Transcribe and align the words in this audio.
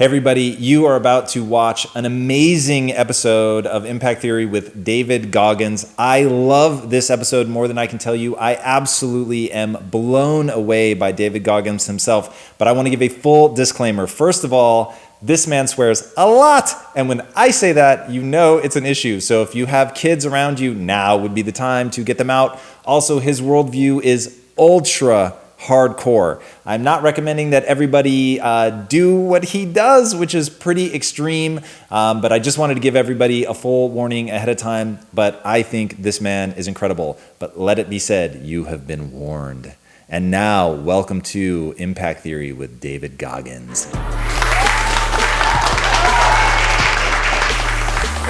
Hey, 0.00 0.06
everybody, 0.06 0.44
you 0.44 0.86
are 0.86 0.96
about 0.96 1.28
to 1.28 1.44
watch 1.44 1.86
an 1.94 2.06
amazing 2.06 2.90
episode 2.90 3.66
of 3.66 3.84
Impact 3.84 4.22
Theory 4.22 4.46
with 4.46 4.82
David 4.82 5.30
Goggins. 5.30 5.92
I 5.98 6.22
love 6.22 6.88
this 6.88 7.10
episode 7.10 7.48
more 7.48 7.68
than 7.68 7.76
I 7.76 7.86
can 7.86 7.98
tell 7.98 8.16
you. 8.16 8.34
I 8.34 8.54
absolutely 8.54 9.52
am 9.52 9.76
blown 9.90 10.48
away 10.48 10.94
by 10.94 11.12
David 11.12 11.44
Goggins 11.44 11.86
himself, 11.86 12.54
but 12.56 12.66
I 12.66 12.72
want 12.72 12.86
to 12.86 12.90
give 12.90 13.02
a 13.02 13.10
full 13.10 13.52
disclaimer. 13.52 14.06
First 14.06 14.42
of 14.42 14.54
all, 14.54 14.94
this 15.20 15.46
man 15.46 15.68
swears 15.68 16.14
a 16.16 16.26
lot. 16.26 16.72
And 16.96 17.06
when 17.06 17.20
I 17.36 17.50
say 17.50 17.72
that, 17.72 18.08
you 18.08 18.22
know 18.22 18.56
it's 18.56 18.76
an 18.76 18.86
issue. 18.86 19.20
So 19.20 19.42
if 19.42 19.54
you 19.54 19.66
have 19.66 19.92
kids 19.92 20.24
around 20.24 20.60
you, 20.60 20.72
now 20.72 21.18
would 21.18 21.34
be 21.34 21.42
the 21.42 21.52
time 21.52 21.90
to 21.90 22.02
get 22.02 22.16
them 22.16 22.30
out. 22.30 22.58
Also, 22.86 23.18
his 23.18 23.42
worldview 23.42 24.02
is 24.02 24.40
ultra 24.56 25.36
hardcore. 25.60 26.42
I'm 26.64 26.82
not 26.82 27.02
recommending 27.02 27.50
that 27.50 27.64
everybody 27.64 28.40
uh, 28.40 28.70
do 28.70 29.16
what 29.16 29.44
he 29.44 29.66
does, 29.66 30.14
which 30.14 30.34
is 30.34 30.48
pretty 30.48 30.94
extreme, 30.94 31.60
um, 31.90 32.20
but 32.20 32.32
I 32.32 32.38
just 32.38 32.56
wanted 32.58 32.74
to 32.74 32.80
give 32.80 32.96
everybody 32.96 33.44
a 33.44 33.54
full 33.54 33.90
warning 33.90 34.30
ahead 34.30 34.48
of 34.48 34.56
time. 34.56 34.98
But 35.12 35.40
I 35.44 35.62
think 35.62 36.02
this 36.02 36.20
man 36.20 36.52
is 36.52 36.66
incredible. 36.66 37.18
But 37.38 37.58
let 37.58 37.78
it 37.78 37.90
be 37.90 37.98
said, 37.98 38.42
you 38.42 38.64
have 38.64 38.86
been 38.86 39.12
warned. 39.12 39.74
And 40.08 40.30
now, 40.30 40.72
welcome 40.72 41.20
to 41.20 41.74
Impact 41.78 42.20
Theory 42.20 42.52
with 42.52 42.80
David 42.80 43.16
Goggins. 43.16 43.86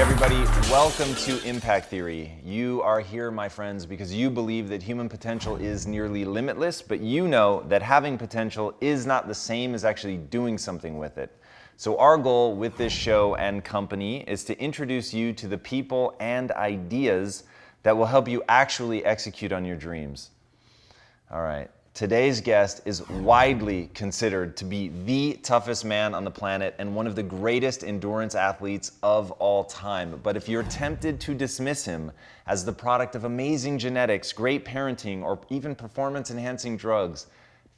Everybody, 0.01 0.45
welcome 0.71 1.15
to 1.17 1.47
Impact 1.47 1.91
Theory. 1.91 2.33
You 2.43 2.81
are 2.81 3.01
here, 3.01 3.31
my 3.31 3.51
friends, 3.51 3.85
because 3.85 4.15
you 4.15 4.31
believe 4.31 4.71
that 4.71 4.83
human 4.83 5.11
potential 5.11 5.57
is 5.57 5.87
nearly 5.87 6.25
limitless, 6.25 6.81
but 6.81 7.01
you 7.01 7.29
know 7.29 7.63
that 7.69 7.83
having 7.83 8.17
potential 8.17 8.75
is 8.81 9.05
not 9.05 9.29
the 9.29 9.35
same 9.35 9.75
as 9.75 9.85
actually 9.85 10.17
doing 10.17 10.57
something 10.57 10.97
with 10.97 11.19
it. 11.19 11.31
So, 11.77 11.99
our 11.99 12.17
goal 12.17 12.57
with 12.57 12.79
this 12.79 12.95
show 12.95 13.35
and 13.35 13.63
company 13.63 14.23
is 14.23 14.43
to 14.45 14.59
introduce 14.59 15.13
you 15.13 15.35
to 15.35 15.47
the 15.47 15.59
people 15.59 16.17
and 16.19 16.51
ideas 16.53 17.45
that 17.83 17.95
will 17.95 18.07
help 18.07 18.27
you 18.27 18.43
actually 18.49 19.05
execute 19.05 19.53
on 19.53 19.67
your 19.67 19.77
dreams. 19.77 20.31
All 21.31 21.43
right. 21.43 21.71
Today's 21.93 22.41
guest 22.41 22.81
is 22.85 23.07
widely 23.09 23.91
considered 23.95 24.57
to 24.59 24.65
be 24.65 24.89
the 25.05 25.35
toughest 25.43 25.85
man 25.85 26.15
on 26.15 26.25
the 26.25 26.31
planet 26.31 26.75
and 26.79 26.95
one 26.95 27.07
of 27.07 27.17
the 27.17 27.23
greatest 27.23 27.85
endurance 27.85 28.35
athletes 28.35 28.93
of 29.03 29.33
all 29.33 29.65
time. 29.65 30.19
But 30.23 30.37
if 30.37 30.49
you're 30.49 30.63
tempted 30.63 31.21
to 31.21 31.35
dismiss 31.35 31.85
him 31.85 32.13
as 32.47 32.65
the 32.65 32.73
product 32.73 33.17
of 33.17 33.25
amazing 33.25 33.79
genetics, 33.79 34.33
great 34.33 34.65
parenting, 34.65 35.23
or 35.23 35.41
even 35.51 35.75
performance 35.75 36.31
enhancing 36.31 36.77
drugs, 36.77 37.27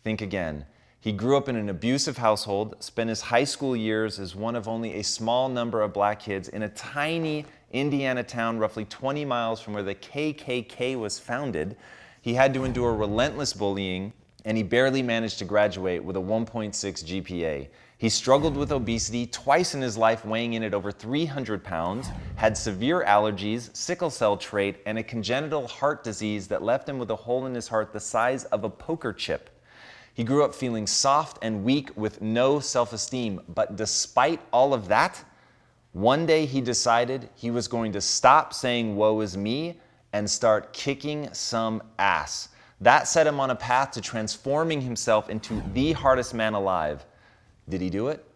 think 0.04 0.20
again. 0.20 0.66
He 1.00 1.10
grew 1.10 1.36
up 1.36 1.48
in 1.48 1.56
an 1.56 1.68
abusive 1.68 2.18
household, 2.18 2.76
spent 2.78 3.08
his 3.08 3.22
high 3.22 3.42
school 3.42 3.74
years 3.74 4.20
as 4.20 4.36
one 4.36 4.54
of 4.54 4.68
only 4.68 5.00
a 5.00 5.02
small 5.02 5.48
number 5.48 5.80
of 5.80 5.92
black 5.92 6.20
kids 6.20 6.48
in 6.48 6.62
a 6.62 6.68
tiny 6.68 7.44
Indiana 7.72 8.22
town 8.22 8.58
roughly 8.58 8.84
20 8.84 9.24
miles 9.24 9.60
from 9.60 9.72
where 9.72 9.82
the 9.82 9.96
KKK 9.96 10.96
was 10.96 11.18
founded. 11.18 11.76
He 12.22 12.34
had 12.34 12.54
to 12.54 12.64
endure 12.64 12.94
relentless 12.94 13.52
bullying, 13.52 14.12
and 14.44 14.56
he 14.56 14.62
barely 14.62 15.02
managed 15.02 15.40
to 15.40 15.44
graduate 15.44 16.04
with 16.04 16.16
a 16.16 16.20
1.6 16.20 16.72
GPA. 16.72 17.68
He 17.98 18.08
struggled 18.08 18.56
with 18.56 18.70
obesity 18.70 19.26
twice 19.26 19.74
in 19.74 19.80
his 19.80 19.96
life, 19.96 20.24
weighing 20.24 20.54
in 20.54 20.62
at 20.62 20.72
over 20.72 20.92
300 20.92 21.64
pounds, 21.64 22.08
had 22.36 22.56
severe 22.56 23.04
allergies, 23.04 23.76
sickle 23.76 24.08
cell 24.08 24.36
trait, 24.36 24.76
and 24.86 24.98
a 24.98 25.02
congenital 25.02 25.66
heart 25.66 26.04
disease 26.04 26.46
that 26.46 26.62
left 26.62 26.88
him 26.88 26.98
with 26.98 27.10
a 27.10 27.16
hole 27.16 27.46
in 27.46 27.54
his 27.54 27.66
heart 27.66 27.92
the 27.92 28.00
size 28.00 28.44
of 28.46 28.62
a 28.62 28.70
poker 28.70 29.12
chip. 29.12 29.50
He 30.14 30.22
grew 30.22 30.44
up 30.44 30.54
feeling 30.54 30.86
soft 30.86 31.38
and 31.42 31.64
weak 31.64 31.90
with 31.96 32.22
no 32.22 32.60
self 32.60 32.92
esteem, 32.92 33.40
but 33.48 33.74
despite 33.74 34.40
all 34.52 34.74
of 34.74 34.86
that, 34.88 35.24
one 35.92 36.24
day 36.24 36.46
he 36.46 36.60
decided 36.60 37.28
he 37.34 37.50
was 37.50 37.66
going 37.66 37.92
to 37.92 38.00
stop 38.00 38.54
saying, 38.54 38.94
Woe 38.94 39.20
is 39.20 39.36
me, 39.36 39.80
and 40.12 40.28
start 40.30 40.72
kicking 40.72 41.28
some 41.32 41.82
ass. 41.98 42.48
That 42.80 43.06
set 43.06 43.26
him 43.26 43.38
on 43.38 43.50
a 43.50 43.56
path 43.56 43.92
to 43.92 44.00
transforming 44.00 44.80
himself 44.80 45.30
into 45.30 45.62
the 45.72 45.92
hardest 45.92 46.34
man 46.34 46.54
alive. 46.54 47.04
Did 47.68 47.80
he 47.80 47.90
do 47.90 48.08
it? 48.08 48.26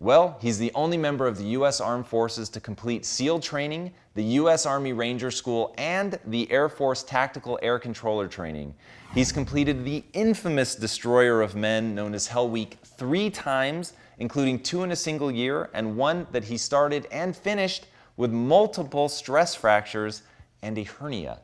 Well, 0.00 0.38
he's 0.40 0.58
the 0.58 0.70
only 0.76 0.96
member 0.96 1.26
of 1.26 1.36
the 1.36 1.44
U.S. 1.46 1.80
Armed 1.80 2.06
Forces 2.06 2.48
to 2.50 2.60
complete 2.60 3.04
SEAL 3.04 3.40
training, 3.40 3.92
the 4.14 4.22
U.S. 4.22 4.64
Army 4.64 4.92
Ranger 4.92 5.32
School, 5.32 5.74
and 5.76 6.20
the 6.26 6.48
Air 6.52 6.68
Force 6.68 7.02
Tactical 7.02 7.58
Air 7.62 7.80
Controller 7.80 8.28
training. 8.28 8.72
He's 9.12 9.32
completed 9.32 9.84
the 9.84 10.04
infamous 10.12 10.76
Destroyer 10.76 11.42
of 11.42 11.56
Men, 11.56 11.96
known 11.96 12.14
as 12.14 12.28
Hell 12.28 12.48
Week, 12.48 12.78
three 12.84 13.28
times, 13.28 13.94
including 14.18 14.60
two 14.60 14.84
in 14.84 14.92
a 14.92 14.96
single 14.96 15.32
year, 15.32 15.68
and 15.74 15.96
one 15.96 16.28
that 16.30 16.44
he 16.44 16.56
started 16.56 17.08
and 17.10 17.36
finished 17.36 17.86
with 18.16 18.30
multiple 18.30 19.08
stress 19.08 19.56
fractures 19.56 20.22
and 20.62 20.78
a 20.78 20.84
hernia. 20.84 21.40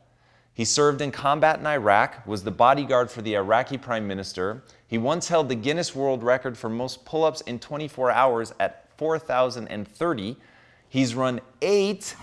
He 0.53 0.63
served 0.63 1.01
in 1.01 1.11
combat 1.11 1.59
in 1.59 1.67
Iraq, 1.67 2.25
was 2.25 2.43
the 2.43 2.51
bodyguard 2.51 3.11
for 3.11 3.21
the 3.21 3.35
Iraqi 3.35 3.77
prime 3.77 4.07
minister. 4.07 4.63
He 4.87 4.97
once 4.97 5.27
held 5.27 5.49
the 5.49 5.55
Guinness 5.55 5.93
World 5.93 6.23
Record 6.23 6.57
for 6.57 6.69
most 6.69 7.03
pull 7.03 7.25
ups 7.25 7.41
in 7.41 7.59
24 7.59 8.11
hours 8.11 8.53
at 8.59 8.87
4,030. 8.97 10.37
He's 10.87 11.13
run 11.13 11.41
eight, 11.61 12.15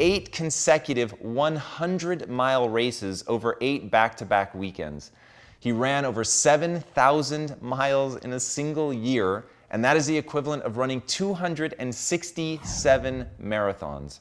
eight 0.00 0.32
consecutive 0.32 1.12
100 1.22 2.28
mile 2.28 2.68
races 2.68 3.22
over 3.28 3.56
eight 3.60 3.88
back 3.88 4.16
to 4.16 4.24
back 4.24 4.52
weekends. 4.52 5.12
He 5.60 5.70
ran 5.70 6.04
over 6.04 6.24
7,000 6.24 7.62
miles 7.62 8.16
in 8.16 8.32
a 8.32 8.40
single 8.40 8.92
year, 8.92 9.44
and 9.70 9.84
that 9.84 9.96
is 9.96 10.06
the 10.06 10.18
equivalent 10.18 10.64
of 10.64 10.76
running 10.76 11.02
267 11.02 13.26
marathons. 13.40 14.18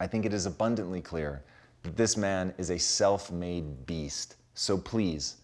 I 0.00 0.06
think 0.06 0.24
it 0.24 0.32
is 0.32 0.46
abundantly 0.46 1.00
clear 1.00 1.42
that 1.82 1.96
this 1.96 2.16
man 2.16 2.54
is 2.56 2.70
a 2.70 2.78
self 2.78 3.32
made 3.32 3.84
beast. 3.84 4.36
So 4.54 4.78
please, 4.78 5.38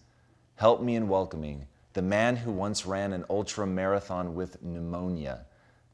help 0.55 0.81
me 0.81 0.95
in 0.95 1.09
welcoming 1.09 1.67
the 1.91 2.01
man 2.01 2.37
who 2.37 2.51
once 2.51 2.85
ran 2.85 3.11
an 3.13 3.25
ultra 3.29 3.67
marathon 3.67 4.33
with 4.33 4.61
pneumonia, 4.61 5.45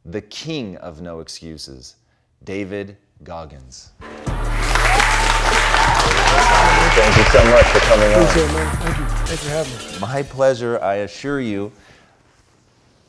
the 0.05 0.21
king 0.21 0.77
of 0.77 1.01
no 1.01 1.19
excuses, 1.21 1.95
David 2.43 2.97
Goggins. 3.23 3.93
Thank 6.93 7.17
you 7.17 7.23
so 7.23 7.43
much 7.45 7.65
for 7.67 7.79
coming 7.79 8.13
on. 8.13 8.21
Appreciate 8.21 8.49
it, 8.49 8.53
man. 8.53 8.75
Thank 8.77 8.97
you. 8.97 9.05
Thanks 9.05 9.43
for 9.43 9.49
having 9.49 9.93
me. 9.93 9.99
My 9.99 10.23
pleasure, 10.23 10.79
I 10.81 10.95
assure 10.95 11.39
you. 11.39 11.71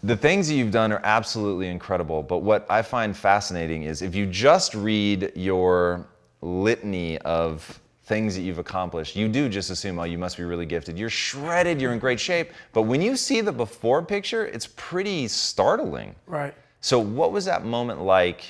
The 0.04 0.16
things 0.16 0.48
that 0.48 0.54
you've 0.54 0.72
done 0.72 0.92
are 0.92 1.00
absolutely 1.04 1.68
incredible, 1.68 2.24
but 2.24 2.38
what 2.38 2.66
I 2.68 2.82
find 2.82 3.16
fascinating 3.16 3.84
is 3.84 4.02
if 4.02 4.16
you 4.16 4.26
just 4.26 4.74
read 4.74 5.30
your 5.36 6.06
litany 6.40 7.18
of 7.18 7.80
things 8.04 8.34
that 8.34 8.42
you've 8.42 8.58
accomplished, 8.58 9.14
you 9.14 9.28
do 9.28 9.48
just 9.48 9.70
assume, 9.70 10.00
oh, 10.00 10.02
you 10.02 10.18
must 10.18 10.36
be 10.36 10.42
really 10.42 10.66
gifted. 10.66 10.98
You're 10.98 11.08
shredded, 11.08 11.80
you're 11.80 11.92
in 11.92 12.00
great 12.00 12.18
shape. 12.18 12.50
But 12.72 12.82
when 12.82 13.00
you 13.00 13.16
see 13.16 13.40
the 13.42 13.52
before 13.52 14.02
picture, 14.02 14.44
it's 14.46 14.66
pretty 14.74 15.28
startling. 15.28 16.16
Right. 16.26 16.54
So, 16.80 16.98
what 16.98 17.30
was 17.30 17.44
that 17.44 17.64
moment 17.64 18.02
like 18.02 18.44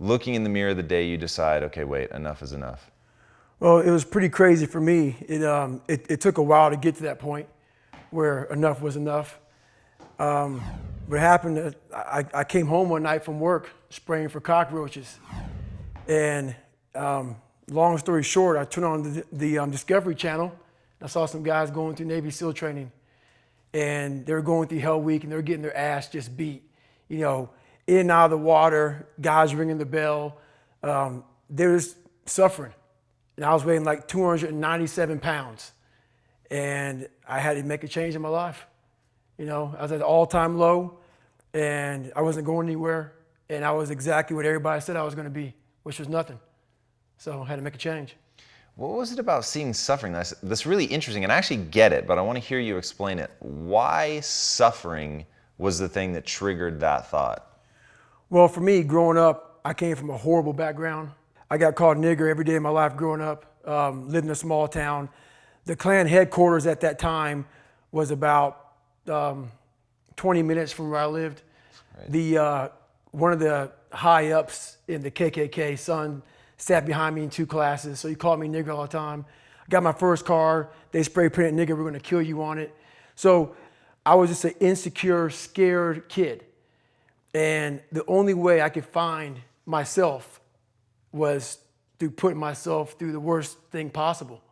looking 0.00 0.34
in 0.34 0.44
the 0.44 0.50
mirror 0.50 0.74
the 0.74 0.82
day 0.82 1.06
you 1.06 1.16
decide, 1.16 1.62
okay, 1.62 1.84
wait, 1.84 2.10
enough 2.10 2.42
is 2.42 2.52
enough? 2.52 2.90
Well, 3.58 3.78
it 3.78 3.90
was 3.90 4.04
pretty 4.04 4.28
crazy 4.28 4.66
for 4.66 4.80
me. 4.80 5.16
It, 5.26 5.42
um, 5.42 5.80
it, 5.88 6.04
it 6.10 6.20
took 6.20 6.36
a 6.36 6.42
while 6.42 6.68
to 6.68 6.76
get 6.76 6.96
to 6.96 7.04
that 7.04 7.18
point 7.18 7.48
where 8.10 8.44
enough 8.44 8.82
was 8.82 8.96
enough. 8.96 9.38
Um, 10.18 10.60
what 11.06 11.20
happened, 11.20 11.74
I, 11.92 12.24
I 12.32 12.44
came 12.44 12.66
home 12.66 12.88
one 12.88 13.02
night 13.02 13.24
from 13.24 13.40
work 13.40 13.70
spraying 13.90 14.28
for 14.28 14.40
cockroaches. 14.40 15.18
And 16.08 16.54
um, 16.94 17.36
long 17.68 17.98
story 17.98 18.22
short, 18.22 18.56
I 18.56 18.64
turned 18.64 18.86
on 18.86 19.02
the, 19.02 19.24
the 19.32 19.58
um, 19.58 19.70
Discovery 19.70 20.14
Channel. 20.14 20.56
I 21.02 21.06
saw 21.06 21.26
some 21.26 21.42
guys 21.42 21.70
going 21.70 21.96
through 21.96 22.06
Navy 22.06 22.30
SEAL 22.30 22.54
training. 22.54 22.90
And 23.72 24.24
they 24.24 24.32
were 24.32 24.42
going 24.42 24.68
through 24.68 24.78
Hell 24.78 25.00
Week 25.00 25.24
and 25.24 25.32
they 25.32 25.36
were 25.36 25.42
getting 25.42 25.62
their 25.62 25.76
ass 25.76 26.08
just 26.08 26.36
beat. 26.36 26.62
You 27.08 27.18
know, 27.18 27.50
in 27.86 27.98
and 27.98 28.10
out 28.10 28.26
of 28.26 28.30
the 28.30 28.38
water, 28.38 29.08
guys 29.20 29.54
ringing 29.54 29.78
the 29.78 29.84
bell. 29.84 30.38
Um, 30.82 31.24
they 31.50 31.66
were 31.66 31.76
just 31.76 31.96
suffering. 32.24 32.72
And 33.36 33.44
I 33.44 33.52
was 33.52 33.64
weighing 33.64 33.84
like 33.84 34.06
297 34.06 35.18
pounds. 35.18 35.72
And 36.50 37.08
I 37.28 37.40
had 37.40 37.54
to 37.54 37.62
make 37.64 37.82
a 37.82 37.88
change 37.88 38.14
in 38.14 38.22
my 38.22 38.28
life. 38.28 38.64
You 39.38 39.46
know, 39.46 39.74
I 39.78 39.82
was 39.82 39.92
at 39.92 39.96
an 39.96 40.02
all-time 40.02 40.58
low, 40.58 40.98
and 41.52 42.12
I 42.14 42.22
wasn't 42.22 42.46
going 42.46 42.66
anywhere, 42.66 43.14
and 43.48 43.64
I 43.64 43.72
was 43.72 43.90
exactly 43.90 44.36
what 44.36 44.46
everybody 44.46 44.80
said 44.80 44.96
I 44.96 45.02
was 45.02 45.14
going 45.14 45.26
to 45.26 45.30
be, 45.30 45.54
which 45.82 45.98
was 45.98 46.08
nothing. 46.08 46.38
So 47.18 47.42
I 47.42 47.46
had 47.46 47.56
to 47.56 47.62
make 47.62 47.74
a 47.74 47.78
change. 47.78 48.16
What 48.76 48.90
was 48.90 49.12
it 49.12 49.18
about 49.18 49.44
seeing 49.44 49.72
suffering 49.72 50.12
that's, 50.12 50.30
that's 50.42 50.66
really 50.66 50.84
interesting? 50.84 51.22
And 51.22 51.32
I 51.32 51.36
actually 51.36 51.58
get 51.58 51.92
it, 51.92 52.06
but 52.06 52.18
I 52.18 52.22
want 52.22 52.36
to 52.36 52.44
hear 52.44 52.58
you 52.58 52.76
explain 52.76 53.18
it. 53.20 53.30
Why 53.38 54.20
suffering 54.20 55.26
was 55.58 55.78
the 55.78 55.88
thing 55.88 56.12
that 56.14 56.26
triggered 56.26 56.80
that 56.80 57.08
thought? 57.08 57.46
Well, 58.30 58.48
for 58.48 58.60
me, 58.60 58.82
growing 58.82 59.16
up, 59.16 59.60
I 59.64 59.74
came 59.74 59.94
from 59.94 60.10
a 60.10 60.16
horrible 60.16 60.52
background. 60.52 61.10
I 61.50 61.56
got 61.56 61.76
called 61.76 61.98
nigger 61.98 62.28
every 62.28 62.44
day 62.44 62.56
of 62.56 62.62
my 62.62 62.70
life 62.70 62.96
growing 62.96 63.20
up, 63.20 63.46
um, 63.66 64.08
lived 64.08 64.24
in 64.24 64.30
a 64.32 64.34
small 64.34 64.66
town. 64.66 65.08
The 65.66 65.76
Klan 65.76 66.06
headquarters 66.06 66.66
at 66.66 66.80
that 66.80 66.98
time 66.98 67.46
was 67.92 68.10
about 68.10 68.63
um, 69.08 69.50
20 70.16 70.42
minutes 70.42 70.72
from 70.72 70.90
where 70.90 71.00
I 71.00 71.06
lived. 71.06 71.42
The 72.08 72.38
uh, 72.38 72.68
one 73.10 73.32
of 73.32 73.38
the 73.38 73.70
high 73.92 74.32
ups 74.32 74.78
in 74.88 75.02
the 75.02 75.10
KKK 75.10 75.78
son 75.78 76.22
sat 76.56 76.86
behind 76.86 77.14
me 77.14 77.22
in 77.22 77.30
two 77.30 77.46
classes, 77.46 78.00
so 78.00 78.08
he 78.08 78.14
called 78.14 78.40
me 78.40 78.48
nigger 78.48 78.74
all 78.74 78.82
the 78.82 78.88
time. 78.88 79.24
I 79.60 79.68
got 79.70 79.82
my 79.82 79.92
first 79.92 80.24
car. 80.24 80.70
They 80.90 81.02
spray 81.02 81.28
painted 81.28 81.54
nigger. 81.54 81.76
We're 81.76 81.84
gonna 81.84 82.00
kill 82.00 82.22
you 82.22 82.42
on 82.42 82.58
it. 82.58 82.74
So 83.14 83.54
I 84.04 84.14
was 84.16 84.30
just 84.30 84.44
an 84.44 84.54
insecure, 84.60 85.30
scared 85.30 86.08
kid, 86.08 86.44
and 87.32 87.80
the 87.92 88.04
only 88.06 88.34
way 88.34 88.60
I 88.60 88.68
could 88.68 88.84
find 88.84 89.40
myself 89.66 90.40
was 91.12 91.58
through 91.98 92.10
putting 92.10 92.38
myself 92.38 92.96
through 92.98 93.12
the 93.12 93.20
worst 93.20 93.58
thing 93.70 93.90
possible. 93.90 94.42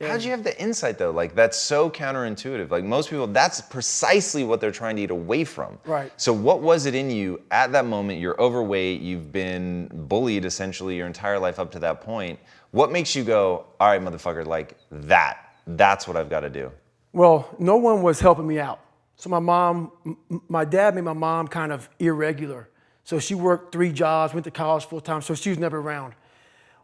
How'd 0.00 0.22
you 0.22 0.30
have 0.30 0.44
the 0.44 0.60
insight 0.60 0.98
though? 0.98 1.10
Like 1.10 1.34
that's 1.34 1.58
so 1.58 1.90
counterintuitive. 1.90 2.70
Like 2.70 2.84
most 2.84 3.10
people, 3.10 3.26
that's 3.26 3.60
precisely 3.60 4.44
what 4.44 4.60
they're 4.60 4.70
trying 4.70 4.96
to 4.96 5.02
get 5.02 5.10
away 5.10 5.44
from. 5.44 5.78
Right. 5.84 6.12
So 6.16 6.32
what 6.32 6.60
was 6.60 6.86
it 6.86 6.94
in 6.94 7.10
you 7.10 7.42
at 7.50 7.72
that 7.72 7.86
moment? 7.86 8.20
You're 8.20 8.40
overweight. 8.40 9.00
You've 9.00 9.32
been 9.32 9.88
bullied 9.92 10.44
essentially 10.44 10.96
your 10.96 11.06
entire 11.06 11.38
life 11.38 11.58
up 11.58 11.70
to 11.72 11.78
that 11.80 12.00
point. 12.00 12.38
What 12.70 12.90
makes 12.90 13.14
you 13.14 13.22
go, 13.24 13.66
all 13.78 13.88
right, 13.88 14.00
motherfucker, 14.00 14.46
like 14.46 14.76
that? 14.90 15.54
That's 15.66 16.08
what 16.08 16.16
I've 16.16 16.30
got 16.30 16.40
to 16.40 16.50
do. 16.50 16.72
Well, 17.12 17.54
no 17.58 17.76
one 17.76 18.02
was 18.02 18.18
helping 18.20 18.46
me 18.46 18.58
out. 18.58 18.80
So 19.16 19.28
my 19.28 19.38
mom, 19.38 19.92
m- 20.06 20.42
my 20.48 20.64
dad 20.64 20.94
made 20.94 21.04
my 21.04 21.12
mom 21.12 21.46
kind 21.48 21.70
of 21.70 21.88
irregular. 21.98 22.68
So 23.04 23.18
she 23.18 23.34
worked 23.34 23.72
three 23.72 23.92
jobs, 23.92 24.32
went 24.32 24.44
to 24.44 24.50
college 24.50 24.86
full 24.86 25.00
time, 25.00 25.22
so 25.22 25.34
she 25.34 25.50
was 25.50 25.58
never 25.58 25.78
around. 25.78 26.14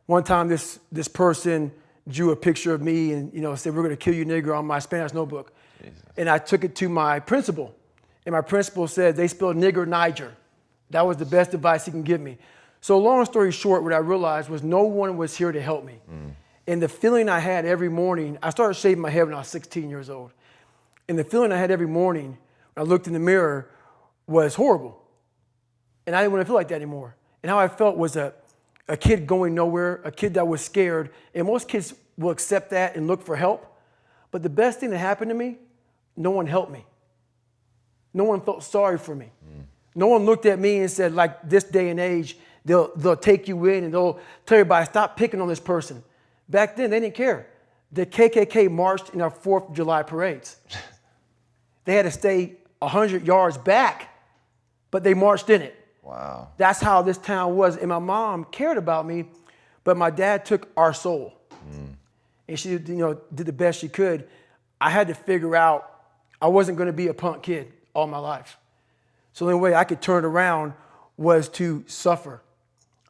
One 0.07 0.25
time, 0.25 0.49
this 0.49 0.79
this 0.93 1.09
person 1.09 1.73
drew 2.09 2.31
a 2.31 2.37
picture 2.37 2.75
of 2.75 2.81
me 2.81 3.13
and 3.13 3.33
you 3.33 3.41
know 3.41 3.55
said 3.55 3.75
we're 3.75 3.83
going 3.83 3.97
to 3.97 3.97
kill 3.97 4.15
you, 4.15 4.25
nigger, 4.25 4.57
on 4.57 4.67
my 4.67 4.79
Spanish 4.79 5.13
notebook, 5.13 5.53
and 6.17 6.29
I 6.29 6.39
took 6.39 6.65
it 6.65 6.75
to 6.77 6.89
my 6.89 7.21
principal, 7.21 7.75
and 8.27 8.33
my 8.33 8.41
principal 8.41 8.89
said 8.89 9.17
they 9.17 9.29
spelled 9.29 9.57
nigger 9.57 9.87
Niger. 9.87 10.35
That 10.91 11.07
was 11.07 11.19
the 11.19 11.27
best 11.27 11.55
advice 11.55 11.85
he 11.85 11.91
can 11.91 12.03
give 12.03 12.21
me. 12.21 12.39
So 12.81 12.99
long 12.99 13.25
story 13.25 13.53
short, 13.53 13.83
what 13.83 13.93
I 13.93 13.99
realized 13.99 14.49
was 14.49 14.63
no 14.63 14.83
one 14.85 15.17
was 15.17 15.37
here 15.37 15.53
to 15.53 15.61
help 15.61 15.85
me. 15.85 15.99
Mm. 16.11 16.31
And 16.67 16.83
the 16.83 16.89
feeling 16.89 17.29
I 17.29 17.39
had 17.39 17.65
every 17.65 17.89
morning, 17.89 18.39
I 18.43 18.51
started 18.51 18.75
shaving 18.75 19.01
my 19.01 19.11
head 19.11 19.25
when 19.25 19.35
I 19.35 19.39
was 19.39 19.49
16 19.49 19.89
years 19.89 20.11
old. 20.11 20.33
And 21.09 21.19
the 21.19 21.25
feeling 21.25 21.51
I 21.51 21.57
had 21.57 21.71
every 21.71 21.87
morning 21.87 22.39
when 22.75 22.87
I 22.87 22.89
looked 22.89 23.07
in 23.07 23.15
the 23.15 23.19
mirror 23.19 23.71
was 24.27 24.55
horrible. 24.55 25.03
And 26.07 26.15
I 26.15 26.21
didn't 26.21 26.33
want 26.33 26.43
to 26.43 26.47
feel 26.47 26.55
like 26.55 26.69
that 26.69 26.77
anymore. 26.77 27.17
And 27.43 27.51
how 27.51 27.59
I 27.59 27.69
felt 27.69 27.97
was 27.97 28.17
a, 28.17 28.35
a 28.89 28.97
kid 28.97 29.27
going 29.27 29.55
nowhere, 29.55 30.01
a 30.05 30.11
kid 30.11 30.35
that 30.35 30.47
was 30.47 30.65
scared. 30.65 31.11
And 31.35 31.47
most 31.47 31.69
kids 31.69 31.95
will 32.17 32.31
accept 32.31 32.71
that 32.71 32.97
and 32.97 33.07
look 33.07 33.23
for 33.23 33.37
help. 33.37 33.79
But 34.31 34.43
the 34.43 34.49
best 34.51 34.81
thing 34.81 34.91
that 34.91 34.99
happened 34.99 35.31
to 35.31 35.35
me, 35.35 35.59
no 36.17 36.31
one 36.31 36.47
helped 36.47 36.73
me. 36.73 36.85
No 38.15 38.25
one 38.25 38.41
felt 38.41 38.63
sorry 38.63 38.99
for 38.99 39.15
me. 39.15 39.31
No 39.95 40.07
one 40.07 40.25
looked 40.25 40.47
at 40.47 40.59
me 40.59 40.79
and 40.79 40.91
said, 40.91 41.15
like 41.15 41.49
this 41.49 41.65
day 41.65 41.91
and 41.91 41.99
age, 42.01 42.39
they'll, 42.65 42.95
they'll 42.97 43.17
take 43.17 43.49
you 43.49 43.65
in 43.67 43.85
and 43.85 43.93
they'll 43.93 44.21
tell 44.47 44.59
everybody, 44.59 44.87
stop 44.87 45.17
picking 45.17 45.41
on 45.41 45.49
this 45.49 45.61
person. 45.61 46.03
Back 46.49 46.77
then, 46.77 46.91
they 46.91 47.01
didn't 47.01 47.15
care. 47.15 47.49
The 47.93 48.07
KKK 48.07 48.71
marched 48.71 49.11
in 49.11 49.21
our 49.21 49.31
4th 49.31 49.71
of 49.71 49.77
July 49.77 50.03
parades. 50.03 50.57
they 51.85 51.95
had 51.95 52.03
to 52.03 52.11
stay 52.11 52.57
100 52.79 53.27
yards 53.27 53.59
back, 53.59 54.15
but 54.91 55.03
they 55.03 55.15
marched 55.15 55.51
in 55.51 55.63
it. 55.63 55.75
Wow. 56.09 56.49
That's 56.57 56.81
how 56.81 57.03
this 57.03 57.19
town 57.19 57.55
was. 57.55 57.77
And 57.77 57.89
my 57.91 57.99
mom 57.99 58.45
cared 58.45 58.79
about 58.79 59.05
me, 59.05 59.27
but 59.85 59.99
my 59.99 60.09
dad 60.09 60.47
took 60.47 60.71
our 60.75 60.95
soul. 60.95 61.35
Hmm. 61.51 61.93
And 62.49 62.59
she, 62.59 62.71
you 62.71 62.81
know, 62.87 63.21
did 63.35 63.45
the 63.45 63.53
best 63.53 63.81
she 63.81 63.91
could. 63.91 64.27
I 64.81 64.89
had 64.89 65.09
to 65.09 65.15
figure 65.15 65.55
out 65.55 66.01
I 66.41 66.49
wasn't 66.49 66.79
going 66.79 66.87
to 66.87 66.95
be 66.95 67.09
a 67.09 67.15
punk 67.15 67.43
kid 67.43 67.71
all 67.93 68.07
my 68.07 68.19
life. 68.19 68.57
So 69.35 69.45
the 69.45 69.53
only 69.53 69.63
way 69.63 69.75
I 69.75 69.85
could 69.85 70.01
turn 70.01 70.25
around 70.25 70.73
was 71.19 71.51
to 71.51 71.85
suffer. 71.87 72.41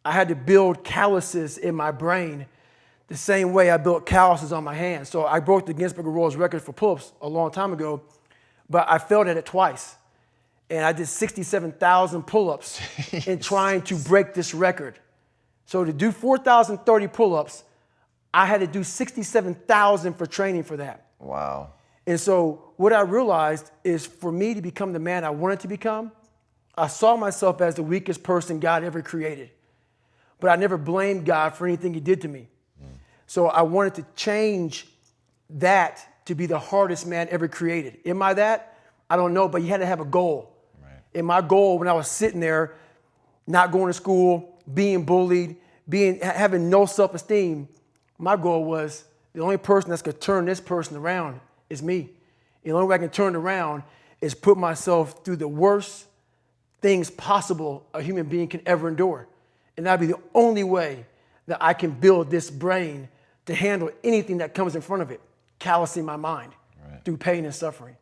I 0.05 0.11
had 0.11 0.29
to 0.29 0.35
build 0.35 0.83
calluses 0.83 1.57
in 1.57 1.77
my 1.77 1.93
brain 1.93 2.47
the 3.07 3.17
same 3.17 3.53
way 3.53 3.71
I 3.71 3.77
built 3.77 4.07
calluses 4.07 4.53
on 4.53 4.65
my 4.65 4.75
hands. 4.75 5.09
So 5.09 5.25
I 5.25 5.39
broke 5.39 5.67
the 5.67 5.73
Guinness 5.73 5.93
Book 5.93 6.05
record 6.37 6.63
for 6.63 6.73
pull-ups 6.73 7.13
a 7.23 7.29
long 7.29 7.53
time 7.53 7.73
ago, 7.73 8.03
but 8.69 8.91
I 8.91 8.99
failed 8.99 9.29
at 9.29 9.37
it 9.37 9.47
twice. 9.47 9.98
And 10.71 10.85
I 10.85 10.93
did 10.93 11.07
67,000 11.07 12.23
pull-ups 12.25 12.81
in 13.27 13.39
trying 13.39 13.83
to 13.83 13.97
break 13.97 14.35
this 14.35 14.55
record. 14.55 14.99
So 15.65 15.85
to 15.85 15.93
do 15.93 16.13
4,030 16.13 17.09
pull-ups, 17.09 17.65
I 18.33 18.47
had 18.47 18.61
to 18.61 18.67
do 18.67 18.85
67,000 18.85 20.15
for 20.15 20.27
training 20.27 20.65
for 20.65 20.77
that. 20.77 21.07
Wow. 21.19 21.73
And 22.07 22.21
so 22.21 22.73
what 22.77 22.93
I 22.93 23.01
realized 23.01 23.71
is 23.85 24.07
for 24.07 24.31
me 24.31 24.55
to 24.55 24.63
become 24.63 24.93
the 24.93 24.99
man 24.99 25.25
I 25.25 25.31
wanted 25.31 25.61
to 25.61 25.69
become, 25.69 26.13
I 26.75 26.87
saw 26.87 27.17
myself 27.17 27.61
as 27.61 27.75
the 27.75 27.83
weakest 27.83 28.23
person 28.23 28.61
God 28.61 28.85
ever 28.85 29.03
created. 29.03 29.51
But 30.41 30.51
I 30.51 30.57
never 30.57 30.79
blamed 30.79 31.27
God 31.27 31.55
for 31.55 31.67
anything 31.67 31.93
he 31.95 32.01
did 32.01 32.21
to 32.23 32.29
me. 32.29 32.49
Mm. 32.83 32.87
So 33.27 33.49
I 33.49 33.63
wanted 33.63 33.95
to 33.97 34.07
change 34.15 34.87
that 35.51 36.25
to 36.27 36.35
be 36.35 36.47
the 36.47 36.59
hardest 36.59 37.07
man 37.07 37.27
ever 37.31 37.49
created. 37.49 37.99
Am 38.07 38.23
I 38.23 38.35
that? 38.35 38.79
I 39.11 39.17
don't 39.17 39.35
know, 39.35 39.49
but 39.49 39.63
you 39.63 39.69
had 39.69 39.81
to 39.81 39.87
have 39.87 40.01
a 40.01 40.05
goal. 40.05 40.55
And 41.19 41.27
my 41.27 41.41
goal 41.41 41.81
when 41.81 41.89
I 41.89 41.93
was 41.95 42.09
sitting 42.09 42.39
there, 42.39 42.77
not 43.45 43.73
going 43.73 43.89
to 43.89 43.93
school, 43.93 44.57
being 44.73 45.05
bullied, 45.05 45.57
being 45.89 46.21
having 46.21 46.71
no 46.71 46.87
self-esteem, 46.87 47.69
my 48.19 48.37
goal 48.37 48.65
was 48.65 49.03
the 49.33 49.41
only 49.41 49.57
person 49.57 49.91
that's 49.91 50.01
gonna 50.01 50.17
turn 50.17 50.45
this 50.45 50.61
person 50.61 50.97
around 50.97 51.41
is 51.69 51.83
me. 51.83 51.99
And 51.99 52.11
the 52.63 52.71
only 52.73 52.87
way 52.87 52.95
I 52.95 52.99
can 52.99 53.11
turn 53.11 53.35
it 53.35 53.39
around 53.39 53.83
is 54.21 54.33
put 54.33 54.57
myself 54.57 55.25
through 55.25 55.37
the 55.37 55.49
worst 55.49 56.07
things 56.81 57.11
possible 57.11 57.85
a 57.93 58.01
human 58.01 58.29
being 58.29 58.47
can 58.47 58.63
ever 58.65 58.89
endure. 58.89 59.27
And 59.77 59.87
that'd 59.87 59.99
be 59.99 60.13
the 60.13 60.21
only 60.35 60.63
way 60.63 61.05
that 61.49 61.59
I 61.61 61.75
can 61.75 61.91
build 61.91 62.31
this 62.31 62.49
brain 62.49 63.09
to 63.47 63.57
handle 63.57 63.91
anything 64.05 64.39
that 64.39 64.55
comes 64.55 64.77
in 64.77 64.83
front 64.83 65.03
of 65.03 65.11
it, 65.11 65.21
callousing 65.59 66.05
my 66.05 66.17
mind 66.17 66.53
through 67.05 67.17
pain 67.17 67.45
and 67.45 67.53
suffering. 67.53 67.97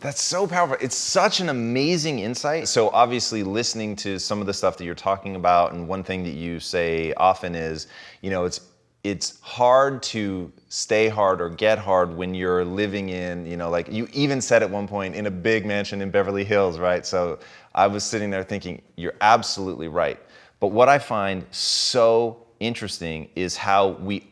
That's 0.00 0.22
so 0.22 0.46
powerful. 0.46 0.76
It's 0.80 0.96
such 0.96 1.40
an 1.40 1.48
amazing 1.48 2.18
insight. 2.18 2.68
So, 2.68 2.90
obviously, 2.90 3.42
listening 3.42 3.96
to 3.96 4.18
some 4.18 4.40
of 4.40 4.46
the 4.46 4.54
stuff 4.54 4.76
that 4.76 4.84
you're 4.84 4.94
talking 4.94 5.36
about, 5.36 5.72
and 5.72 5.88
one 5.88 6.02
thing 6.02 6.22
that 6.24 6.34
you 6.34 6.60
say 6.60 7.12
often 7.14 7.54
is, 7.54 7.86
you 8.20 8.30
know, 8.30 8.44
it's 8.44 8.60
it's 9.06 9.38
hard 9.40 10.02
to 10.02 10.52
stay 10.68 11.08
hard 11.08 11.40
or 11.40 11.48
get 11.48 11.78
hard 11.78 12.16
when 12.16 12.34
you're 12.34 12.64
living 12.64 13.10
in, 13.10 13.46
you 13.46 13.56
know, 13.56 13.70
like 13.70 13.88
you 13.88 14.08
even 14.12 14.40
said 14.40 14.64
at 14.64 14.70
one 14.70 14.88
point 14.88 15.14
in 15.14 15.26
a 15.26 15.30
big 15.30 15.64
mansion 15.64 16.02
in 16.02 16.10
Beverly 16.10 16.42
Hills, 16.42 16.80
right? 16.80 17.06
So 17.06 17.38
I 17.72 17.86
was 17.86 18.02
sitting 18.02 18.30
there 18.30 18.42
thinking, 18.42 18.82
you're 18.96 19.14
absolutely 19.20 19.86
right. 19.86 20.18
But 20.58 20.68
what 20.68 20.88
I 20.88 20.98
find 20.98 21.46
so 21.52 22.48
interesting 22.58 23.28
is 23.36 23.56
how 23.56 23.90
we 23.90 24.26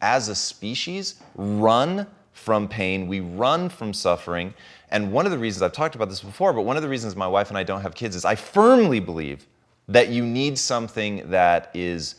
as 0.00 0.28
a 0.28 0.34
species 0.34 1.20
run 1.34 2.06
from 2.42 2.68
pain, 2.68 3.06
we 3.06 3.20
run 3.20 3.68
from 3.68 3.94
suffering. 3.94 4.52
And 4.90 5.12
one 5.12 5.26
of 5.26 5.32
the 5.32 5.38
reasons 5.38 5.62
I've 5.62 5.72
talked 5.72 5.94
about 5.94 6.08
this 6.08 6.20
before, 6.20 6.52
but 6.52 6.62
one 6.62 6.76
of 6.76 6.82
the 6.82 6.88
reasons 6.88 7.14
my 7.16 7.26
wife 7.26 7.48
and 7.48 7.56
I 7.56 7.62
don't 7.62 7.82
have 7.82 7.94
kids 7.94 8.16
is 8.16 8.24
I 8.24 8.34
firmly 8.34 9.00
believe 9.00 9.46
that 9.88 10.08
you 10.08 10.24
need 10.24 10.58
something 10.58 11.30
that 11.30 11.70
is 11.74 12.16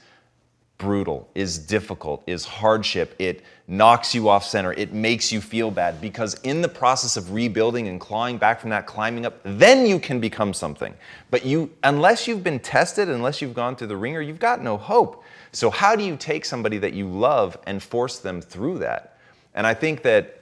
brutal, 0.78 1.30
is 1.36 1.58
difficult, 1.58 2.24
is 2.28 2.46
hardship. 2.46 3.16
It 3.20 3.44
knocks 3.68 4.14
you 4.14 4.28
off 4.28 4.44
center. 4.44 4.74
It 4.74 4.92
makes 4.94 5.32
you 5.32 5.40
feel 5.40 5.72
bad 5.72 6.02
because 6.02 6.34
in 6.42 6.62
the 6.62 6.68
process 6.68 7.16
of 7.16 7.32
rebuilding 7.32 7.88
and 7.88 8.00
clawing 8.00 8.38
back 8.38 8.60
from 8.60 8.70
that, 8.72 8.86
climbing 8.86 9.26
up, 9.26 9.40
then 9.44 9.86
you 9.86 10.00
can 10.00 10.20
become 10.20 10.54
something. 10.54 10.94
But 11.32 11.46
you, 11.46 11.72
unless 11.84 12.28
you've 12.28 12.44
been 12.44 12.60
tested, 12.60 13.10
unless 13.10 13.42
you've 13.42 13.54
gone 13.54 13.76
through 13.76 13.88
the 13.88 13.98
ringer, 13.98 14.22
you've 14.22 14.40
got 14.40 14.62
no 14.62 14.78
hope. 14.78 15.24
So 15.54 15.70
how 15.70 15.96
do 15.96 16.04
you 16.04 16.18
take 16.18 16.44
somebody 16.44 16.78
that 16.80 16.94
you 16.94 17.08
love 17.08 17.58
and 17.66 17.82
force 17.82 18.20
them 18.20 18.42
through 18.42 18.80
that? 18.80 19.13
And 19.56 19.68
I 19.68 19.74
think 19.74 20.02
that 20.04 20.42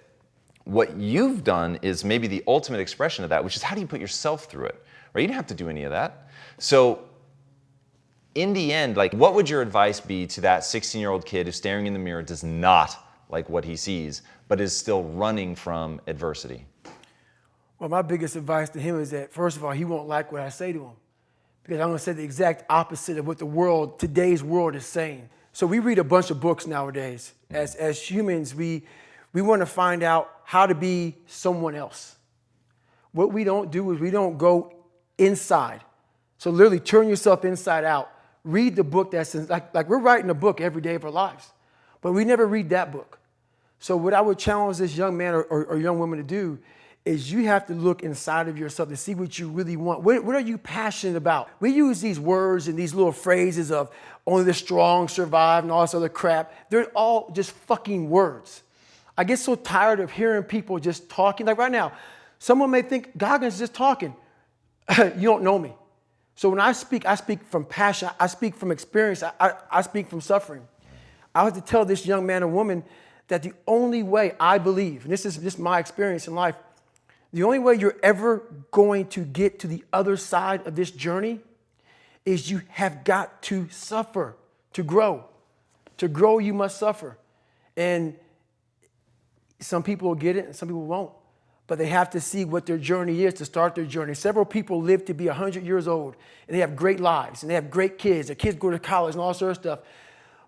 what 0.63 0.95
you've 0.97 1.43
done 1.43 1.79
is 1.81 2.05
maybe 2.05 2.27
the 2.27 2.43
ultimate 2.47 2.79
expression 2.79 3.23
of 3.23 3.29
that, 3.29 3.43
which 3.43 3.55
is 3.55 3.63
how 3.63 3.75
do 3.75 3.81
you 3.81 3.87
put 3.87 3.99
yourself 3.99 4.45
through 4.45 4.65
it? 4.65 4.85
Right? 5.13 5.21
You 5.21 5.27
don't 5.27 5.35
have 5.35 5.47
to 5.47 5.53
do 5.53 5.69
any 5.69 5.83
of 5.83 5.91
that. 5.91 6.29
So 6.59 7.03
in 8.35 8.53
the 8.53 8.71
end, 8.71 8.95
like 8.95 9.13
what 9.13 9.33
would 9.33 9.49
your 9.49 9.61
advice 9.61 9.99
be 9.99 10.27
to 10.27 10.41
that 10.41 10.63
16 10.63 11.01
year 11.01 11.09
old 11.09 11.25
kid 11.25 11.47
who's 11.47 11.55
staring 11.55 11.87
in 11.87 11.93
the 11.93 11.99
mirror, 11.99 12.21
does 12.21 12.43
not 12.43 13.07
like 13.29 13.49
what 13.49 13.65
he 13.65 13.75
sees, 13.75 14.21
but 14.47 14.61
is 14.61 14.75
still 14.75 15.03
running 15.03 15.55
from 15.55 15.99
adversity? 16.07 16.65
Well, 17.79 17.89
my 17.89 18.03
biggest 18.03 18.35
advice 18.35 18.69
to 18.69 18.79
him 18.79 18.99
is 18.99 19.09
that, 19.09 19.33
first 19.33 19.57
of 19.57 19.65
all, 19.65 19.71
he 19.71 19.85
won't 19.85 20.07
like 20.07 20.31
what 20.31 20.41
I 20.41 20.49
say 20.49 20.71
to 20.71 20.83
him 20.83 20.91
because 21.63 21.79
I'm 21.79 21.87
going 21.87 21.97
to 21.97 22.03
say 22.03 22.13
the 22.13 22.23
exact 22.23 22.65
opposite 22.69 23.17
of 23.17 23.27
what 23.27 23.37
the 23.37 23.45
world, 23.45 23.99
today's 23.99 24.43
world, 24.43 24.75
is 24.75 24.85
saying. 24.85 25.29
So 25.53 25.67
we 25.67 25.79
read 25.79 25.99
a 25.99 26.03
bunch 26.03 26.31
of 26.31 26.39
books 26.39 26.67
nowadays. 26.67 27.33
As, 27.53 27.75
as 27.75 27.99
humans, 28.01 28.55
we, 28.55 28.83
we 29.33 29.41
want 29.41 29.61
to 29.61 29.65
find 29.65 30.03
out 30.03 30.31
how 30.43 30.65
to 30.65 30.75
be 30.75 31.15
someone 31.25 31.75
else. 31.75 32.15
What 33.11 33.33
we 33.33 33.43
don't 33.43 33.71
do 33.71 33.91
is 33.91 33.99
we 33.99 34.11
don't 34.11 34.37
go 34.37 34.73
inside. 35.17 35.81
So 36.37 36.49
literally 36.49 36.79
turn 36.79 37.07
yourself 37.07 37.45
inside 37.45 37.83
out. 37.83 38.11
Read 38.43 38.75
the 38.75 38.83
book 38.83 39.11
that's 39.11 39.35
in, 39.35 39.47
like, 39.47 39.73
like 39.73 39.87
we're 39.87 39.99
writing 39.99 40.29
a 40.29 40.33
book 40.33 40.61
every 40.61 40.81
day 40.81 40.95
of 40.95 41.05
our 41.05 41.11
lives, 41.11 41.51
but 42.01 42.13
we 42.13 42.25
never 42.25 42.47
read 42.47 42.69
that 42.69 42.91
book. 42.91 43.19
So 43.79 43.95
what 43.95 44.13
I 44.13 44.21
would 44.21 44.39
challenge 44.39 44.77
this 44.77 44.95
young 44.95 45.17
man 45.17 45.33
or, 45.33 45.43
or, 45.43 45.65
or 45.65 45.77
young 45.77 45.99
woman 45.99 46.17
to 46.17 46.23
do 46.23 46.59
is 47.03 47.31
you 47.31 47.45
have 47.45 47.65
to 47.65 47.73
look 47.73 48.03
inside 48.03 48.47
of 48.47 48.57
yourself 48.57 48.89
to 48.89 48.97
see 48.97 49.15
what 49.15 49.37
you 49.37 49.49
really 49.49 49.75
want. 49.75 50.01
What, 50.01 50.23
what 50.23 50.35
are 50.35 50.41
you 50.41 50.57
passionate 50.57 51.17
about? 51.17 51.49
We 51.59 51.71
use 51.71 51.99
these 51.99 52.19
words 52.19 52.67
and 52.67 52.77
these 52.77 52.93
little 52.93 53.11
phrases 53.11 53.71
of 53.71 53.89
only 54.27 54.43
the 54.43 54.53
strong 54.53 55.07
survive 55.07 55.63
and 55.63 55.71
all 55.71 55.81
this 55.81 55.93
other 55.93 56.09
crap. 56.09 56.53
They're 56.69 56.85
all 56.95 57.31
just 57.31 57.51
fucking 57.51 58.09
words. 58.09 58.63
I 59.17 59.23
get 59.23 59.39
so 59.39 59.55
tired 59.55 59.99
of 59.99 60.11
hearing 60.11 60.43
people 60.43 60.79
just 60.79 61.09
talking. 61.09 61.45
Like 61.45 61.57
right 61.57 61.71
now, 61.71 61.91
someone 62.39 62.71
may 62.71 62.81
think 62.81 63.17
Goggins 63.17 63.55
is 63.55 63.59
just 63.59 63.73
talking. 63.73 64.15
you 64.97 65.21
don't 65.21 65.43
know 65.43 65.57
me. 65.57 65.73
So 66.35 66.49
when 66.49 66.59
I 66.59 66.71
speak, 66.71 67.05
I 67.05 67.15
speak 67.15 67.43
from 67.43 67.65
passion, 67.65 68.09
I 68.19 68.27
speak 68.27 68.55
from 68.55 68.71
experience, 68.71 69.21
I, 69.21 69.31
I, 69.39 69.53
I 69.69 69.81
speak 69.81 70.07
from 70.09 70.21
suffering. 70.21 70.67
I 71.35 71.43
have 71.43 71.53
to 71.53 71.61
tell 71.61 71.85
this 71.85 72.05
young 72.05 72.25
man 72.25 72.43
or 72.43 72.47
woman 72.47 72.83
that 73.27 73.43
the 73.43 73.53
only 73.67 74.03
way 74.03 74.33
I 74.39 74.57
believe, 74.57 75.03
and 75.03 75.11
this 75.13 75.25
is 75.25 75.37
just 75.37 75.59
my 75.59 75.79
experience 75.79 76.27
in 76.27 76.35
life, 76.35 76.55
the 77.31 77.43
only 77.43 77.59
way 77.59 77.75
you're 77.75 77.95
ever 78.03 78.43
going 78.71 79.07
to 79.09 79.23
get 79.23 79.59
to 79.59 79.67
the 79.67 79.83
other 79.93 80.17
side 80.17 80.65
of 80.67 80.75
this 80.75 80.91
journey 80.91 81.39
is 82.25 82.49
you 82.49 82.61
have 82.69 83.03
got 83.03 83.41
to 83.43 83.67
suffer 83.69 84.35
to 84.73 84.83
grow. 84.83 85.25
To 85.97 86.07
grow, 86.07 86.39
you 86.39 86.53
must 86.53 86.77
suffer. 86.77 87.17
And 87.75 88.15
some 89.59 89.83
people 89.83 90.09
will 90.09 90.15
get 90.15 90.35
it 90.35 90.45
and 90.45 90.55
some 90.55 90.67
people 90.67 90.85
won't. 90.85 91.11
But 91.67 91.77
they 91.77 91.87
have 91.87 92.09
to 92.11 92.19
see 92.19 92.43
what 92.43 92.65
their 92.65 92.77
journey 92.77 93.23
is 93.23 93.35
to 93.35 93.45
start 93.45 93.75
their 93.75 93.85
journey. 93.85 94.13
Several 94.13 94.45
people 94.45 94.81
live 94.81 95.05
to 95.05 95.13
be 95.13 95.27
100 95.27 95.63
years 95.63 95.87
old 95.87 96.15
and 96.47 96.55
they 96.55 96.59
have 96.59 96.75
great 96.75 96.99
lives 96.99 97.43
and 97.43 97.49
they 97.49 97.55
have 97.55 97.69
great 97.69 97.97
kids. 97.97 98.27
Their 98.27 98.35
kids 98.35 98.57
go 98.57 98.69
to 98.69 98.79
college 98.79 99.15
and 99.15 99.21
all 99.21 99.33
sorts 99.33 99.59
of 99.59 99.63
stuff. 99.63 99.79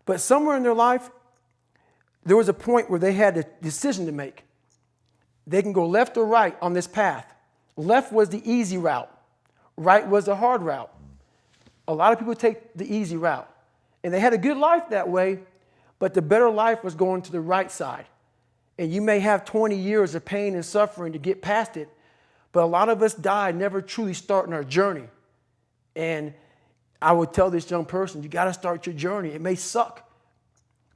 But 0.06 0.20
somewhere 0.20 0.58
in 0.58 0.64
their 0.64 0.74
life, 0.74 1.10
there 2.26 2.36
was 2.36 2.50
a 2.50 2.54
point 2.54 2.90
where 2.90 3.00
they 3.00 3.14
had 3.14 3.38
a 3.38 3.44
decision 3.62 4.06
to 4.06 4.12
make. 4.12 4.44
They 5.46 5.62
can 5.62 5.74
go 5.74 5.88
left 5.88 6.18
or 6.18 6.26
right 6.26 6.58
on 6.62 6.74
this 6.74 6.88
path. 6.88 7.34
Left 7.76 8.12
was 8.12 8.30
the 8.30 8.42
easy 8.50 8.78
route, 8.78 9.12
right 9.78 10.08
was 10.08 10.26
the 10.26 10.36
hard 10.36 10.62
route. 10.62 10.92
A 11.88 11.94
lot 11.94 12.14
of 12.14 12.20
people 12.20 12.36
take 12.36 12.74
the 12.76 12.86
easy 12.86 13.18
route. 13.18 13.50
And 14.04 14.14
they 14.14 14.20
had 14.20 14.34
a 14.34 14.38
good 14.38 14.58
life 14.58 14.90
that 14.90 15.10
way, 15.10 15.40
but 16.00 16.14
the 16.14 16.22
better 16.22 16.50
life 16.50 16.84
was 16.84 16.96
going 16.96 17.22
to 17.24 17.32
the 17.32 17.40
right 17.40 17.72
side. 17.72 18.06
And 18.78 18.92
you 18.92 19.02
may 19.02 19.20
have 19.20 19.46
20 19.46 19.76
years 19.76 20.16
of 20.16 20.26
pain 20.26 20.56
and 20.56 20.66
suffering 20.66 21.14
to 21.14 21.20
get 21.20 21.42
past 21.42 21.78
it, 21.78 21.90
but 22.52 22.64
a 22.64 22.66
lot 22.66 22.90
of 22.90 23.02
us 23.02 23.14
die 23.14 23.52
never 23.52 23.82
truly 23.82 24.14
starting 24.14 24.54
our 24.54 24.64
journey. 24.64 25.08
And 25.96 26.34
I 27.02 27.12
would 27.12 27.34
tell 27.34 27.50
this 27.50 27.70
young 27.70 27.86
person, 27.86 28.24
you 28.24 28.30
got 28.30 28.46
to 28.46 28.54
start 28.54 28.86
your 28.86 28.96
journey. 28.96 29.30
It 29.30 29.42
may 29.42 29.56
suck, 29.56 30.10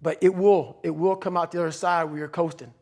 but 0.02 0.18
it 0.22 0.34
will. 0.34 0.78
It 0.84 0.92
will 0.92 1.16
come 1.16 1.38
out 1.38 1.52
the 1.52 1.60
other 1.60 1.72
side 1.72 2.06
where 2.06 2.20
you're 2.20 2.28
coasting. 2.28 2.74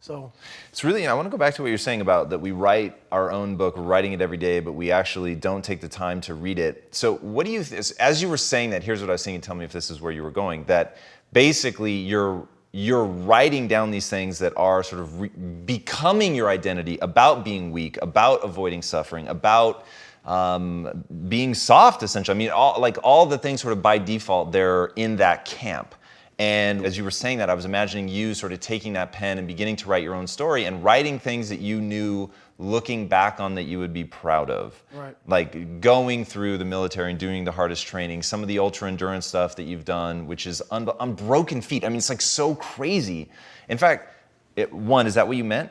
So 0.00 0.32
it's 0.70 0.84
really, 0.84 1.06
I 1.06 1.14
want 1.14 1.26
to 1.26 1.30
go 1.30 1.36
back 1.36 1.54
to 1.54 1.62
what 1.62 1.68
you're 1.68 1.78
saying 1.78 2.00
about 2.00 2.30
that 2.30 2.38
we 2.38 2.52
write 2.52 2.96
our 3.10 3.32
own 3.32 3.56
book, 3.56 3.76
we're 3.76 3.82
writing 3.82 4.12
it 4.12 4.20
every 4.20 4.36
day, 4.36 4.60
but 4.60 4.72
we 4.72 4.92
actually 4.92 5.34
don't 5.34 5.64
take 5.64 5.80
the 5.80 5.88
time 5.88 6.20
to 6.22 6.34
read 6.34 6.60
it. 6.60 6.94
So, 6.94 7.16
what 7.16 7.46
do 7.46 7.52
you, 7.52 7.64
as 7.98 8.22
you 8.22 8.28
were 8.28 8.36
saying 8.36 8.70
that, 8.70 8.84
here's 8.84 9.00
what 9.00 9.10
I 9.10 9.14
was 9.14 9.22
saying, 9.22 9.40
tell 9.40 9.56
me 9.56 9.64
if 9.64 9.72
this 9.72 9.90
is 9.90 10.00
where 10.00 10.12
you 10.12 10.22
were 10.22 10.30
going, 10.30 10.64
that 10.64 10.98
basically 11.32 11.92
you're, 11.92 12.46
you're 12.70 13.04
writing 13.04 13.66
down 13.66 13.90
these 13.90 14.08
things 14.08 14.38
that 14.38 14.52
are 14.56 14.84
sort 14.84 15.02
of 15.02 15.20
re- 15.20 15.28
becoming 15.66 16.34
your 16.34 16.48
identity 16.48 16.98
about 17.02 17.44
being 17.44 17.72
weak, 17.72 17.98
about 18.00 18.44
avoiding 18.44 18.82
suffering, 18.82 19.26
about 19.26 19.84
um, 20.24 21.04
being 21.28 21.54
soft, 21.54 22.04
essentially. 22.04 22.34
I 22.34 22.38
mean, 22.38 22.50
all, 22.50 22.80
like 22.80 22.98
all 23.02 23.26
the 23.26 23.38
things 23.38 23.62
sort 23.62 23.72
of 23.72 23.82
by 23.82 23.98
default, 23.98 24.52
they're 24.52 24.86
in 24.96 25.16
that 25.16 25.44
camp. 25.44 25.94
And 26.38 26.86
as 26.86 26.96
you 26.96 27.02
were 27.02 27.10
saying 27.10 27.38
that, 27.38 27.50
I 27.50 27.54
was 27.54 27.64
imagining 27.64 28.06
you 28.06 28.32
sort 28.32 28.52
of 28.52 28.60
taking 28.60 28.92
that 28.92 29.10
pen 29.10 29.38
and 29.38 29.48
beginning 29.48 29.74
to 29.76 29.88
write 29.88 30.04
your 30.04 30.14
own 30.14 30.28
story 30.28 30.66
and 30.66 30.84
writing 30.84 31.18
things 31.18 31.48
that 31.48 31.58
you 31.58 31.80
knew 31.80 32.30
looking 32.58 33.08
back 33.08 33.40
on 33.40 33.56
that 33.56 33.64
you 33.64 33.80
would 33.80 33.92
be 33.92 34.04
proud 34.04 34.48
of. 34.48 34.80
Right. 34.92 35.16
Like 35.26 35.80
going 35.80 36.24
through 36.24 36.58
the 36.58 36.64
military 36.64 37.10
and 37.10 37.18
doing 37.18 37.42
the 37.42 37.50
hardest 37.50 37.86
training, 37.86 38.22
some 38.22 38.40
of 38.42 38.48
the 38.48 38.60
ultra 38.60 38.86
endurance 38.86 39.26
stuff 39.26 39.56
that 39.56 39.64
you've 39.64 39.84
done, 39.84 40.28
which 40.28 40.46
is 40.46 40.60
on, 40.70 40.88
on 40.88 41.14
broken 41.14 41.60
feet. 41.60 41.84
I 41.84 41.88
mean, 41.88 41.98
it's 41.98 42.08
like 42.08 42.20
so 42.20 42.54
crazy. 42.54 43.28
In 43.68 43.78
fact, 43.78 44.14
it, 44.54 44.72
one, 44.72 45.08
is 45.08 45.14
that 45.14 45.26
what 45.26 45.36
you 45.36 45.44
meant 45.44 45.70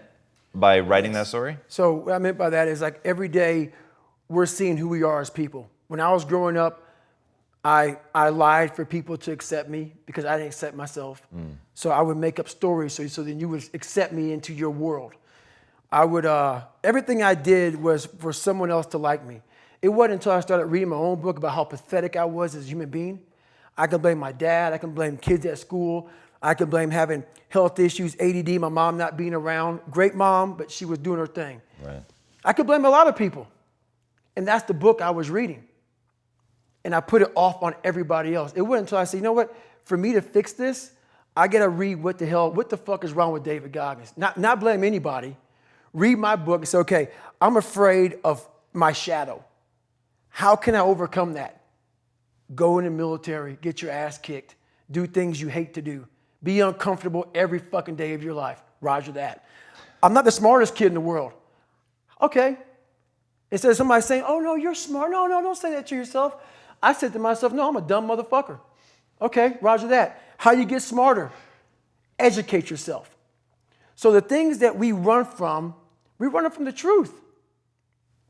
by 0.54 0.80
writing 0.80 1.12
yes. 1.12 1.26
that 1.26 1.28
story? 1.28 1.58
So, 1.68 1.94
what 1.94 2.14
I 2.14 2.18
meant 2.20 2.38
by 2.38 2.50
that 2.50 2.68
is 2.68 2.82
like 2.82 3.00
every 3.06 3.28
day 3.28 3.72
we're 4.30 4.46
seeing 4.46 4.76
who 4.76 4.90
we 4.90 5.04
are 5.04 5.22
as 5.22 5.30
people. 5.30 5.70
When 5.88 6.00
I 6.00 6.12
was 6.12 6.26
growing 6.26 6.58
up, 6.58 6.87
I, 7.68 7.98
I 8.16 8.30
lied 8.30 8.74
for 8.74 8.86
people 8.86 9.18
to 9.18 9.34
accept 9.34 9.68
me 9.70 9.94
because 10.06 10.24
I 10.24 10.38
didn't 10.38 10.48
accept 10.48 10.74
myself. 10.74 11.22
Mm. 11.36 11.56
So 11.74 11.90
I 11.90 12.02
would 12.02 12.16
make 12.16 12.40
up 12.40 12.48
stories 12.48 12.94
so, 12.94 13.06
so 13.08 13.24
then 13.24 13.42
you 13.42 13.50
would 13.50 13.70
accept 13.74 14.14
me 14.14 14.32
into 14.32 14.54
your 14.54 14.70
world. 14.70 15.16
I 15.92 16.06
would, 16.06 16.26
uh, 16.26 16.62
everything 16.82 17.24
I 17.24 17.36
did 17.36 17.76
was 17.76 18.06
for 18.06 18.32
someone 18.32 18.72
else 18.72 18.86
to 18.88 18.98
like 18.98 19.26
me. 19.26 19.42
It 19.82 19.90
wasn't 19.90 20.14
until 20.14 20.32
I 20.32 20.40
started 20.40 20.68
reading 20.68 20.88
my 20.88 20.96
own 20.96 21.20
book 21.20 21.38
about 21.38 21.56
how 21.56 21.66
pathetic 21.66 22.16
I 22.16 22.24
was 22.24 22.56
as 22.56 22.64
a 22.64 22.70
human 22.70 22.90
being. 22.90 23.20
I 23.78 23.86
can 23.88 24.00
blame 24.00 24.18
my 24.18 24.32
dad, 24.32 24.72
I 24.72 24.78
can 24.78 24.94
blame 24.94 25.18
kids 25.18 25.46
at 25.46 25.60
school, 25.60 26.10
I 26.42 26.54
can 26.54 26.70
blame 26.70 26.90
having 26.90 27.26
health 27.50 27.80
issues, 27.80 28.16
ADD, 28.22 28.62
my 28.62 28.70
mom 28.70 28.96
not 28.96 29.18
being 29.18 29.34
around. 29.34 29.82
Great 29.92 30.16
mom, 30.16 30.56
but 30.56 30.72
she 30.72 30.86
was 30.86 31.00
doing 31.00 31.20
her 31.20 31.28
thing. 31.28 31.62
Right. 31.84 32.02
I 32.46 32.54
could 32.54 32.66
blame 32.66 32.86
a 32.86 32.90
lot 32.90 33.08
of 33.08 33.18
people. 33.18 33.46
And 34.38 34.48
that's 34.48 34.64
the 34.64 34.74
book 34.74 35.02
I 35.02 35.10
was 35.10 35.30
reading 35.30 35.68
and 36.88 36.96
I 36.96 37.02
put 37.02 37.22
it 37.22 37.30
off 37.36 37.62
on 37.64 37.76
everybody 37.84 38.34
else. 38.34 38.54
It 38.56 38.62
wasn't 38.62 38.88
until 38.88 39.00
I 39.00 39.04
said, 39.04 39.18
you 39.18 39.24
know 39.24 39.34
what, 39.34 39.54
for 39.84 39.98
me 39.98 40.14
to 40.14 40.22
fix 40.22 40.54
this, 40.54 40.94
I 41.36 41.50
gotta 41.50 41.68
read 41.68 42.02
what 42.02 42.18
the 42.18 42.26
hell, 42.26 42.50
what 42.50 42.70
the 42.70 42.78
fuck 42.78 43.04
is 43.04 43.12
wrong 43.12 43.34
with 43.34 43.44
David 43.44 43.74
Goggins? 43.74 44.14
Not, 44.16 44.38
not 44.38 44.62
blame 44.62 44.86
anybody. 44.86 45.36
Read 45.92 46.18
my 46.18 46.38
book 46.38 46.62
and 46.62 46.68
say, 46.68 46.78
okay, 46.78 47.10
I'm 47.42 47.58
afraid 47.58 48.20
of 48.24 48.48
my 48.72 48.94
shadow. 48.94 49.44
How 50.30 50.56
can 50.56 50.76
I 50.76 50.80
overcome 50.80 51.34
that? 51.34 51.62
Go 52.56 52.80
in 52.80 52.86
the 52.86 52.92
military, 52.92 53.58
get 53.62 53.82
your 53.82 53.92
ass 53.92 54.18
kicked, 54.18 54.56
do 54.90 55.06
things 55.08 55.42
you 55.42 55.50
hate 55.50 55.74
to 55.74 55.82
do, 55.82 56.08
be 56.42 56.62
uncomfortable 56.62 57.30
every 57.36 57.60
fucking 57.60 57.98
day 57.98 58.14
of 58.14 58.24
your 58.24 58.34
life. 58.34 58.64
Roger 58.80 59.12
that. 59.12 59.44
I'm 60.02 60.14
not 60.14 60.24
the 60.24 60.32
smartest 60.32 60.74
kid 60.74 60.88
in 60.88 60.94
the 60.94 61.02
world. 61.02 61.34
Okay. 62.22 62.58
Instead 63.52 63.72
of 63.72 63.76
somebody 63.78 64.04
saying, 64.04 64.24
oh 64.26 64.40
no, 64.40 64.56
you're 64.56 64.74
smart. 64.74 65.12
No, 65.12 65.28
no, 65.28 65.42
don't 65.42 65.58
say 65.58 65.72
that 65.72 65.88
to 65.88 65.96
yourself. 65.96 66.38
I 66.82 66.94
said 66.94 67.14
to 67.14 67.20
myself, 67.20 67.54
no, 67.54 67.68
I'm 67.68 67.76
a 67.76 67.82
dumb 67.82 68.08
motherfucker. 68.08 68.60
Okay, 69.22 69.58
roger 69.62 69.88
that. 69.88 70.22
How 70.38 70.52
you 70.52 70.66
get 70.66 70.82
smarter? 70.82 71.32
Educate 72.20 72.70
yourself. 72.70 73.10
So 73.96 74.12
the 74.12 74.22
things 74.22 74.60
that 74.60 74.78
we 74.78 74.92
run 74.92 75.26
from, 75.26 75.74
we 76.20 76.28
run 76.28 76.50
from 76.52 76.66
the 76.66 76.72
truth. 76.72 77.14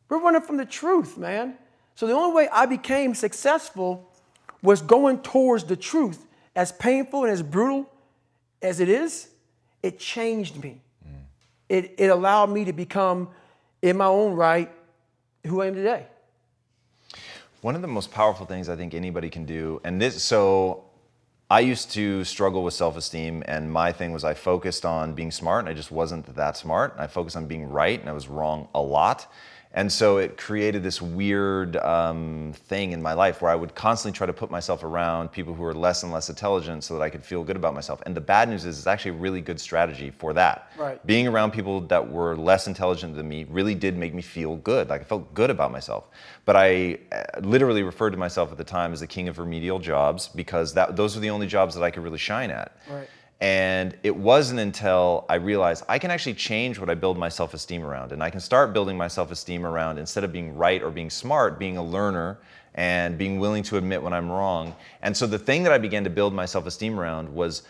We're 0.10 0.20
running 0.20 0.42
from 0.42 0.58
the 0.58 0.66
truth, 0.66 1.18
man. 1.18 1.56
So 1.96 2.08
the 2.08 2.14
only 2.14 2.34
way 2.34 2.48
I 2.50 2.66
became 2.66 3.14
successful 3.14 4.10
was 4.62 4.82
going 4.82 5.22
towards 5.22 5.66
the 5.66 5.76
truth. 5.76 6.26
As 6.56 6.72
painful 6.72 7.24
and 7.24 7.32
as 7.32 7.44
brutal 7.44 7.90
as 8.62 8.80
it 8.80 8.90
is, 8.90 9.28
it 9.84 10.00
changed 10.00 10.62
me. 10.64 10.82
Mm. 11.06 11.12
It, 11.70 11.96
it 11.98 12.08
allowed 12.08 12.50
me 12.50 12.66
to 12.66 12.74
become, 12.74 13.30
in 13.82 13.98
my 13.98 14.06
own 14.06 14.34
right, 14.34 14.72
who 15.46 15.62
I 15.62 15.68
am 15.68 15.76
today. 15.76 16.08
One 17.62 17.76
of 17.76 17.82
the 17.82 17.88
most 17.88 18.12
powerful 18.12 18.46
things 18.46 18.70
I 18.70 18.76
think 18.76 18.94
anybody 18.94 19.32
can 19.32 19.46
do, 19.46 19.82
and 19.84 20.00
this, 20.00 20.22
so 20.22 20.84
I 21.50 21.62
used 21.62 21.90
to 21.92 22.24
struggle 22.24 22.64
with 22.64 22.76
self 22.76 22.96
esteem, 22.96 23.42
and 23.48 23.72
my 23.72 23.92
thing 23.92 24.12
was 24.12 24.24
I 24.24 24.36
focused 24.36 24.86
on 24.86 25.14
being 25.14 25.32
smart, 25.32 25.62
and 25.62 25.70
I 25.70 25.74
just 25.74 25.92
wasn't 25.92 26.36
that 26.36 26.56
smart. 26.56 26.94
I 27.00 27.08
focused 27.08 27.36
on 27.36 27.48
being 27.48 27.68
right, 27.68 28.00
and 28.00 28.08
I 28.08 28.14
was 28.14 28.28
wrong 28.28 28.68
a 28.76 28.82
lot. 28.82 29.32
And 29.74 29.92
so 29.92 30.18
it 30.18 30.38
created 30.38 30.82
this 30.82 31.02
weird 31.02 31.76
um, 31.78 32.54
thing 32.56 32.94
in 32.94 33.02
my 33.02 33.14
life 33.14 33.42
where 33.42 33.52
I 33.52 33.56
would 33.56 33.76
constantly 33.76 34.18
try 34.18 34.26
to 34.26 34.34
put 34.34 34.50
myself 34.50 34.84
around 34.84 35.32
people 35.32 35.54
who 35.54 35.62
were 35.62 35.74
less 35.74 36.04
and 36.04 36.12
less 36.12 36.30
intelligent 36.30 36.84
so 36.84 36.96
that 36.96 37.04
I 37.04 37.10
could 37.10 37.24
feel 37.24 37.44
good 37.44 37.56
about 37.56 37.74
myself. 37.74 38.02
And 38.06 38.16
the 38.16 38.22
bad 38.22 38.50
news 38.50 38.66
is 38.66 38.78
it's 38.78 38.88
actually 38.88 39.12
a 39.12 39.16
really 39.16 39.42
good 39.42 39.60
strategy 39.60 40.10
for 40.10 40.34
that. 40.34 40.72
Right. 40.78 41.06
Being 41.06 41.28
around 41.28 41.52
people 41.52 41.82
that 41.82 42.10
were 42.10 42.36
less 42.36 42.68
intelligent 42.68 43.16
than 43.16 43.28
me 43.28 43.46
really 43.50 43.76
did 43.76 43.98
make 43.98 44.14
me 44.14 44.22
feel 44.22 44.56
good. 44.58 44.90
Like 44.90 45.02
I 45.02 45.04
felt 45.04 45.34
good 45.34 45.50
about 45.50 45.72
myself. 45.72 46.06
But 46.46 46.56
I 46.56 46.98
uh, 47.12 47.42
literally 47.42 47.84
referred 47.84 48.12
to 48.12 48.18
myself 48.18 48.52
at 48.52 48.58
the 48.58 48.64
time 48.64 48.94
as 48.94 49.02
the 49.02 49.08
king 49.08 49.28
of 49.28 49.38
remedial 49.38 49.80
jobs 49.80 50.30
because 50.30 50.74
that, 50.76 50.96
those 50.96 51.16
were 51.16 51.22
the 51.22 51.30
only 51.30 51.48
jobs 51.48 51.76
that 51.76 51.84
I 51.84 51.92
could 51.92 52.04
really 52.04 52.18
shine 52.18 52.52
at. 52.52 52.78
Right. 52.90 53.10
And 53.40 53.96
it 54.02 54.16
wasn't 54.16 54.60
until 54.60 55.26
I 55.30 55.36
realized 55.36 55.84
I 55.88 56.00
can 56.00 56.10
actually 56.10 56.34
change 56.34 56.80
what 56.80 56.90
I 56.90 56.96
build 56.96 57.18
my 57.18 57.30
self 57.30 57.54
esteem 57.54 57.84
around. 57.84 58.12
And 58.12 58.24
I 58.24 58.30
can 58.30 58.40
start 58.40 58.74
building 58.74 58.98
my 58.98 59.08
self 59.08 59.32
esteem 59.32 59.66
around 59.66 60.00
instead 60.00 60.24
of 60.24 60.32
being 60.32 60.56
right 60.56 60.82
or 60.82 60.90
being 60.90 61.10
smart, 61.10 61.60
being 61.60 61.78
a 61.78 61.84
learner 61.84 62.40
and 62.74 63.18
being 63.18 63.40
willing 63.40 63.64
to 63.64 63.78
admit 63.78 64.02
when 64.02 64.14
I'm 64.14 64.32
wrong. 64.32 64.76
And 65.02 65.16
so 65.16 65.28
the 65.28 65.40
thing 65.40 65.64
that 65.64 65.72
I 65.72 65.78
began 65.78 66.04
to 66.04 66.10
build 66.10 66.34
my 66.34 66.46
self 66.46 66.66
esteem 66.66 67.00
around 67.00 67.34
was 67.34 67.64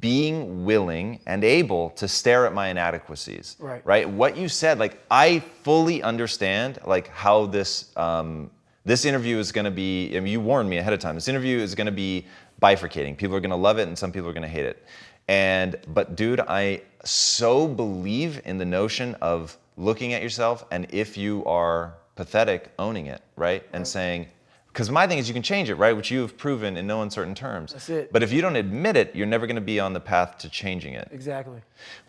being 0.00 0.64
willing 0.64 1.20
and 1.26 1.44
able 1.44 1.90
to 1.90 2.08
stare 2.08 2.46
at 2.46 2.52
my 2.52 2.68
inadequacies. 2.68 3.56
Right. 3.58 3.84
Right. 3.84 4.08
What 4.08 4.36
you 4.36 4.48
said, 4.48 4.78
like 4.78 5.00
I 5.10 5.40
fully 5.62 6.02
understand, 6.02 6.78
like 6.84 7.08
how 7.08 7.46
this 7.46 7.96
um, 7.96 8.50
this 8.84 9.04
interview 9.04 9.38
is 9.38 9.52
going 9.52 9.66
to 9.66 9.70
be. 9.70 10.16
I 10.16 10.20
mean, 10.20 10.32
you 10.32 10.40
warned 10.40 10.68
me 10.68 10.78
ahead 10.78 10.92
of 10.92 11.00
time. 11.00 11.14
This 11.14 11.28
interview 11.28 11.58
is 11.58 11.74
going 11.74 11.86
to 11.86 11.92
be 11.92 12.26
bifurcating. 12.60 13.16
People 13.16 13.36
are 13.36 13.40
going 13.40 13.50
to 13.50 13.56
love 13.56 13.78
it 13.78 13.88
and 13.88 13.98
some 13.98 14.12
people 14.12 14.28
are 14.28 14.32
going 14.32 14.42
to 14.42 14.48
hate 14.48 14.66
it. 14.66 14.84
And 15.28 15.76
but 15.88 16.16
dude, 16.16 16.40
I 16.40 16.82
so 17.04 17.68
believe 17.68 18.40
in 18.44 18.58
the 18.58 18.64
notion 18.64 19.14
of 19.16 19.56
looking 19.76 20.12
at 20.12 20.22
yourself 20.22 20.64
and 20.70 20.86
if 20.90 21.16
you 21.16 21.44
are 21.44 21.94
pathetic, 22.16 22.72
owning 22.78 23.06
it, 23.06 23.22
right? 23.36 23.62
And 23.72 23.86
saying, 23.86 24.26
because 24.72 24.90
my 24.90 25.06
thing 25.06 25.18
is 25.18 25.28
you 25.28 25.34
can 25.34 25.42
change 25.42 25.70
it, 25.70 25.74
right? 25.74 25.96
Which 25.96 26.10
you 26.10 26.20
have 26.20 26.36
proven 26.36 26.76
in 26.76 26.86
no 26.86 27.02
uncertain 27.02 27.34
terms. 27.34 27.72
That's 27.72 27.88
it. 27.88 28.12
But 28.12 28.22
if 28.22 28.32
you 28.32 28.40
don't 28.40 28.56
admit 28.56 28.96
it, 28.96 29.14
you're 29.14 29.26
never 29.26 29.46
going 29.46 29.56
to 29.56 29.60
be 29.60 29.80
on 29.80 29.92
the 29.92 30.00
path 30.00 30.38
to 30.38 30.48
changing 30.48 30.94
it. 30.94 31.08
Exactly. 31.10 31.60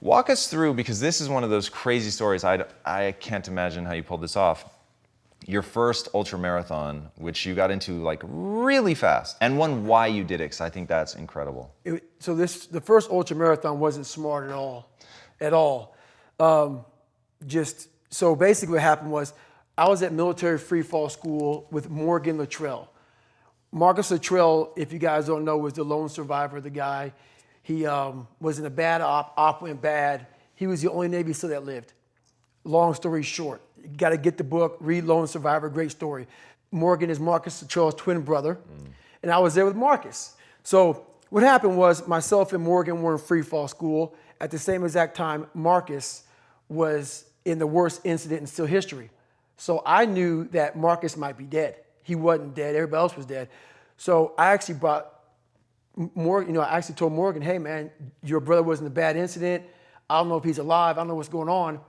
Walk 0.01 0.29
us 0.29 0.47
through 0.47 0.75
because 0.75 0.99
this 0.99 1.21
is 1.21 1.29
one 1.29 1.43
of 1.43 1.49
those 1.49 1.69
crazy 1.69 2.11
stories. 2.11 2.43
I, 2.43 2.65
I 2.85 3.13
can't 3.19 3.47
imagine 3.47 3.85
how 3.85 3.93
you 3.93 4.03
pulled 4.03 4.21
this 4.21 4.35
off. 4.35 4.65
Your 5.49 5.63
first 5.63 6.09
ultra 6.13 6.37
marathon, 6.37 7.09
which 7.17 7.43
you 7.43 7.55
got 7.55 7.71
into 7.71 8.03
like 8.03 8.21
really 8.23 8.93
fast, 8.93 9.35
and 9.41 9.57
one 9.57 9.87
why 9.87 10.05
you 10.05 10.23
did 10.23 10.41
it, 10.41 10.45
because 10.45 10.61
I 10.61 10.69
think 10.69 10.87
that's 10.87 11.15
incredible. 11.15 11.73
It, 11.83 12.03
so 12.19 12.35
this 12.35 12.67
the 12.67 12.79
first 12.79 13.09
ultra 13.09 13.35
marathon 13.35 13.79
wasn't 13.79 14.05
smart 14.05 14.47
at 14.47 14.53
all, 14.53 14.91
at 15.41 15.53
all. 15.53 15.95
Um, 16.39 16.85
just 17.47 17.89
so 18.11 18.35
basically, 18.35 18.73
what 18.73 18.83
happened 18.83 19.11
was 19.11 19.33
I 19.75 19.89
was 19.89 20.03
at 20.03 20.13
military 20.13 20.59
free 20.59 20.83
fall 20.83 21.09
school 21.09 21.65
with 21.71 21.89
Morgan 21.89 22.37
Luttrell. 22.37 22.91
Marcus 23.71 24.11
Luttrell, 24.11 24.71
if 24.75 24.93
you 24.93 24.99
guys 24.99 25.25
don't 25.25 25.45
know, 25.45 25.57
was 25.57 25.73
the 25.73 25.83
lone 25.83 26.09
survivor. 26.09 26.57
Of 26.57 26.63
the 26.63 26.69
guy, 26.69 27.11
he 27.63 27.87
um, 27.87 28.27
was 28.39 28.59
in 28.59 28.65
a 28.67 28.69
bad 28.69 29.01
op. 29.01 29.33
Op 29.35 29.63
went 29.63 29.81
bad. 29.81 30.27
He 30.53 30.67
was 30.67 30.83
the 30.83 30.91
only 30.91 31.07
Navy 31.07 31.33
SEAL 31.33 31.49
that 31.49 31.65
lived. 31.65 31.93
Long 32.63 32.93
story 32.93 33.23
short, 33.23 33.61
you 33.83 33.89
got 33.97 34.09
to 34.09 34.17
get 34.17 34.37
the 34.37 34.43
book, 34.43 34.77
read 34.79 35.03
Lone 35.03 35.27
Survivor, 35.27 35.69
great 35.69 35.91
story. 35.91 36.27
Morgan 36.71 37.09
is 37.09 37.19
Marcus 37.19 37.63
Charles' 37.67 37.95
twin 37.95 38.21
brother, 38.21 38.55
mm. 38.55 38.87
and 39.23 39.31
I 39.31 39.39
was 39.39 39.55
there 39.55 39.65
with 39.65 39.75
Marcus. 39.75 40.35
So 40.63 41.07
what 41.29 41.43
happened 41.43 41.77
was 41.77 42.07
myself 42.07 42.53
and 42.53 42.63
Morgan 42.63 43.01
were 43.01 43.13
in 43.13 43.19
free 43.19 43.41
fall 43.41 43.67
school. 43.67 44.15
At 44.41 44.51
the 44.51 44.59
same 44.59 44.83
exact 44.83 45.15
time, 45.15 45.47
Marcus 45.53 46.23
was 46.69 47.25
in 47.45 47.59
the 47.59 47.67
worst 47.67 48.01
incident 48.03 48.41
in 48.41 48.47
SEAL 48.47 48.65
history. 48.67 49.09
So 49.57 49.81
I 49.85 50.05
knew 50.05 50.45
that 50.49 50.77
Marcus 50.77 51.17
might 51.17 51.37
be 51.37 51.45
dead. 51.45 51.75
He 52.03 52.15
wasn't 52.15 52.55
dead. 52.55 52.75
Everybody 52.75 52.99
else 52.99 53.17
was 53.17 53.25
dead. 53.25 53.49
So 53.97 54.33
I 54.37 54.51
actually 54.51 54.75
brought 54.75 55.13
Morgan, 56.15 56.53
you 56.53 56.59
know, 56.59 56.65
I 56.65 56.77
actually 56.77 56.95
told 56.95 57.11
Morgan, 57.11 57.41
hey 57.41 57.59
man, 57.59 57.91
your 58.23 58.39
brother 58.39 58.63
was 58.63 58.79
in 58.79 58.87
a 58.87 58.91
bad 58.91 59.17
incident. 59.17 59.65
I 60.09 60.17
don't 60.17 60.29
know 60.29 60.37
if 60.37 60.43
he's 60.43 60.57
alive. 60.57 60.97
I 60.97 61.01
don't 61.01 61.09
know 61.09 61.15
what's 61.15 61.29
going 61.29 61.49
on. 61.49 61.79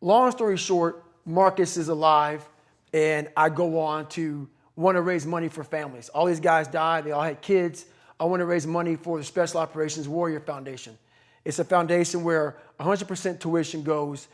Long 0.00 0.30
story 0.30 0.56
short, 0.56 1.04
Marcus 1.28 1.76
is 1.76 1.88
alive, 1.88 2.48
and 2.94 3.28
I 3.36 3.50
go 3.50 3.78
on 3.78 4.08
to 4.10 4.48
want 4.76 4.96
to 4.96 5.02
raise 5.02 5.26
money 5.26 5.48
for 5.48 5.62
families. 5.62 6.08
All 6.08 6.24
these 6.24 6.40
guys 6.40 6.66
died, 6.68 7.04
they 7.04 7.12
all 7.12 7.22
had 7.22 7.42
kids. 7.42 7.84
I 8.18 8.24
want 8.24 8.40
to 8.40 8.46
raise 8.46 8.66
money 8.66 8.96
for 8.96 9.18
the 9.18 9.24
Special 9.24 9.60
Operations 9.60 10.08
Warrior 10.08 10.40
Foundation. 10.40 10.96
It's 11.44 11.58
a 11.58 11.64
foundation 11.64 12.24
where 12.24 12.56
100% 12.80 13.40
tuition 13.40 13.82
goes 13.82 14.28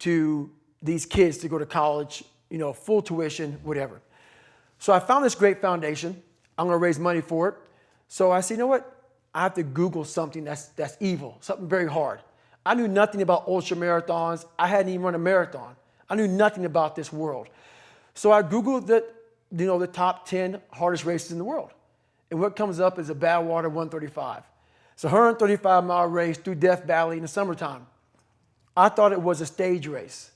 to 0.00 0.50
these 0.82 1.06
kids 1.06 1.38
to 1.38 1.48
go 1.48 1.56
to 1.56 1.66
college, 1.66 2.24
you 2.50 2.58
know, 2.58 2.72
full 2.72 3.00
tuition, 3.00 3.58
whatever. 3.62 4.00
So 4.78 4.92
I 4.92 4.98
found 4.98 5.24
this 5.24 5.34
great 5.34 5.60
foundation. 5.60 6.20
I'm 6.58 6.66
going 6.66 6.74
to 6.74 6.82
raise 6.82 6.98
money 6.98 7.20
for 7.20 7.48
it. 7.48 7.54
So 8.08 8.32
I 8.32 8.40
said, 8.40 8.54
you 8.54 8.58
know 8.58 8.66
what? 8.66 8.96
I 9.32 9.42
have 9.42 9.54
to 9.54 9.62
Google 9.62 10.04
something 10.04 10.42
that's, 10.42 10.66
that's 10.68 10.96
evil, 10.98 11.38
something 11.40 11.68
very 11.68 11.88
hard. 11.88 12.20
I 12.66 12.74
knew 12.74 12.88
nothing 12.88 13.22
about 13.22 13.46
ultra 13.46 13.76
marathons. 13.76 14.44
I 14.58 14.66
hadn't 14.66 14.88
even 14.88 15.02
run 15.02 15.14
a 15.14 15.18
marathon. 15.18 15.76
I 16.10 16.16
knew 16.16 16.28
nothing 16.28 16.64
about 16.64 16.96
this 16.96 17.12
world. 17.12 17.48
So 18.14 18.32
I 18.32 18.42
Googled 18.42 18.86
the, 18.86 19.06
you 19.56 19.66
know, 19.66 19.78
the 19.78 19.86
top 19.86 20.26
10 20.26 20.60
hardest 20.72 21.04
races 21.04 21.32
in 21.32 21.38
the 21.38 21.44
world. 21.44 21.70
And 22.30 22.40
what 22.40 22.56
comes 22.56 22.80
up 22.80 22.98
is 22.98 23.08
a 23.08 23.14
Badwater 23.14 23.64
135. 23.64 24.42
It's 24.94 25.04
a 25.04 25.06
135 25.06 25.84
mile 25.84 26.06
race 26.06 26.36
through 26.36 26.56
Death 26.56 26.84
Valley 26.84 27.16
in 27.16 27.22
the 27.22 27.28
summertime. 27.28 27.86
I 28.76 28.88
thought 28.88 29.12
it 29.12 29.22
was 29.22 29.40
a 29.40 29.46
stage 29.46 29.86
race. 29.86 30.30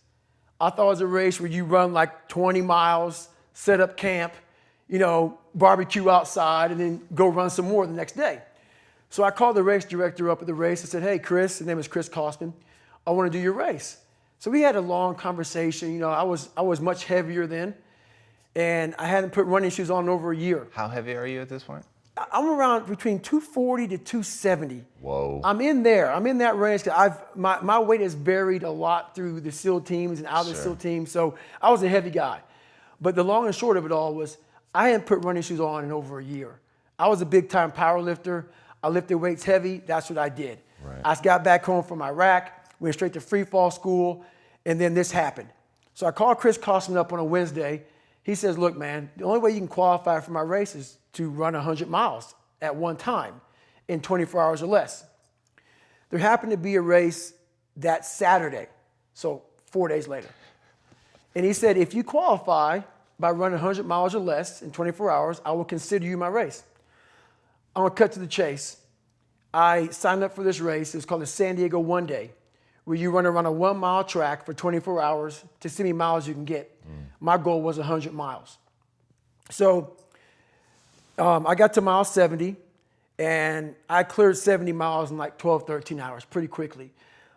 I 0.60 0.70
thought 0.70 0.86
it 0.86 0.90
was 0.90 1.00
a 1.00 1.06
race 1.06 1.40
where 1.40 1.50
you 1.50 1.64
run 1.64 1.92
like 1.92 2.28
20 2.28 2.62
miles, 2.62 3.28
set 3.52 3.80
up 3.80 3.96
camp, 3.96 4.32
you 4.88 4.98
know, 4.98 5.38
barbecue 5.54 6.08
outside, 6.08 6.70
and 6.70 6.80
then 6.80 7.02
go 7.14 7.28
run 7.28 7.50
some 7.50 7.66
more 7.66 7.86
the 7.86 7.92
next 7.92 8.16
day. 8.16 8.40
So 9.10 9.22
I 9.22 9.30
called 9.30 9.56
the 9.56 9.62
race 9.62 9.84
director 9.84 10.30
up 10.30 10.40
at 10.40 10.46
the 10.46 10.54
race 10.54 10.80
and 10.80 10.88
said, 10.88 11.02
Hey, 11.02 11.18
Chris, 11.18 11.58
his 11.58 11.66
name 11.66 11.78
is 11.78 11.88
Chris 11.88 12.08
Kostman, 12.08 12.52
I 13.06 13.10
want 13.10 13.30
to 13.30 13.38
do 13.38 13.42
your 13.42 13.52
race. 13.52 13.98
So 14.38 14.50
we 14.50 14.60
had 14.60 14.76
a 14.76 14.80
long 14.80 15.14
conversation. 15.14 15.92
You 15.92 16.00
know, 16.00 16.10
I 16.10 16.22
was, 16.22 16.48
I 16.56 16.62
was 16.62 16.80
much 16.80 17.04
heavier 17.04 17.46
then, 17.46 17.74
and 18.54 18.94
I 18.98 19.06
hadn't 19.06 19.30
put 19.30 19.46
running 19.46 19.70
shoes 19.70 19.90
on 19.90 20.04
in 20.04 20.10
over 20.10 20.32
a 20.32 20.36
year. 20.36 20.66
How 20.72 20.88
heavy 20.88 21.14
are 21.14 21.26
you 21.26 21.40
at 21.40 21.48
this 21.48 21.62
point? 21.62 21.84
I- 22.16 22.26
I'm 22.32 22.46
around 22.48 22.86
between 22.86 23.20
240 23.20 23.88
to 23.88 23.98
270. 23.98 24.84
Whoa. 25.00 25.40
I'm 25.42 25.60
in 25.60 25.82
there. 25.82 26.12
I'm 26.12 26.26
in 26.26 26.38
that 26.38 26.56
range. 26.58 26.84
'cause 26.84 26.92
I've 26.96 27.20
my, 27.36 27.60
my 27.62 27.78
weight 27.78 28.00
has 28.02 28.14
varied 28.14 28.62
a 28.62 28.70
lot 28.70 29.14
through 29.14 29.40
the 29.40 29.50
SEAL 29.50 29.80
teams 29.80 30.18
and 30.18 30.28
out 30.28 30.42
of 30.42 30.46
the 30.48 30.54
Sure. 30.54 30.62
SEAL 30.62 30.76
teams. 30.76 31.10
So 31.10 31.34
I 31.60 31.70
was 31.70 31.82
a 31.82 31.88
heavy 31.88 32.10
guy. 32.10 32.40
But 33.00 33.16
the 33.16 33.24
long 33.24 33.46
and 33.46 33.54
short 33.54 33.76
of 33.76 33.84
it 33.86 33.92
all 33.92 34.14
was 34.14 34.36
I 34.74 34.88
hadn't 34.90 35.06
put 35.06 35.24
running 35.24 35.42
shoes 35.42 35.60
on 35.60 35.84
in 35.84 35.90
over 35.92 36.18
a 36.20 36.24
year. 36.24 36.60
I 36.98 37.08
was 37.08 37.20
a 37.22 37.26
big 37.26 37.48
time 37.48 37.72
power 37.72 38.00
lifter. 38.00 38.46
I 38.82 38.88
lifted 38.88 39.16
weights 39.16 39.42
heavy. 39.44 39.78
That's 39.78 40.08
what 40.10 40.18
I 40.18 40.28
did. 40.28 40.58
Right. 40.84 41.00
I 41.04 41.14
got 41.20 41.42
back 41.42 41.64
home 41.64 41.82
from 41.82 42.02
Iraq, 42.02 42.52
went 42.84 42.94
straight 42.94 43.12
to 43.14 43.20
free 43.20 43.44
fall 43.44 43.70
school, 43.70 44.24
and 44.64 44.80
then 44.80 44.94
this 44.94 45.10
happened. 45.10 45.48
So 45.94 46.06
I 46.06 46.12
called 46.12 46.38
Chris 46.38 46.58
Kostman 46.58 46.96
up 46.96 47.12
on 47.12 47.18
a 47.18 47.24
Wednesday. 47.24 47.82
He 48.22 48.34
says, 48.34 48.58
Look, 48.58 48.76
man, 48.76 49.10
the 49.16 49.24
only 49.24 49.40
way 49.40 49.50
you 49.50 49.58
can 49.58 49.68
qualify 49.68 50.20
for 50.20 50.30
my 50.30 50.40
race 50.40 50.74
is 50.74 50.98
to 51.14 51.28
run 51.30 51.54
100 51.54 51.88
miles 51.88 52.34
at 52.60 52.74
one 52.76 52.96
time 52.96 53.40
in 53.88 54.00
24 54.00 54.42
hours 54.42 54.62
or 54.62 54.66
less. 54.66 55.04
There 56.10 56.18
happened 56.18 56.52
to 56.52 56.56
be 56.56 56.76
a 56.76 56.80
race 56.80 57.34
that 57.76 58.04
Saturday, 58.04 58.68
so 59.14 59.42
four 59.66 59.88
days 59.88 60.06
later. 60.06 60.28
And 61.34 61.44
he 61.44 61.52
said, 61.52 61.76
If 61.76 61.94
you 61.94 62.04
qualify 62.04 62.80
by 63.18 63.30
running 63.30 63.58
100 63.58 63.86
miles 63.86 64.14
or 64.14 64.20
less 64.20 64.62
in 64.62 64.70
24 64.70 65.10
hours, 65.10 65.40
I 65.44 65.52
will 65.52 65.64
consider 65.64 66.06
you 66.06 66.16
my 66.16 66.28
race. 66.28 66.62
I'm 67.74 67.82
gonna 67.82 67.94
cut 67.94 68.12
to 68.12 68.18
the 68.18 68.26
chase. 68.26 68.76
I 69.52 69.88
signed 69.88 70.24
up 70.24 70.34
for 70.34 70.42
this 70.42 70.60
race. 70.60 70.94
It 70.94 70.98
was 70.98 71.04
called 71.04 71.22
the 71.22 71.26
San 71.26 71.54
Diego 71.56 71.78
One 71.78 72.06
Day, 72.06 72.32
where 72.84 72.96
you 72.96 73.10
run 73.10 73.26
around 73.26 73.46
a 73.46 73.52
one 73.52 73.78
mile 73.78 74.04
track 74.04 74.44
for 74.44 74.52
24 74.52 75.00
hours 75.02 75.44
to 75.60 75.68
see 75.68 75.82
how 75.82 75.84
many 75.84 75.92
miles 75.92 76.28
you 76.28 76.34
can 76.34 76.44
get. 76.44 76.70
My 77.20 77.38
goal 77.38 77.62
was 77.62 77.78
100 77.78 78.12
miles. 78.12 78.58
So 79.50 79.96
um, 81.18 81.46
I 81.46 81.54
got 81.54 81.72
to 81.74 81.80
mile 81.80 82.04
70, 82.04 82.56
and 83.18 83.74
I 83.88 84.02
cleared 84.02 84.36
70 84.36 84.72
miles 84.72 85.10
in 85.10 85.16
like 85.16 85.38
12, 85.38 85.66
13 85.66 86.00
hours 86.00 86.24
pretty 86.24 86.48
quickly. 86.48 86.90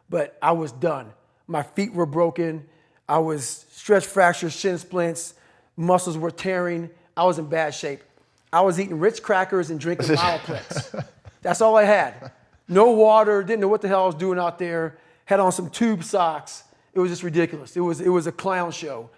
But 0.10 0.38
I 0.42 0.52
was 0.52 0.72
done. 0.72 1.14
My 1.48 1.64
feet 1.64 1.94
were 1.94 2.06
broken. 2.06 2.66
I 3.08 3.20
was 3.20 3.66
stretch 3.72 4.06
fractures, 4.06 4.54
shin 4.54 4.78
splints, 4.78 5.34
muscles 5.78 6.18
were 6.18 6.32
tearing. 6.32 6.90
I 7.16 7.24
was 7.24 7.40
in 7.40 7.48
bad 7.48 7.74
shape. 7.74 8.04
I 8.52 8.62
was 8.62 8.80
eating 8.80 9.00
Ritz 9.00 9.20
crackers 9.20 9.70
and 9.70 9.80
drinking 9.80 10.08
Myoplex. 10.16 11.06
That's 11.42 11.62
all 11.62 11.78
I 11.78 11.84
had. 11.84 12.32
No 12.68 12.92
water, 12.92 13.44
didn't 13.44 13.62
know 13.62 13.68
what 13.70 13.82
the 13.82 13.88
hell 13.88 14.04
I 14.04 14.06
was 14.08 14.16
doing 14.16 14.40
out 14.40 14.60
there. 14.60 14.98
Had 15.28 15.40
on 15.40 15.52
some 15.52 15.70
tube 15.70 16.04
socks. 16.04 16.64
It 16.94 17.00
was 17.00 17.12
just 17.12 17.22
ridiculous. 17.22 17.78
It 17.78 17.82
was, 17.82 18.02
it 18.02 18.10
was 18.10 18.26
a 18.26 18.32
clown 18.32 18.72
show. 18.72 19.10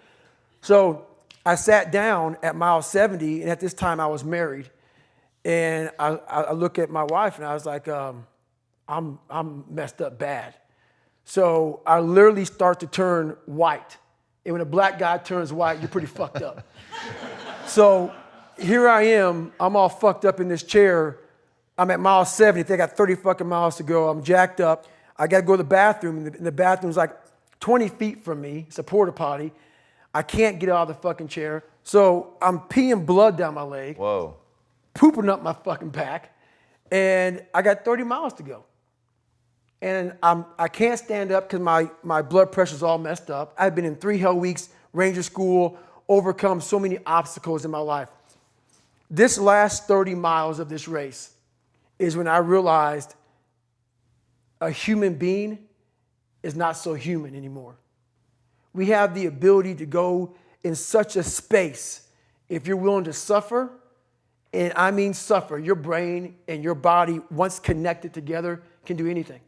So 0.60 1.06
I 1.46 1.54
sat 1.54 1.90
down 1.90 2.36
at 2.42 2.54
mile 2.56 2.82
70, 2.82 3.42
and 3.42 3.50
at 3.50 3.60
this 3.60 3.72
time 3.72 4.00
I 4.00 4.06
was 4.06 4.22
married. 4.24 4.68
And 5.44 5.90
I, 5.98 6.18
I 6.28 6.52
look 6.52 6.78
at 6.78 6.90
my 6.90 7.04
wife 7.04 7.38
and 7.38 7.46
I 7.46 7.54
was 7.54 7.64
like, 7.64 7.88
um, 7.88 8.26
I'm, 8.86 9.18
I'm 9.30 9.64
messed 9.70 10.02
up 10.02 10.18
bad. 10.18 10.54
So 11.24 11.80
I 11.86 12.00
literally 12.00 12.44
start 12.44 12.80
to 12.80 12.86
turn 12.86 13.36
white. 13.46 13.96
And 14.44 14.52
when 14.52 14.60
a 14.60 14.66
black 14.66 14.98
guy 14.98 15.16
turns 15.16 15.52
white, 15.52 15.78
you're 15.78 15.88
pretty 15.88 16.08
fucked 16.08 16.42
up. 16.42 16.66
So 17.66 18.12
here 18.58 18.88
I 18.88 19.02
am, 19.02 19.52
I'm 19.60 19.76
all 19.76 19.88
fucked 19.88 20.24
up 20.24 20.40
in 20.40 20.48
this 20.48 20.64
chair. 20.64 21.18
I'm 21.78 21.88
at 21.92 22.00
mile 22.00 22.24
70. 22.24 22.64
They 22.64 22.76
got 22.76 22.96
30 22.96 23.14
fucking 23.14 23.46
miles 23.46 23.76
to 23.76 23.84
go. 23.84 24.08
I'm 24.08 24.24
jacked 24.24 24.60
up. 24.60 24.86
I 25.20 25.26
got 25.26 25.40
to 25.40 25.46
go 25.46 25.52
to 25.52 25.58
the 25.58 25.68
bathroom, 25.68 26.26
and 26.26 26.34
the, 26.34 26.50
bathroom's 26.50 26.96
like 26.96 27.14
20 27.60 27.88
feet 27.88 28.24
from 28.24 28.40
me. 28.40 28.64
It's 28.68 28.78
a 28.78 28.82
porta 28.82 29.12
potty. 29.12 29.52
I 30.14 30.22
can't 30.22 30.58
get 30.58 30.70
out 30.70 30.82
of 30.82 30.88
the 30.88 30.94
fucking 30.94 31.28
chair. 31.28 31.62
So 31.84 32.38
I'm 32.40 32.58
peeing 32.60 33.04
blood 33.04 33.36
down 33.36 33.52
my 33.52 33.62
leg, 33.62 33.98
Whoa. 33.98 34.34
pooping 34.94 35.28
up 35.28 35.42
my 35.42 35.52
fucking 35.52 35.90
back, 35.90 36.34
and 36.90 37.44
I 37.52 37.60
got 37.60 37.84
30 37.84 38.04
miles 38.04 38.32
to 38.34 38.42
go. 38.42 38.64
And 39.82 40.14
I'm, 40.22 40.46
I 40.58 40.68
can't 40.68 40.98
stand 40.98 41.32
up 41.32 41.48
because 41.48 41.60
my, 41.60 41.90
my 42.02 42.22
blood 42.22 42.50
pressure's 42.50 42.82
all 42.82 42.98
messed 42.98 43.30
up. 43.30 43.54
I've 43.58 43.74
been 43.74 43.84
in 43.84 43.96
three 43.96 44.16
hell 44.16 44.38
weeks, 44.38 44.70
Ranger 44.94 45.22
School, 45.22 45.78
overcome 46.08 46.62
so 46.62 46.78
many 46.78 46.98
obstacles 47.04 47.66
in 47.66 47.70
my 47.70 47.78
life. 47.78 48.08
This 49.10 49.38
last 49.38 49.86
30 49.86 50.14
miles 50.14 50.60
of 50.60 50.70
this 50.70 50.88
race 50.88 51.34
is 51.98 52.16
when 52.16 52.26
I 52.26 52.38
realized 52.38 53.14
a 54.60 54.70
human 54.70 55.14
being 55.14 55.58
is 56.42 56.54
not 56.54 56.76
so 56.76 56.94
human 56.94 57.34
anymore. 57.34 57.76
We 58.72 58.86
have 58.86 59.14
the 59.14 59.26
ability 59.26 59.74
to 59.76 59.86
go 59.86 60.34
in 60.62 60.74
such 60.74 61.16
a 61.16 61.22
space 61.22 62.08
if 62.48 62.66
you're 62.66 62.76
willing 62.76 63.04
to 63.04 63.12
suffer, 63.12 63.70
and 64.52 64.72
I 64.74 64.90
mean 64.90 65.14
suffer, 65.14 65.58
your 65.58 65.76
brain 65.76 66.36
and 66.48 66.64
your 66.64 66.74
body, 66.74 67.20
once 67.30 67.60
connected 67.60 68.12
together, 68.12 68.62
can 68.84 68.96
do 68.96 69.08
anything. 69.08 69.40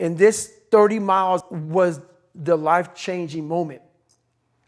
And 0.00 0.16
this 0.16 0.52
30 0.70 0.98
miles 0.98 1.42
was 1.50 2.00
the 2.34 2.56
life 2.56 2.94
changing 2.94 3.46
moment. 3.46 3.82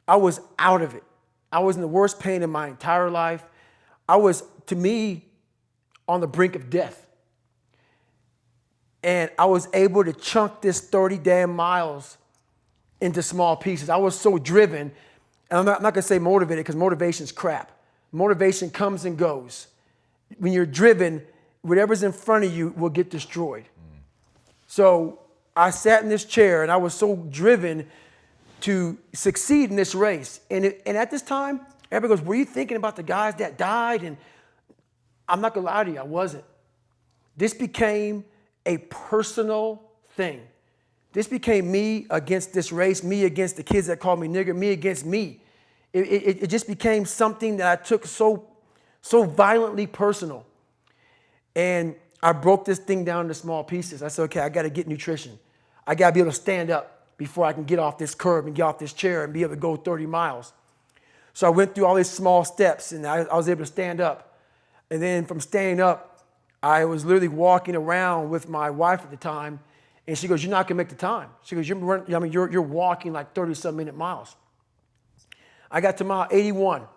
I 0.07 0.17
was 0.17 0.41
out 0.59 0.83
of 0.83 0.95
it. 0.95 1.03
I 1.51 1.61
was 1.61 1.77
in 1.77 1.83
the 1.83 1.89
worst 1.89 2.21
pain 2.21 2.43
in 2.43 2.51
my 2.51 2.69
entire 2.69 3.11
life. 3.11 3.43
I 4.07 4.17
was, 4.17 4.43
to 4.67 4.77
me, 4.77 5.25
on 6.07 6.21
the 6.21 6.27
brink 6.27 6.55
of 6.55 6.69
death. 6.69 7.07
And 9.05 9.31
I 9.39 9.45
was 9.45 9.69
able 9.75 10.03
to 10.03 10.15
chunk 10.15 10.63
this 10.63 10.81
30 10.81 11.19
damn 11.19 11.55
miles 11.55 12.17
into 13.03 13.23
small 13.23 13.55
pieces. 13.55 13.91
I 13.91 13.97
was 13.97 14.19
so 14.19 14.39
driven, 14.39 14.91
and 15.51 15.59
I'm 15.59 15.65
not, 15.67 15.77
I'm 15.77 15.83
not 15.83 15.93
gonna 15.93 16.03
say 16.03 16.19
motivated 16.19 16.65
because 16.65 16.75
motivation's 16.75 17.31
crap. 17.31 17.71
Motivation 18.13 18.71
comes 18.71 19.05
and 19.05 19.19
goes. 19.19 19.67
When 20.39 20.55
you're 20.55 20.65
driven, 20.65 21.23
whatever's 21.61 22.03
in 22.03 22.13
front 22.13 22.45
of 22.45 22.55
you 22.55 22.71
will 22.79 22.89
get 22.89 23.11
destroyed. 23.11 23.65
So 24.67 25.21
I 25.55 25.69
sat 25.69 26.03
in 26.03 26.09
this 26.09 26.25
chair 26.25 26.63
and 26.63 26.73
I 26.73 26.79
was 26.79 26.95
so 26.95 27.15
driven 27.15 27.87
to 28.63 28.97
succeed 29.13 29.69
in 29.69 29.77
this 29.77 29.95
race. 29.95 30.41
And, 30.51 30.65
it, 30.65 30.83
and 30.87 30.97
at 30.97 31.11
this 31.11 31.21
time, 31.21 31.61
everybody 31.93 32.19
goes, 32.19 32.27
Were 32.27 32.37
you 32.37 32.47
thinking 32.47 32.79
about 32.79 32.97
the 32.97 33.03
guys 33.03 33.35
that 33.35 33.59
died? 33.59 34.03
And 34.03 34.17
I'm 35.29 35.43
not 35.43 35.53
gonna 35.53 35.67
lie 35.67 35.85
to 35.85 35.91
you, 35.91 35.99
I 35.99 36.05
wasn't. 36.05 36.45
This 37.37 37.53
became 37.53 38.25
a 38.67 38.79
personal 38.79 39.83
thing. 40.11 40.41
This 41.13 41.29
became 41.29 41.71
me 41.71 42.07
against 42.11 42.53
this 42.53 42.73
race, 42.73 43.05
me 43.05 43.25
against 43.25 43.57
the 43.57 43.63
kids 43.63 43.87
that 43.87 44.01
called 44.01 44.21
me 44.21 44.27
nigger, 44.27 44.55
me 44.55 44.71
against 44.71 45.07
me. 45.07 45.41
It, 45.93 46.01
it, 46.07 46.43
it 46.43 46.47
just 46.49 46.67
became 46.67 47.05
something 47.05 47.59
that 47.59 47.79
I 47.79 47.81
took 47.81 48.05
so, 48.05 48.49
so 49.01 49.23
violently 49.23 49.87
personal. 49.87 50.45
And 51.55 51.95
I 52.21 52.33
broke 52.33 52.65
this 52.65 52.81
thing 52.81 53.05
down 53.05 53.23
into 53.23 53.35
small 53.35 53.63
pieces. 53.63 54.03
I 54.03 54.09
said, 54.09 54.23
okay, 54.25 54.41
I 54.41 54.49
gotta 54.49 54.71
get 54.71 54.89
nutrition. 54.89 55.39
I 55.87 55.95
gotta 55.95 56.13
be 56.13 56.21
able 56.21 56.33
to 56.33 56.37
stand 56.37 56.71
up 56.71 57.17
before 57.17 57.45
I 57.45 57.53
can 57.53 57.65
get 57.65 57.79
off 57.79 57.97
this 57.97 58.15
curb 58.15 58.47
and 58.47 58.55
get 58.57 58.63
off 58.63 58.79
this 58.79 58.93
chair 58.93 59.23
and 59.23 59.33
be 59.33 59.43
able 59.43 59.55
to 59.55 59.61
go 59.61 59.77
30 59.77 60.07
miles. 60.07 60.53
So 61.33 61.47
I 61.47 61.51
went 61.51 61.75
through 61.75 61.87
all 61.87 61.95
these 61.95 62.11
small 62.11 62.45
steps 62.45 62.93
and 62.93 63.07
I, 63.07 63.19
I 63.19 63.37
was 63.37 63.49
able 63.49 63.61
to 63.61 63.67
stand 63.67 64.01
up. 64.01 64.39
And 64.91 65.03
then 65.03 65.27
from 65.27 65.41
standing 65.41 65.81
up, 65.81 66.14
I 66.65 66.87
was 66.87 67.05
literally 67.05 67.29
walking 67.29 67.77
around 67.77 68.31
with 68.31 68.49
my 68.49 68.71
wife 68.71 69.03
at 69.03 69.11
the 69.11 69.19
time, 69.19 69.61
and 70.07 70.17
she 70.17 70.27
goes, 70.27 70.43
"You're 70.43 70.51
not 70.51 70.67
gonna 70.67 70.79
make 70.79 70.89
the 70.89 70.95
time." 70.95 71.29
She 71.43 71.55
goes, 71.55 71.69
"You're, 71.69 71.77
running, 71.77 72.15
I 72.15 72.19
mean, 72.19 72.33
you're, 72.33 72.51
you're 72.51 72.63
walking 72.63 73.13
like 73.13 73.35
30 73.35 73.53
some 73.53 73.77
minute 73.77 73.95
miles." 73.95 74.35
I 75.71 75.83
got 75.83 75.99
to 75.99 76.05
mile 76.05 76.27
81, 76.31 76.89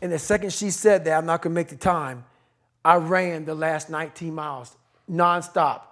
and 0.00 0.10
the 0.10 0.18
second 0.18 0.54
she 0.54 0.70
said 0.70 1.04
that 1.04 1.18
I'm 1.18 1.26
not 1.26 1.42
gonna 1.42 1.54
make 1.54 1.68
the 1.68 1.76
time, 1.76 2.24
I 2.82 2.96
ran 2.96 3.44
the 3.44 3.54
last 3.54 3.90
19 3.90 4.34
miles 4.34 4.74
nonstop. 5.10 5.82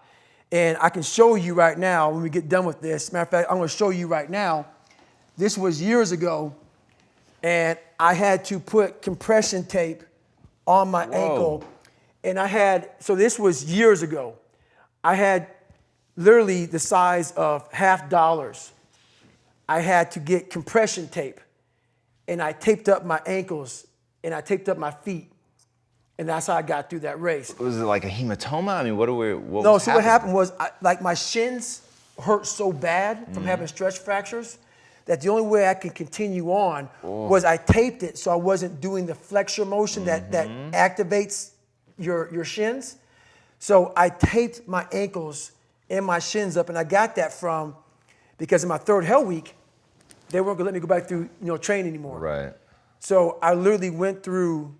And 0.51 0.79
I 0.81 0.89
can 0.89 1.03
show 1.03 1.35
you 1.35 1.53
right 1.53 1.77
now 1.77 2.11
when 2.11 2.23
we 2.23 2.31
get 2.31 2.49
done 2.49 2.65
with 2.65 2.81
this. 2.81 3.13
Matter 3.13 3.25
of 3.25 3.29
fact, 3.29 3.51
I'm 3.51 3.59
gonna 3.59 3.69
show 3.69 3.91
you 3.91 4.07
right 4.07 4.31
now. 4.31 4.67
This 5.37 5.59
was 5.59 5.83
years 5.83 6.13
ago, 6.13 6.55
and 7.43 7.79
I 8.01 8.15
had 8.15 8.43
to 8.47 8.59
put 8.59 9.03
compression 9.03 9.67
tape 9.67 10.03
on 10.67 10.91
my 10.91 11.05
ankle. 11.05 11.63
And 12.25 12.39
I 12.39 12.47
had, 12.47 12.91
so 13.01 13.15
this 13.15 13.39
was 13.39 13.65
years 13.65 14.03
ago. 14.03 14.35
I 15.03 15.15
had 15.15 15.49
literally 16.17 16.67
the 16.67 16.79
size 16.79 17.33
of 17.33 17.71
half 17.73 18.09
dollars. 18.09 18.73
I 19.69 19.81
had 19.81 20.11
to 20.13 20.21
get 20.21 20.51
compression 20.51 21.09
tape. 21.09 21.41
And 22.29 22.41
I 22.41 22.53
taped 22.53 22.89
up 22.89 23.05
my 23.05 23.21
ankles 23.27 23.87
and 24.23 24.33
I 24.35 24.41
taped 24.41 24.69
up 24.69 24.79
my 24.79 24.91
feet. 24.91 25.33
And 26.19 26.29
that's 26.29 26.47
how 26.47 26.55
I 26.55 26.63
got 26.63 26.89
through 26.89 27.01
that 27.01 27.21
race. 27.21 27.59
Was 27.59 27.79
it 27.79 27.85
like 27.85 28.05
a 28.05 28.09
hematoma? 28.09 28.77
I 28.79 28.85
mean, 28.85 28.97
what 28.97 29.07
do 29.07 29.17
we? 29.17 29.35
What 29.35 29.65
No, 29.65 29.79
so 29.79 29.95
what 29.95 30.05
happened 30.05 30.35
was, 30.35 30.53
I, 30.61 30.71
like 30.81 31.03
my 31.03 31.15
shins 31.15 31.83
hurt 32.21 32.47
so 32.47 32.73
bad 32.73 33.33
from 33.33 33.43
mm. 33.43 33.47
having 33.47 33.67
stretch 33.67 33.99
fractures 33.99 34.59
that 35.07 35.21
the 35.21 35.29
only 35.31 35.43
way 35.43 35.69
I 35.69 35.75
could 35.75 35.95
continue 35.95 36.51
on 36.51 36.89
was 37.03 37.45
I 37.45 37.57
taped 37.57 38.03
it 38.03 38.19
so 38.19 38.31
I 38.31 38.37
wasn't 38.37 38.81
doing 38.81 39.07
the 39.07 39.15
flexor 39.15 39.65
motion 39.65 40.05
that, 40.05 40.31
that 40.33 40.47
mm-hmm. 40.47 40.71
activates 40.71 41.52
your, 42.03 42.33
your 42.33 42.45
shins. 42.45 42.97
So 43.59 43.93
I 43.97 44.09
taped 44.09 44.67
my 44.67 44.87
ankles 44.93 45.53
and 45.89 46.05
my 46.05 46.19
shins 46.19 46.57
up, 46.57 46.69
and 46.69 46.77
I 46.77 46.85
got 46.85 47.17
that 47.17 47.33
from 47.33 47.77
because 48.39 48.63
in 48.63 48.69
my 48.69 48.79
third 48.79 49.05
hell 49.05 49.25
week, 49.25 49.55
they 50.31 50.41
weren't 50.41 50.59
gonna 50.59 50.67
let 50.67 50.75
me 50.75 50.81
go 50.81 50.87
back 50.87 51.07
through 51.07 51.29
you 51.41 51.47
know 51.47 51.57
training 51.57 51.89
anymore. 51.89 52.19
Right. 52.19 52.53
So 52.99 53.39
I 53.43 53.55
literally 53.55 53.91
went 53.91 54.23
through 54.23 54.75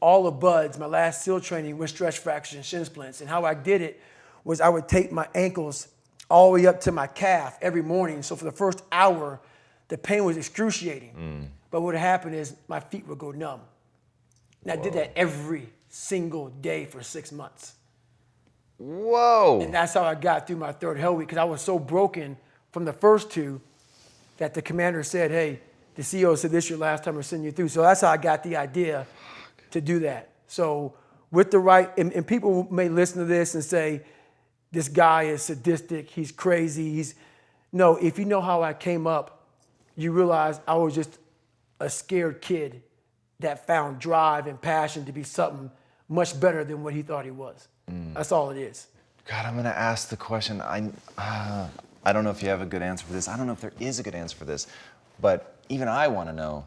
all 0.00 0.26
of 0.26 0.38
BUD/S, 0.40 0.78
my 0.78 0.86
last 0.86 1.24
SEAL 1.24 1.40
training 1.40 1.78
with 1.78 1.90
stretch 1.90 2.18
fractures 2.18 2.56
and 2.56 2.64
shin 2.64 2.84
splints. 2.84 3.20
And 3.20 3.28
how 3.28 3.44
I 3.44 3.54
did 3.54 3.82
it 3.82 4.00
was 4.44 4.60
I 4.60 4.68
would 4.68 4.88
tape 4.88 5.10
my 5.10 5.26
ankles 5.34 5.88
all 6.30 6.52
the 6.52 6.60
way 6.60 6.66
up 6.66 6.80
to 6.82 6.92
my 6.92 7.06
calf 7.06 7.58
every 7.60 7.82
morning. 7.82 8.22
So 8.22 8.36
for 8.36 8.44
the 8.44 8.52
first 8.52 8.82
hour, 8.92 9.40
the 9.88 9.98
pain 9.98 10.24
was 10.24 10.36
excruciating. 10.36 11.14
Mm. 11.14 11.48
But 11.70 11.80
what 11.80 11.86
would 11.92 11.96
happen 11.96 12.32
is 12.32 12.54
my 12.68 12.80
feet 12.80 13.06
would 13.08 13.18
go 13.18 13.32
numb. 13.32 13.60
And 14.62 14.72
I 14.72 14.82
did 14.82 14.94
that 14.94 15.12
every 15.16 15.68
single 15.96 16.48
day 16.48 16.84
for 16.84 17.02
six 17.02 17.32
months. 17.32 17.74
Whoa. 18.78 19.60
And 19.62 19.72
that's 19.72 19.94
how 19.94 20.04
I 20.04 20.14
got 20.14 20.46
through 20.46 20.56
my 20.56 20.72
third 20.72 20.98
hell 20.98 21.16
week 21.16 21.28
because 21.28 21.38
I 21.38 21.44
was 21.44 21.62
so 21.62 21.78
broken 21.78 22.36
from 22.70 22.84
the 22.84 22.92
first 22.92 23.30
two 23.30 23.60
that 24.36 24.52
the 24.52 24.60
commander 24.60 25.02
said, 25.02 25.30
hey, 25.30 25.60
the 25.94 26.02
CEO 26.02 26.36
said 26.36 26.50
this 26.50 26.64
is 26.64 26.70
your 26.70 26.78
last 26.78 27.04
time 27.04 27.14
we're 27.14 27.22
sending 27.22 27.46
you 27.46 27.52
through. 27.52 27.68
So 27.68 27.80
that's 27.80 28.02
how 28.02 28.08
I 28.08 28.18
got 28.18 28.42
the 28.42 28.56
idea 28.56 29.06
to 29.70 29.80
do 29.80 30.00
that. 30.00 30.28
So 30.46 30.94
with 31.30 31.50
the 31.50 31.58
right, 31.58 31.90
and, 31.96 32.12
and 32.12 32.26
people 32.26 32.68
may 32.70 32.90
listen 32.90 33.18
to 33.20 33.24
this 33.24 33.54
and 33.54 33.64
say, 33.64 34.02
this 34.72 34.88
guy 34.88 35.24
is 35.24 35.42
sadistic, 35.42 36.10
he's 36.10 36.30
crazy, 36.30 36.92
he's, 36.92 37.14
no, 37.72 37.96
if 37.96 38.18
you 38.18 38.26
know 38.26 38.42
how 38.42 38.62
I 38.62 38.74
came 38.74 39.06
up, 39.06 39.46
you 39.96 40.12
realize 40.12 40.60
I 40.68 40.74
was 40.74 40.94
just 40.94 41.18
a 41.80 41.88
scared 41.88 42.42
kid 42.42 42.82
that 43.40 43.66
found 43.66 43.98
drive 43.98 44.46
and 44.46 44.60
passion 44.60 45.06
to 45.06 45.12
be 45.12 45.22
something 45.22 45.70
much 46.08 46.38
better 46.38 46.64
than 46.64 46.82
what 46.82 46.94
he 46.94 47.02
thought 47.02 47.24
he 47.24 47.30
was. 47.30 47.68
That's 48.14 48.32
all 48.32 48.50
it 48.50 48.58
is. 48.58 48.88
God, 49.26 49.44
I'm 49.44 49.56
gonna 49.56 49.68
ask 49.70 50.08
the 50.08 50.16
question. 50.16 50.60
I, 50.60 50.90
uh, 51.18 51.68
I 52.04 52.12
don't 52.12 52.24
know 52.24 52.30
if 52.30 52.42
you 52.42 52.48
have 52.48 52.60
a 52.62 52.66
good 52.66 52.82
answer 52.82 53.04
for 53.04 53.12
this. 53.12 53.28
I 53.28 53.36
don't 53.36 53.46
know 53.46 53.52
if 53.52 53.60
there 53.60 53.72
is 53.80 53.98
a 53.98 54.02
good 54.02 54.14
answer 54.14 54.36
for 54.36 54.44
this, 54.44 54.66
but 55.20 55.56
even 55.68 55.88
I 55.88 56.08
want 56.08 56.28
to 56.28 56.32
know. 56.32 56.64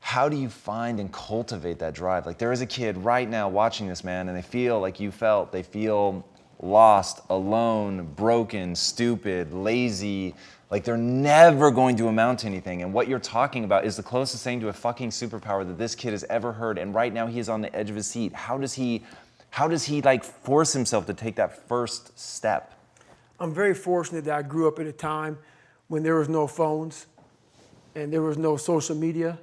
How 0.00 0.28
do 0.28 0.36
you 0.36 0.48
find 0.48 0.98
and 0.98 1.12
cultivate 1.12 1.78
that 1.78 1.94
drive? 1.94 2.26
Like 2.26 2.36
there 2.36 2.52
is 2.52 2.60
a 2.60 2.66
kid 2.66 2.98
right 2.98 3.28
now 3.28 3.48
watching 3.48 3.86
this 3.86 4.02
man, 4.02 4.28
and 4.28 4.36
they 4.36 4.42
feel 4.42 4.80
like 4.80 5.00
you 5.00 5.10
felt. 5.10 5.52
They 5.52 5.62
feel 5.62 6.24
lost, 6.62 7.20
alone, 7.28 8.06
broken, 8.14 8.74
stupid, 8.74 9.52
lazy. 9.52 10.34
Like 10.70 10.84
they're 10.84 10.96
never 10.96 11.70
going 11.70 11.96
to 11.96 12.08
amount 12.08 12.40
to 12.40 12.46
anything. 12.46 12.80
And 12.82 12.94
what 12.94 13.08
you're 13.08 13.18
talking 13.18 13.64
about 13.64 13.84
is 13.84 13.96
the 13.96 14.02
closest 14.02 14.42
thing 14.42 14.60
to 14.60 14.68
a 14.68 14.72
fucking 14.72 15.10
superpower 15.10 15.66
that 15.66 15.76
this 15.76 15.94
kid 15.94 16.12
has 16.12 16.24
ever 16.30 16.52
heard. 16.52 16.78
And 16.78 16.94
right 16.94 17.12
now 17.12 17.26
he 17.26 17.38
is 17.38 17.48
on 17.50 17.60
the 17.60 17.74
edge 17.76 17.90
of 17.90 17.96
his 17.96 18.06
seat. 18.06 18.32
How 18.32 18.56
does 18.56 18.72
he? 18.74 19.02
How 19.50 19.68
does 19.68 19.84
he 19.84 20.00
like 20.00 20.24
force 20.24 20.72
himself 20.72 21.04
to 21.06 21.12
take 21.12 21.36
that 21.36 21.68
first 21.68 22.18
step? 22.18 22.72
I'm 23.38 23.52
very 23.52 23.74
fortunate 23.74 24.24
that 24.24 24.34
I 24.34 24.40
grew 24.40 24.66
up 24.66 24.78
at 24.78 24.86
a 24.86 24.92
time 24.92 25.36
when 25.88 26.02
there 26.02 26.14
was 26.14 26.28
no 26.28 26.46
phones 26.46 27.06
and 27.94 28.10
there 28.10 28.22
was 28.22 28.38
no 28.38 28.56
social 28.56 28.96
media. 28.96 29.38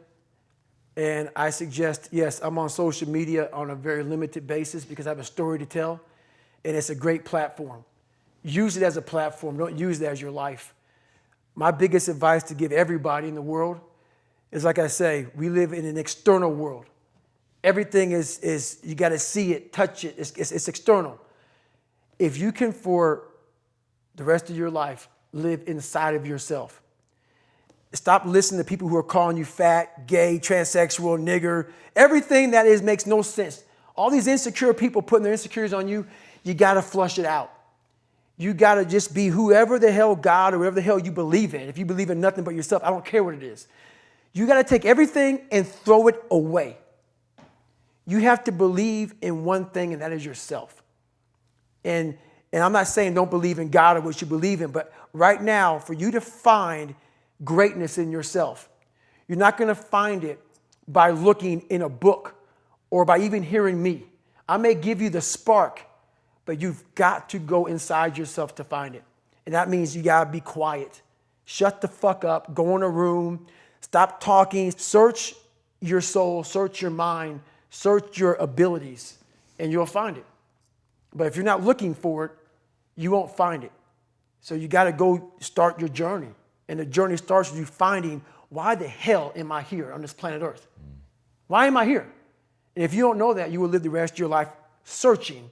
And 0.97 1.29
I 1.35 1.51
suggest, 1.51 2.09
yes, 2.11 2.39
I'm 2.41 2.57
on 2.57 2.69
social 2.69 3.07
media 3.07 3.49
on 3.53 3.69
a 3.69 3.75
very 3.75 4.03
limited 4.03 4.47
basis 4.47 4.83
because 4.83 5.05
I 5.05 5.11
have 5.11 5.19
a 5.19 5.23
story 5.23 5.59
to 5.59 5.65
tell, 5.65 6.01
and 6.65 6.75
it's 6.75 6.89
a 6.89 6.95
great 6.95 7.25
platform. 7.25 7.83
Use 8.43 8.77
it 8.77 8.83
as 8.83 8.97
a 8.97 9.01
platform, 9.01 9.57
don't 9.57 9.77
use 9.77 10.01
it 10.01 10.05
as 10.05 10.21
your 10.21 10.31
life. 10.31 10.73
My 11.55 11.71
biggest 11.71 12.07
advice 12.07 12.43
to 12.43 12.53
give 12.53 12.71
everybody 12.71 13.27
in 13.27 13.35
the 13.35 13.41
world 13.41 13.79
is 14.51 14.63
like 14.63 14.79
I 14.79 14.87
say, 14.87 15.27
we 15.35 15.49
live 15.49 15.73
in 15.73 15.85
an 15.85 15.97
external 15.97 16.51
world. 16.51 16.85
Everything 17.63 18.11
is, 18.11 18.39
is 18.39 18.79
you 18.83 18.95
got 18.95 19.09
to 19.09 19.19
see 19.19 19.53
it, 19.53 19.73
touch 19.73 20.05
it, 20.05 20.15
it's, 20.17 20.31
it's, 20.31 20.51
it's 20.51 20.67
external. 20.67 21.19
If 22.17 22.37
you 22.37 22.51
can, 22.51 22.71
for 22.71 23.27
the 24.15 24.23
rest 24.23 24.49
of 24.49 24.57
your 24.57 24.69
life, 24.69 25.09
live 25.33 25.63
inside 25.67 26.15
of 26.15 26.25
yourself. 26.25 26.81
Stop 27.93 28.25
listening 28.25 28.59
to 28.59 28.63
people 28.63 28.87
who 28.87 28.95
are 28.95 29.03
calling 29.03 29.35
you 29.35 29.45
fat, 29.45 30.07
gay, 30.07 30.39
transsexual, 30.39 31.19
nigger. 31.19 31.71
Everything 31.95 32.51
that 32.51 32.65
is 32.65 32.81
makes 32.81 33.05
no 33.05 33.21
sense. 33.21 33.63
All 33.95 34.09
these 34.09 34.27
insecure 34.27 34.73
people 34.73 35.01
putting 35.01 35.23
their 35.23 35.33
insecurities 35.33 35.73
on 35.73 35.87
you, 35.87 36.05
you 36.43 36.53
gotta 36.53 36.81
flush 36.81 37.19
it 37.19 37.25
out. 37.25 37.51
You 38.37 38.53
gotta 38.53 38.85
just 38.85 39.13
be 39.13 39.27
whoever 39.27 39.79
the 39.79 39.91
hell 39.91 40.15
God 40.15 40.53
or 40.53 40.59
whatever 40.59 40.75
the 40.75 40.81
hell 40.81 40.99
you 40.99 41.11
believe 41.11 41.53
in. 41.53 41.67
If 41.67 41.77
you 41.77 41.85
believe 41.85 42.09
in 42.09 42.21
nothing 42.21 42.43
but 42.43 42.55
yourself, 42.55 42.83
I 42.83 42.89
don't 42.89 43.05
care 43.05 43.23
what 43.23 43.33
it 43.33 43.43
is. 43.43 43.67
You 44.33 44.47
gotta 44.47 44.63
take 44.63 44.85
everything 44.85 45.41
and 45.51 45.67
throw 45.67 46.07
it 46.07 46.23
away. 46.31 46.77
You 48.05 48.19
have 48.19 48.43
to 48.45 48.51
believe 48.51 49.13
in 49.21 49.43
one 49.43 49.65
thing, 49.65 49.93
and 49.93 50.01
that 50.01 50.11
is 50.11 50.25
yourself. 50.25 50.81
And 51.83 52.17
and 52.51 52.63
I'm 52.63 52.71
not 52.71 52.87
saying 52.87 53.13
don't 53.13 53.29
believe 53.29 53.59
in 53.59 53.69
God 53.69 53.97
or 53.97 54.01
what 54.01 54.21
you 54.21 54.27
believe 54.27 54.61
in, 54.61 54.71
but 54.71 54.91
right 55.13 55.41
now, 55.41 55.79
for 55.79 55.93
you 55.93 56.11
to 56.11 56.21
find 56.21 56.95
greatness 57.43 57.97
in 57.97 58.11
yourself, 58.11 58.69
you're 59.27 59.37
not 59.37 59.57
going 59.57 59.67
to 59.67 59.75
find 59.75 60.23
it 60.23 60.39
by 60.87 61.11
looking 61.11 61.61
in 61.69 61.83
a 61.83 61.89
book 61.89 62.35
or 62.89 63.05
by 63.05 63.19
even 63.19 63.43
hearing 63.43 63.81
me. 63.81 64.05
I 64.47 64.57
may 64.57 64.73
give 64.73 65.01
you 65.01 65.09
the 65.11 65.21
spark, 65.21 65.85
but 66.49 66.59
you've 66.59 66.83
got 66.95 67.29
to 67.29 67.37
go 67.37 67.67
inside 67.67 68.17
yourself 68.17 68.55
to 68.55 68.63
find 68.63 68.95
it. 68.95 69.03
And 69.45 69.53
that 69.53 69.69
means 69.69 69.95
you 69.95 70.01
gotta 70.01 70.27
be 70.27 70.39
quiet. 70.39 71.03
Shut 71.45 71.79
the 71.79 71.87
fuck 71.87 72.25
up, 72.25 72.55
go 72.55 72.75
in 72.75 72.81
a 72.81 72.89
room, 72.89 73.45
stop 73.81 74.19
talking, 74.19 74.71
search 74.71 75.35
your 75.79 76.01
soul, 76.01 76.43
search 76.43 76.81
your 76.81 76.89
mind, 76.89 77.41
search 77.69 78.17
your 78.17 78.33
abilities, 78.33 79.19
and 79.59 79.71
you'll 79.71 79.85
find 79.85 80.17
it. 80.17 80.25
But 81.13 81.27
if 81.27 81.35
you're 81.35 81.45
not 81.45 81.63
looking 81.63 81.93
for 81.93 82.25
it, 82.25 82.31
you 82.95 83.11
won't 83.11 83.37
find 83.37 83.63
it. 83.63 83.71
So 84.41 84.55
you 84.55 84.67
got 84.67 84.85
to 84.85 84.91
go 84.91 85.31
start 85.41 85.79
your 85.79 85.89
journey. 85.89 86.33
And 86.67 86.79
the 86.79 86.85
journey 86.85 87.17
starts 87.17 87.51
with 87.51 87.59
you 87.59 87.67
finding 87.67 88.23
why 88.49 88.73
the 88.73 88.87
hell 88.87 89.33
am 89.35 89.51
I 89.51 89.61
here 89.61 89.93
on 89.93 90.01
this 90.01 90.13
planet 90.13 90.41
Earth? 90.41 90.65
Why 91.45 91.67
am 91.67 91.77
I 91.77 91.85
here? 91.85 92.11
And 92.75 92.83
if 92.83 92.95
you 92.95 93.03
don't 93.03 93.19
know 93.19 93.35
that, 93.35 93.51
you 93.51 93.59
will 93.59 93.69
live 93.69 93.83
the 93.83 93.91
rest 93.91 94.13
of 94.13 94.19
your 94.19 94.29
life 94.29 94.47
searching, 94.83 95.51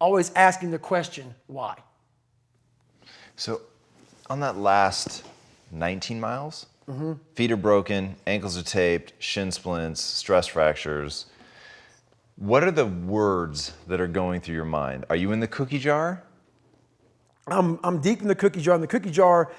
always 0.00 0.32
asking 0.34 0.70
the 0.70 0.78
question, 0.78 1.34
why? 1.46 1.76
So, 3.36 3.60
on 4.28 4.40
that 4.40 4.56
last 4.56 5.24
19 5.70 6.20
miles, 6.20 6.66
mm-hmm. 6.88 7.14
feet 7.34 7.52
are 7.52 7.56
broken, 7.56 8.16
ankles 8.26 8.58
are 8.58 8.62
taped, 8.62 9.12
shin 9.18 9.50
splints, 9.50 10.02
stress 10.02 10.46
fractures. 10.46 11.26
What 12.36 12.62
are 12.62 12.70
the 12.70 12.86
words 12.86 13.72
that 13.86 14.00
are 14.00 14.08
going 14.08 14.40
through 14.40 14.54
your 14.54 14.64
mind? 14.64 15.04
Are 15.10 15.16
you 15.16 15.32
in 15.32 15.40
the 15.40 15.48
cookie 15.48 15.78
jar? 15.78 16.22
I'm, 17.46 17.80
I'm 17.82 18.00
deep 18.00 18.20
in 18.20 18.28
the 18.28 18.34
cookie 18.34 18.60
jar, 18.60 18.74
and 18.74 18.82
the 18.82 18.88
cookie 18.88 19.10
jar 19.10 19.52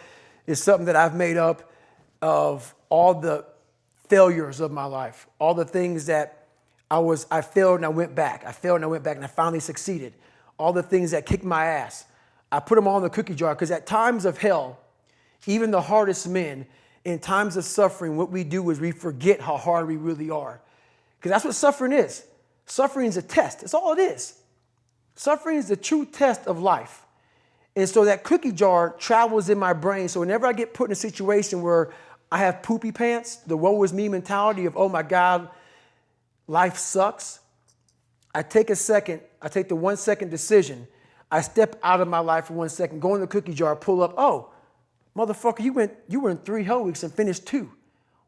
is 0.45 0.61
something 0.61 0.85
that 0.85 0.95
I've 0.95 1.15
made 1.15 1.37
up 1.37 1.71
of 2.21 2.73
all 2.89 3.13
the 3.13 3.45
failures 4.07 4.59
of 4.59 4.71
my 4.71 4.85
life, 4.85 5.27
all 5.39 5.53
the 5.53 5.65
things 5.65 6.07
that 6.07 6.47
I 6.91 6.99
was, 6.99 7.27
I 7.29 7.41
failed 7.41 7.77
and 7.77 7.85
I 7.85 7.89
went 7.89 8.15
back. 8.15 8.43
I 8.45 8.51
failed 8.51 8.77
and 8.77 8.83
I 8.83 8.87
went 8.87 9.03
back 9.03 9.15
and 9.15 9.23
I 9.23 9.27
finally 9.27 9.59
succeeded. 9.59 10.13
All 10.59 10.71
the 10.71 10.83
things 10.83 11.11
that 11.11 11.25
kicked 11.25 11.43
my 11.43 11.65
ass. 11.65 12.05
I 12.51 12.59
put 12.59 12.75
them 12.75 12.87
all 12.87 12.97
in 12.97 13.03
the 13.03 13.09
cookie 13.09 13.33
jar 13.33 13.55
because 13.55 13.71
at 13.71 13.87
times 13.87 14.25
of 14.25 14.37
hell, 14.37 14.79
even 15.47 15.71
the 15.71 15.81
hardest 15.81 16.27
men, 16.27 16.67
in 17.05 17.17
times 17.17 17.57
of 17.57 17.63
suffering, 17.63 18.17
what 18.17 18.29
we 18.29 18.43
do 18.43 18.69
is 18.69 18.79
we 18.79 18.91
forget 18.91 19.41
how 19.41 19.57
hard 19.57 19.87
we 19.87 19.95
really 19.95 20.29
are. 20.29 20.61
Because 21.17 21.31
that's 21.31 21.45
what 21.45 21.55
suffering 21.55 21.93
is. 21.93 22.25
Suffering 22.65 23.07
is 23.07 23.17
a 23.17 23.21
test. 23.21 23.61
That's 23.61 23.73
all 23.73 23.93
it 23.93 23.99
is. 23.99 24.35
Suffering 25.15 25.57
is 25.57 25.67
the 25.67 25.75
true 25.75 26.05
test 26.05 26.45
of 26.45 26.59
life. 26.59 27.03
And 27.75 27.87
so 27.87 28.05
that 28.05 28.23
cookie 28.23 28.51
jar 28.51 28.91
travels 28.97 29.49
in 29.49 29.57
my 29.57 29.73
brain. 29.73 30.07
So 30.07 30.19
whenever 30.19 30.45
I 30.45 30.53
get 30.53 30.73
put 30.73 30.89
in 30.89 30.91
a 30.91 30.95
situation 30.95 31.61
where 31.61 31.93
I 32.31 32.39
have 32.39 32.61
poopy 32.61 32.91
pants, 32.91 33.37
the 33.37 33.57
woe 33.57 33.81
is 33.83 33.93
me 33.93 34.09
mentality 34.09 34.65
of, 34.65 34.77
oh 34.77 34.89
my 34.89 35.03
God, 35.03 35.49
life 36.47 36.77
sucks, 36.77 37.39
I 38.33 38.43
take 38.43 38.69
a 38.69 38.75
second, 38.75 39.21
I 39.41 39.47
take 39.47 39.69
the 39.69 39.75
one 39.75 39.97
second 39.97 40.29
decision. 40.29 40.87
I 41.31 41.41
step 41.41 41.79
out 41.83 42.01
of 42.01 42.07
my 42.07 42.19
life 42.19 42.45
for 42.45 42.53
one 42.53 42.69
second, 42.69 43.01
go 43.01 43.15
in 43.15 43.21
the 43.21 43.27
cookie 43.27 43.53
jar, 43.53 43.75
pull 43.75 44.01
up, 44.01 44.13
oh, 44.17 44.49
motherfucker, 45.15 45.59
you 45.59 45.73
went, 45.73 45.93
you 46.07 46.19
were 46.19 46.31
in 46.31 46.37
three 46.37 46.63
hell 46.63 46.83
weeks 46.83 47.03
and 47.03 47.13
finished 47.13 47.45
two. 47.45 47.71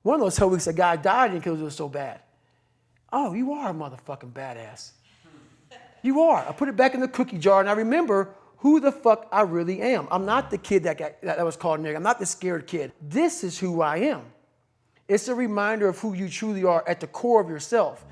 One 0.04 0.15
of 0.15 0.21
those 0.21 0.38
hell 0.38 0.50
weeks, 0.50 0.67
a 0.67 0.74
guy 0.74 0.95
died 0.95 1.34
because 1.34 1.60
it 1.60 1.63
was 1.63 1.76
so 1.76 1.89
bad. 1.89 2.21
Oh, 3.12 3.34
you 3.34 3.52
are 3.54 3.69
a 3.69 3.74
motherfucking 3.74 4.32
badass. 4.32 4.91
You 6.02 6.21
are. 6.21 6.47
I 6.47 6.52
put 6.52 6.69
it 6.69 6.76
back 6.76 6.93
in 6.93 7.00
the 7.00 7.08
cookie 7.08 7.38
jar 7.38 7.60
and 7.60 7.69
I 7.69 7.74
remember 7.74 8.34
who 8.58 8.80
the 8.80 8.91
fuck 8.91 9.28
I 9.32 9.41
really 9.41 9.82
am. 9.82 10.08
I'm 10.12 10.26
not 10.26 10.52
the 10.52 10.58
kid 10.58 10.84
that, 10.84 10.97
got, 10.97 11.21
that 11.21 11.43
was 11.43 11.56
called 11.56 11.80
nigga. 11.80 11.95
I'm 11.95 12.04
not 12.04 12.19
the 12.19 12.26
scared 12.26 12.67
kid. 12.67 12.91
This 13.02 13.43
is 13.43 13.58
who 13.60 13.82
I 13.82 13.97
am. 13.97 14.21
It's 15.08 15.28
a 15.28 15.36
reminder 15.36 15.88
of 15.88 16.00
who 16.00 16.13
you 16.13 16.30
truly 16.30 16.63
are 16.63 16.88
at 16.88 17.00
the 17.00 17.08
core 17.08 17.41
of 17.41 17.50
yourself. 17.50 18.06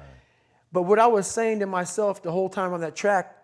But 0.72 0.84
what 0.84 1.00
I 1.00 1.08
was 1.08 1.28
saying 1.28 1.60
to 1.60 1.66
myself 1.66 2.22
the 2.22 2.32
whole 2.32 2.50
time 2.50 2.74
on 2.74 2.82
that 2.82 2.96
track, 2.96 3.36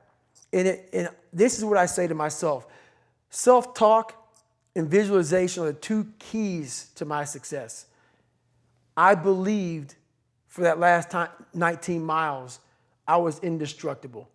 and, 0.53 0.67
it, 0.67 0.89
and 0.93 1.09
this 1.33 1.57
is 1.57 1.65
what 1.65 1.77
I 1.77 1.85
say 1.85 2.07
to 2.07 2.15
myself 2.15 2.67
self 3.29 3.73
talk 3.73 4.13
and 4.75 4.89
visualization 4.89 5.63
are 5.63 5.67
the 5.67 5.73
two 5.73 6.07
keys 6.19 6.89
to 6.95 7.05
my 7.05 7.23
success. 7.23 7.85
I 8.97 9.15
believed 9.15 9.95
for 10.47 10.61
that 10.61 10.79
last 10.79 11.11
time, 11.11 11.29
19 11.53 12.03
miles, 12.03 12.59
I 13.07 13.17
was 13.17 13.39
indestructible 13.39 14.29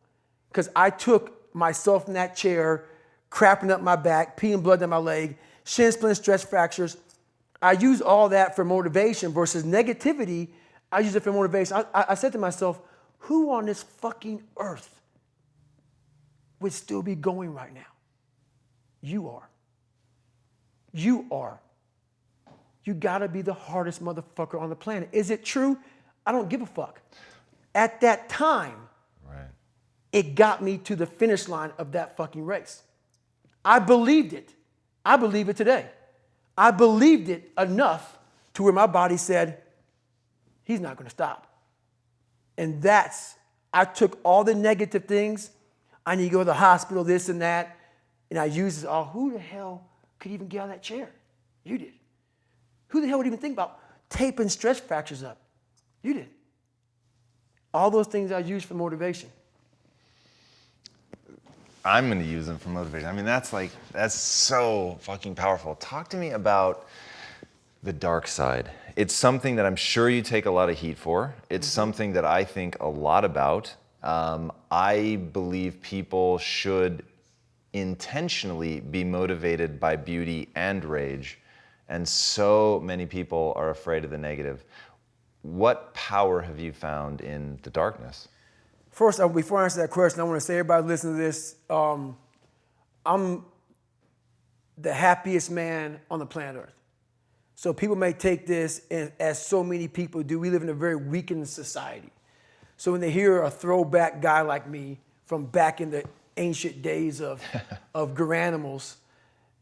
because 0.49 0.69
I 0.77 0.91
took 0.91 1.55
myself 1.55 2.09
in 2.09 2.15
that 2.15 2.37
chair, 2.37 2.85
crapping 3.31 3.71
up 3.71 3.81
my 3.81 3.97
back, 3.97 4.39
peeing 4.39 4.63
blood 4.63 4.81
down 4.81 4.91
my 4.91 4.99
leg, 4.99 5.37
shin 5.65 5.93
splints, 5.93 6.21
stress 6.21 6.45
fractures. 6.45 6.97
I 7.63 7.73
use 7.73 8.01
all 8.01 8.29
that 8.31 8.57
for 8.57 8.65
motivation 8.65 9.33
versus 9.33 9.65
negativity. 9.65 10.49
I 10.93 11.01
use 11.01 11.15
it 11.15 11.23
for 11.23 11.33
motivation. 11.33 11.77
I, 11.77 11.85
I, 11.95 12.05
I 12.11 12.15
said 12.15 12.33
to 12.33 12.39
myself, 12.39 12.81
who 13.19 13.53
on 13.53 13.67
this 13.67 13.83
fucking 13.83 14.43
earth 14.57 15.01
would 16.59 16.73
still 16.73 17.03
be 17.03 17.15
going 17.15 17.55
right 17.55 17.73
now? 17.73 17.81
You 19.01 19.29
are. 19.29 19.49
You 20.93 21.27
are. 21.31 21.61
You 22.85 22.95
gotta 22.95 23.29
be 23.29 23.43
the 23.43 23.55
hardest 23.55 24.03
motherfucker 24.03 24.61
on 24.61 24.69
the 24.71 24.77
planet. 24.77 25.09
Is 25.13 25.31
it 25.31 25.45
true? 25.45 25.79
I 26.27 26.33
don't 26.33 26.49
give 26.49 26.63
a 26.63 26.67
fuck. 26.67 27.01
At 27.75 28.01
that 28.01 28.29
time, 28.29 28.89
Right. 29.29 29.47
it 30.13 30.35
got 30.35 30.63
me 30.63 30.79
to 30.79 30.97
the 30.97 31.07
finish 31.07 31.47
line 31.49 31.73
of 31.79 31.93
that 31.93 32.17
fucking 32.17 32.45
race. 32.45 32.83
I 33.65 33.79
believed 33.79 34.33
it. 34.33 34.55
I 35.05 35.17
believe 35.17 35.49
it 35.49 35.57
today. 35.57 35.87
I 36.59 36.71
believed 36.73 37.29
it 37.29 37.51
enough 37.57 38.19
to 38.55 38.63
where 38.63 38.73
my 38.73 38.87
body 38.87 39.17
said, 39.17 39.63
he's 40.71 40.81
not 40.81 40.97
gonna 40.97 41.11
stop. 41.11 41.47
And 42.57 42.81
that's, 42.81 43.35
I 43.73 43.85
took 43.85 44.19
all 44.23 44.45
the 44.45 44.55
negative 44.55 45.05
things. 45.05 45.51
I 46.07 46.15
need 46.15 46.25
to 46.25 46.31
go 46.31 46.39
to 46.41 46.45
the 46.45 46.55
hospital, 46.55 47.05
this 47.05 47.29
and 47.29 47.43
that. 47.43 47.77
And 48.31 48.39
I 48.39 48.45
used 48.45 48.85
it 48.85 48.87
all. 48.87 49.07
Who 49.07 49.33
the 49.33 49.39
hell 49.39 49.85
could 50.19 50.33
even 50.33 50.47
get 50.47 50.63
of 50.63 50.69
that 50.69 50.83
chair? 50.83 51.11
You 51.65 51.79
did. 51.79 51.93
Who 52.89 53.01
the 53.01 53.09
hell 53.09 53.19
would 53.19 53.27
even 53.27 53.39
think 53.39 53.55
about 53.55 53.79
taping 54.09 54.49
stress 54.49 54.79
fractures 54.79 55.23
up? 55.23 55.39
You 56.03 56.15
did. 56.15 56.29
All 57.73 57.91
those 57.91 58.07
things 58.07 58.33
I 58.33 58.41
used 58.41 58.67
for 58.67 58.75
motivation. 58.75 59.31
I'm 61.85 62.09
going 62.09 62.19
to 62.21 62.27
use 62.27 62.47
them 62.47 62.59
for 62.59 62.69
motivation. 62.69 63.09
I 63.09 63.13
mean, 63.13 63.25
that's 63.25 63.53
like, 63.53 63.71
that's 63.93 64.15
so 64.15 64.99
fucking 65.01 65.35
powerful. 65.35 65.77
Talk 65.77 66.09
to 66.11 66.17
me 66.17 66.31
about 66.31 66.87
the 67.83 67.93
dark 67.93 68.27
side. 68.27 68.71
It's 69.01 69.15
something 69.15 69.57
that 69.57 69.65
I'm 69.65 69.77
sure 69.77 70.11
you 70.11 70.21
take 70.21 70.45
a 70.45 70.51
lot 70.51 70.69
of 70.69 70.79
heat 70.79 70.99
for. 70.99 71.35
It's 71.49 71.67
something 71.67 72.13
that 72.13 72.27
I 72.27 72.45
think 72.45 72.77
a 72.81 72.87
lot 72.87 73.25
about. 73.25 73.75
Um, 74.03 74.53
I 74.71 75.17
believe 75.33 75.81
people 75.81 76.37
should 76.37 77.03
intentionally 77.73 78.81
be 78.81 79.03
motivated 79.03 79.81
by 79.81 79.97
beauty 79.97 80.51
and 80.55 80.85
rage. 80.85 81.39
And 81.89 82.07
so 82.07 82.79
many 82.85 83.07
people 83.07 83.55
are 83.57 83.71
afraid 83.71 84.05
of 84.05 84.11
the 84.11 84.19
negative. 84.19 84.65
What 85.41 85.95
power 85.95 86.43
have 86.43 86.61
you 86.61 86.71
found 86.71 87.23
in 87.23 87.59
the 87.63 87.71
darkness? 87.71 88.29
First, 88.91 89.19
uh, 89.19 89.29
before 89.29 89.63
I 89.63 89.65
answer 89.65 89.81
that 89.81 89.89
question, 89.89 90.21
I 90.21 90.25
want 90.25 90.37
to 90.37 90.45
say, 90.45 90.59
everybody 90.59 90.87
listening 90.87 91.17
to 91.17 91.23
this, 91.23 91.57
um, 91.71 92.19
I'm 93.07 93.47
the 94.77 94.93
happiest 94.93 95.51
man 95.51 96.01
on 96.11 96.19
the 96.19 96.27
planet 96.27 96.65
Earth. 96.65 96.80
So 97.61 97.75
people 97.75 97.95
may 97.95 98.15
take 98.15 98.47
this 98.47 98.81
and, 98.91 99.13
as 99.21 99.45
so 99.45 99.63
many 99.63 99.87
people 99.87 100.23
do. 100.23 100.41
We 100.41 100.49
live 100.49 100.63
in 100.63 100.71
a 100.71 100.75
very 100.75 100.97
weakened 100.97 101.47
society. 101.47 102.11
So 102.79 102.91
when 102.91 103.03
they 103.03 103.11
hear 103.11 103.43
a 103.43 103.51
throwback 103.51 104.23
guy 104.23 104.41
like 104.41 104.67
me 104.67 104.99
from 105.27 105.45
back 105.45 105.83
in 105.83 105.91
the 105.91 106.05
ancient 106.39 106.81
days 106.81 107.21
of, 107.21 107.43
of 107.95 108.15
Garanimals, 108.15 108.95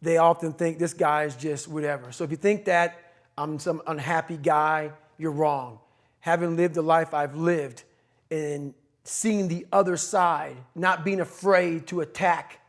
they 0.00 0.16
often 0.16 0.52
think 0.52 0.78
this 0.78 0.94
guy 0.94 1.24
is 1.24 1.34
just 1.34 1.66
whatever. 1.66 2.12
So 2.12 2.22
if 2.22 2.30
you 2.30 2.36
think 2.36 2.66
that 2.66 3.14
I'm 3.36 3.58
some 3.58 3.82
unhappy 3.84 4.36
guy, 4.36 4.92
you're 5.18 5.32
wrong. 5.32 5.80
Having 6.20 6.56
lived 6.56 6.76
the 6.76 6.82
life 6.82 7.12
I've 7.12 7.34
lived 7.34 7.82
and 8.30 8.74
seeing 9.02 9.48
the 9.48 9.66
other 9.72 9.96
side, 9.96 10.56
not 10.76 11.04
being 11.04 11.18
afraid 11.18 11.88
to 11.88 12.02
attack 12.02 12.60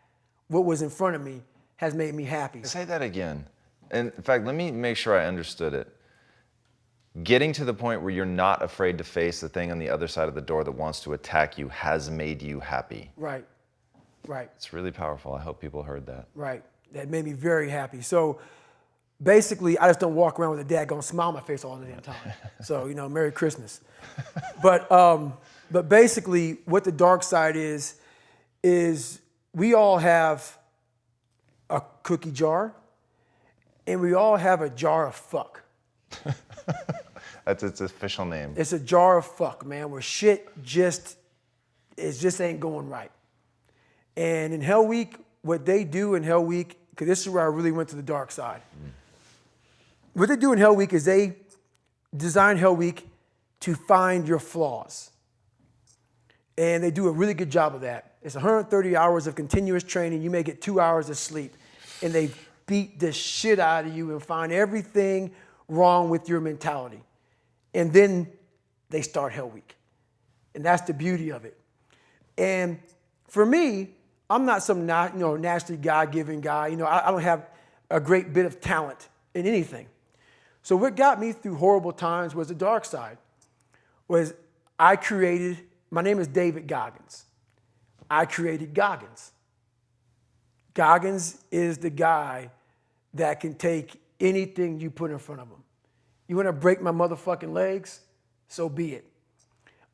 what 0.47 0.65
was 0.65 0.81
in 0.81 0.89
front 0.89 1.15
of 1.15 1.23
me, 1.23 1.43
has 1.75 1.93
made 1.93 2.15
me 2.15 2.23
happy. 2.23 2.63
Say 2.63 2.83
that 2.85 3.03
again. 3.03 3.45
And 3.91 4.12
in 4.15 4.23
fact, 4.23 4.45
let 4.45 4.56
me 4.56 4.71
make 4.71 4.97
sure 4.97 5.19
I 5.19 5.25
understood 5.25 5.73
it. 5.73 5.88
Getting 7.23 7.52
to 7.54 7.65
the 7.65 7.73
point 7.73 8.02
where 8.02 8.12
you're 8.12 8.25
not 8.25 8.62
afraid 8.62 8.97
to 8.99 9.04
face 9.04 9.41
the 9.41 9.49
thing 9.49 9.71
on 9.71 9.80
the 9.80 9.89
other 9.89 10.08
side 10.08 10.30
of 10.30 10.36
the 10.36 10.41
door 10.41 10.63
that 10.63 10.71
wants 10.71 10.99
to 11.02 11.13
attack 11.13 11.58
you 11.58 11.67
has 11.69 12.10
made 12.10 12.41
you 12.41 12.60
happy. 12.60 13.12
Right, 13.17 13.45
right. 14.28 14.49
It's 14.56 14.73
really 14.73 14.91
powerful. 14.91 15.34
I 15.34 15.41
hope 15.41 15.60
people 15.60 15.82
heard 15.84 16.06
that. 16.06 16.28
Right. 16.36 16.63
That 16.93 17.10
made 17.10 17.25
me 17.25 17.34
very 17.34 17.69
happy. 17.69 18.02
So 18.02 18.39
basically, 19.21 19.78
I 19.78 19.88
just 19.88 19.99
don't 19.99 20.15
walk 20.15 20.39
around 20.39 20.52
with 20.52 20.60
a 20.62 20.63
dad 20.63 20.88
going 20.88 21.02
smile 21.02 21.30
on 21.30 21.34
my 21.34 21.41
face 21.41 21.63
all 21.63 21.75
the 21.78 21.86
damn 21.86 22.02
time. 22.02 22.15
So, 22.63 22.86
you 22.86 22.93
know, 22.93 23.10
Merry 23.10 23.32
Christmas. 23.32 23.82
but 24.62 24.91
um, 24.91 25.34
but 25.71 25.89
basically, 25.89 26.60
what 26.65 26.84
the 26.84 26.91
dark 26.91 27.23
side 27.23 27.56
is, 27.56 27.95
is 28.63 29.19
we 29.54 29.73
all 29.73 29.97
have 29.97 30.58
a 31.69 31.82
cookie 32.04 32.32
jar 32.32 32.73
and 33.89 34.02
we 34.02 34.13
all 34.13 34.38
have 34.38 34.62
a 34.62 34.69
jar 34.69 35.08
of 35.08 35.15
fuck. 35.15 35.63
That's 37.45 37.63
its 37.63 37.82
official 37.82 38.23
name. 38.23 38.54
It's 38.56 38.71
a 38.71 38.80
jar 38.80 39.17
of 39.17 39.25
fuck, 39.25 39.65
man, 39.65 39.89
where 39.89 40.02
shit 40.02 40.47
just 40.63 41.17
it 41.97 42.13
just 42.13 42.39
ain't 42.39 42.60
going 42.60 42.88
right. 42.88 43.12
And 44.15 44.54
in 44.54 44.62
Hell 44.62 44.86
Week, 44.86 45.17
what 45.41 45.65
they 45.65 45.84
do 45.84 46.13
in 46.13 46.23
Hell 46.23 46.43
Week, 46.43 46.80
because 46.91 47.08
this 47.08 47.21
is 47.21 47.30
where 47.30 47.43
I 47.43 47.47
really 47.47 47.71
went 47.71 47.89
to 47.89 47.95
the 47.95 48.04
dark 48.04 48.32
side. 48.32 48.62
What 50.13 50.30
they 50.30 50.36
do 50.36 50.54
in 50.54 50.60
Hell 50.60 50.75
Week 50.75 50.93
is 50.93 51.06
they 51.06 51.38
design 52.15 52.58
Hell 52.58 52.75
Week 52.75 53.08
to 53.62 53.73
find 53.73 54.28
your 54.28 54.39
flaws. 54.39 55.10
And 56.58 56.84
they 56.84 56.91
do 56.91 57.08
a 57.08 57.12
really 57.12 57.34
good 57.34 57.49
job 57.49 57.73
of 57.73 57.82
that. 57.82 58.15
It's 58.21 58.36
130 58.36 58.95
hours 58.95 59.25
of 59.28 59.36
continuous 59.36 59.84
training. 59.84 60.21
You 60.21 60.30
may 60.30 60.43
get 60.43 60.62
two 60.62 60.80
hours 60.80 61.10
of 61.10 61.17
sleep. 61.17 61.56
And 62.02 62.13
they 62.13 62.32
beat 62.69 62.99
the 62.99 63.12
shit 63.12 63.60
out 63.60 63.86
of 63.86 63.97
you 63.97 64.12
and 64.12 64.21
find 64.21 64.51
everything 64.51 65.32
wrong 65.67 66.10
with 66.12 66.29
your 66.29 66.39
mentality. 66.39 67.01
And 67.73 67.91
then 67.91 68.32
they 68.89 69.01
start 69.01 69.34
Hell 69.34 69.49
Week. 69.49 69.75
And 70.53 70.63
that's 70.63 70.84
the 70.84 70.93
beauty 70.93 71.32
of 71.32 71.45
it. 71.45 71.60
And 72.38 72.79
for 73.27 73.43
me, 73.45 73.89
I'm 74.29 74.45
not 74.45 74.62
some 74.62 74.86
not, 74.86 75.13
you 75.15 75.19
know, 75.19 75.36
naturally 75.36 75.82
God-given 75.82 76.41
guy. 76.41 76.67
You 76.67 76.77
know, 76.77 76.86
I, 76.86 77.08
I 77.08 77.12
don't 77.12 77.23
have 77.23 77.47
a 77.89 77.99
great 77.99 78.34
bit 78.34 78.45
of 78.45 78.62
talent 78.62 79.10
in 79.34 79.47
anything. 79.47 79.88
So 80.62 80.75
what 80.75 80.95
got 80.95 81.19
me 81.19 81.32
through 81.32 81.55
horrible 81.55 81.91
times 81.91 82.36
was 82.36 82.49
the 82.49 82.55
dark 82.55 82.86
side. 82.86 83.17
Was 84.08 84.34
I 84.77 84.95
created, 84.95 85.58
my 85.89 86.01
name 86.01 86.19
is 86.19 86.27
David 86.27 86.67
Goggins. 86.67 87.25
I 88.10 88.25
created 88.25 88.75
Goggins. 88.75 89.32
Goggins 90.75 91.43
is 91.51 91.79
the 91.79 91.89
guy 91.89 92.51
that 93.13 93.39
can 93.39 93.54
take 93.56 94.00
anything 94.19 94.80
you 94.80 94.89
put 94.89 95.12
in 95.12 95.17
front 95.17 95.41
of 95.41 95.50
them. 95.50 95.63
You 96.28 96.36
want 96.36 96.48
to 96.48 96.54
break 96.54 96.82
my 96.82 96.91
motherfucking 96.91 97.52
legs? 97.52 98.02
So 98.48 98.69
be 98.69 98.93
it. 98.93 99.06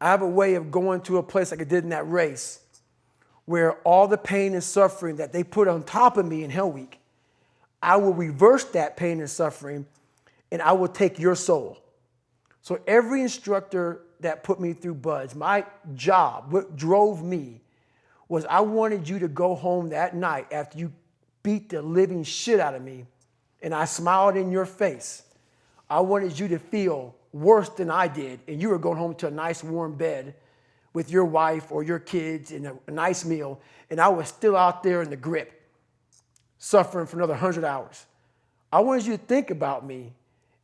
I 0.01 0.10
have 0.10 0.21
a 0.21 0.28
way 0.28 0.56
of 0.56 0.71
going 0.71 1.01
to 1.01 1.17
a 1.17 1.23
place 1.23 1.51
like 1.51 1.62
I 1.62 1.63
did 1.63 1.84
in 1.84 1.91
that 1.91 2.10
race 2.10 2.60
where 3.45 3.73
all 3.84 4.08
the 4.08 4.17
pain 4.17 4.54
and 4.54 4.63
suffering 4.63 5.17
that 5.17 5.32
they 5.32 5.43
put 5.43 5.67
on 5.67 5.84
top 5.84 6.17
of 6.17 6.25
me 6.25 6.43
in 6.43 6.49
Hell 6.49 6.71
Week, 6.71 6.99
I 7.82 7.97
will 7.97 8.13
reverse 8.13 8.63
that 8.65 8.97
pain 8.97 9.19
and 9.19 9.30
suffering 9.30 9.86
and 10.51 10.62
I 10.62 10.73
will 10.73 10.88
take 10.88 11.19
your 11.19 11.36
soul. 11.36 11.78
So 12.62 12.80
every 12.88 13.21
instructor 13.21 14.01
that 14.21 14.43
put 14.43 14.60
me 14.60 14.73
through 14.73 14.95
BUD/S, 14.95 15.36
my 15.36 15.65
job, 15.93 16.51
what 16.51 16.75
drove 16.75 17.23
me 17.23 17.62
was 18.28 18.45
I 18.45 18.62
wanted 18.62 19.08
you 19.08 19.19
to 19.19 19.28
go 19.28 19.54
home 19.54 19.89
that 19.89 20.15
night 20.15 20.51
after 20.51 20.80
you 20.80 20.91
beat 21.45 21.69
the 21.69 21.79
living 21.79 22.23
shit 22.23 22.60
out 22.60 22.73
of 22.73 22.81
me 22.81 23.05
and 23.62 23.71
I 23.71 23.86
smiled 23.86 24.36
in 24.36 24.51
your 24.51 24.65
face. 24.65 25.21
I 25.88 25.99
wanted 25.99 26.39
you 26.39 26.47
to 26.47 26.58
feel 26.58 27.15
worse 27.31 27.69
than 27.69 27.91
I 27.91 28.08
did 28.08 28.39
and 28.47 28.60
you 28.60 28.69
were 28.69 28.79
going 28.79 28.97
home 28.97 29.13
to 29.15 29.27
a 29.27 29.31
nice 29.31 29.63
warm 29.63 29.95
bed 29.95 30.34
with 30.93 31.12
your 31.12 31.23
wife 31.25 31.71
or 31.71 31.84
your 31.84 31.99
kids 31.99 32.51
and 32.51 32.79
a, 32.88 32.91
nice 32.91 33.23
meal 33.23 33.62
and 33.91 34.01
I 34.01 34.08
was 34.08 34.27
still 34.27 34.58
out 34.58 34.81
there 34.81 35.03
in 35.03 35.12
the 35.12 35.15
grip 35.15 35.62
suffering 36.58 37.05
for 37.05 37.17
another 37.17 37.34
100 37.34 37.63
hours. 37.63 38.08
I 38.73 38.79
wanted 38.79 39.05
you 39.05 39.15
to 39.15 39.23
think 39.23 39.51
about 39.51 39.86
me 39.86 40.13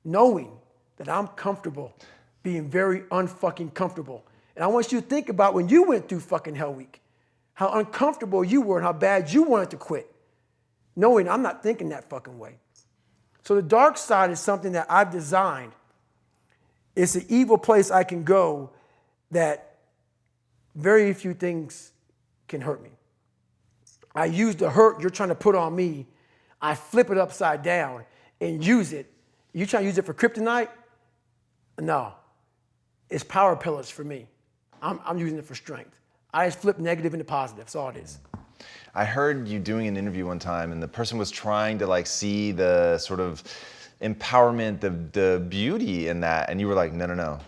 knowing 0.04 0.52
that 0.98 1.08
I'm 1.08 1.28
comfortable 1.28 1.94
being 2.42 2.68
very 2.68 3.02
unfucking 3.02 3.76
comfortable. 3.76 4.26
And 4.56 4.64
I 4.64 4.68
want 4.68 4.92
you 4.92 5.00
to 5.00 5.06
think 5.06 5.30
about 5.30 5.54
when 5.54 5.70
you 5.70 5.84
went 5.84 6.10
through 6.10 6.22
fucking 6.22 6.56
hell 6.56 6.74
week, 6.74 7.02
how 7.54 7.70
uncomfortable 7.74 8.44
you 8.44 8.62
were 8.62 8.78
and 8.78 8.86
how 8.86 8.94
bad 8.94 9.32
you 9.32 9.44
wanted 9.44 9.70
to 9.72 9.78
quit, 9.78 10.11
knowing 10.96 11.28
I'm 11.30 11.42
not 11.42 11.64
thinking 11.64 11.90
that 11.90 12.10
fucking 12.10 12.38
way. 12.38 12.56
So 13.44 13.56
the 13.56 13.62
dark 13.62 13.98
side 13.98 14.30
is 14.32 14.40
something 14.40 14.74
that 14.74 14.88
I've 14.90 15.12
designed. 15.12 15.72
It's 16.96 17.16
an 17.16 17.26
evil 17.30 17.58
place 17.58 17.90
I 17.90 18.04
can 18.04 18.24
go 18.24 18.72
that 19.32 19.78
very 20.76 21.14
few 21.14 21.34
things 21.34 21.92
can 22.48 22.62
hurt 22.62 22.84
me. 22.84 22.92
I 24.14 24.26
use 24.26 24.56
the 24.56 24.70
hurt 24.70 25.02
you're 25.02 25.10
trying 25.10 25.30
to 25.30 25.36
put 25.36 25.56
on 25.56 25.76
me, 25.76 26.08
I 26.62 26.76
flip 26.76 27.10
it 27.10 27.18
upside 27.18 27.64
down 27.64 28.04
and 28.40 28.64
use 28.64 28.94
it. 28.94 29.12
You 29.54 29.66
trying 29.66 29.84
to 29.84 29.88
use 29.88 29.98
it 29.98 30.06
for 30.06 30.14
kryptonite? 30.14 30.70
No. 31.80 32.14
It's 33.10 33.24
power 33.24 33.56
pillars 33.56 33.90
for 33.90 34.04
me. 34.04 34.28
I'm, 34.82 35.00
I'm 35.06 35.18
using 35.18 35.38
it 35.38 35.46
for 35.46 35.56
strength. 35.56 35.98
I 36.34 36.48
just 36.48 36.60
flip 36.60 36.80
negative 36.80 37.14
into 37.14 37.26
positive. 37.26 37.66
That's 37.66 37.76
all 37.76 37.90
it 37.90 37.98
is. 37.98 38.20
I 38.94 39.06
heard 39.06 39.48
you 39.48 39.60
doing 39.60 39.88
an 39.88 39.98
interview 39.98 40.26
one 40.26 40.40
time, 40.40 40.72
and 40.72 40.82
the 40.82 40.88
person 40.88 41.18
was 41.18 41.32
trying 41.32 41.80
to 41.80 41.88
like 41.88 42.08
see 42.08 42.52
the 42.52 42.98
sort 42.98 43.20
of 43.20 43.44
empowerment, 44.02 44.80
the 44.80 44.90
the 44.90 45.40
beauty 45.48 46.10
in 46.10 46.20
that, 46.22 46.50
and 46.50 46.60
you 46.60 46.68
were 46.68 46.74
like, 46.74 46.92
no, 46.94 47.06
no, 47.06 47.14
no, 47.14 47.40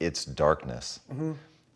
it's 0.00 0.24
darkness. 0.24 1.00
Mm-hmm. 1.12 1.32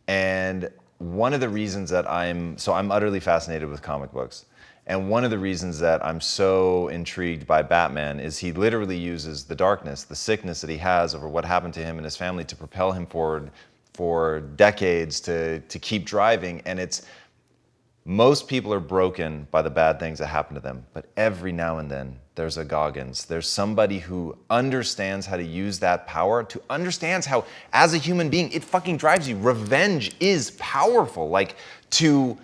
And 0.09 0.71
one 0.99 1.35
of 1.35 1.41
the 1.41 1.49
reasons 1.49 1.91
that 1.91 2.11
I'm 2.11 2.59
so 2.59 2.73
I'm 2.73 2.91
utterly 2.91 3.21
fascinated 3.21 3.69
with 3.69 3.83
comic 3.83 4.13
books. 4.13 4.47
And 4.89 5.11
one 5.11 5.25
of 5.25 5.31
the 5.31 5.39
reasons 5.39 5.81
that 5.81 6.05
I'm 6.05 6.21
so 6.21 6.89
intrigued 6.89 7.45
by 7.45 7.61
Batman 7.63 8.21
is 8.21 8.39
he 8.39 8.53
literally 8.53 8.97
uses 8.97 9.43
the 9.43 9.55
darkness, 9.55 10.05
the 10.05 10.15
sickness 10.15 10.61
that 10.61 10.71
he 10.71 10.77
has 10.77 11.13
over 11.13 11.29
what 11.29 11.45
happened 11.45 11.75
to 11.75 11.81
him 11.81 11.97
and 11.97 12.05
his 12.05 12.17
family 12.17 12.45
to 12.45 12.55
propel 12.55 12.93
him 12.93 13.05
forward 13.05 13.51
for 13.95 14.41
decades 14.55 15.19
to, 15.21 15.59
to 15.59 15.79
keep 15.81 16.05
driving. 16.05 16.63
And 16.67 16.79
it's 16.79 17.03
most 18.07 18.47
people 18.47 18.73
are 18.73 18.81
broken 18.81 19.49
by 19.51 19.63
the 19.63 19.71
bad 19.71 19.99
things 19.99 20.21
that 20.21 20.29
happen 20.29 20.55
to 20.55 20.61
them, 20.61 20.87
but 20.95 21.07
every 21.17 21.51
now 21.51 21.79
and 21.79 21.91
then 21.91 22.17
there's 22.37 22.57
a 22.57 22.65
Goggins. 22.65 23.25
There's 23.25 23.49
somebody 23.49 23.99
who 23.99 24.39
understands 24.49 25.27
how 25.27 25.37
to 25.37 25.43
use 25.43 25.81
that 25.81 26.07
power, 26.07 26.45
to 26.45 26.63
understands 26.71 27.27
how, 27.27 27.45
as 27.73 27.95
a 27.95 27.99
human 27.99 28.31
being, 28.31 28.53
it 28.53 28.63
fucking 28.63 28.99
drives 28.99 29.29
you. 29.29 29.37
Revenge 29.37 30.15
is 30.21 30.53
powerful. 30.53 31.29
Like 31.29 31.57
to 31.91 32.39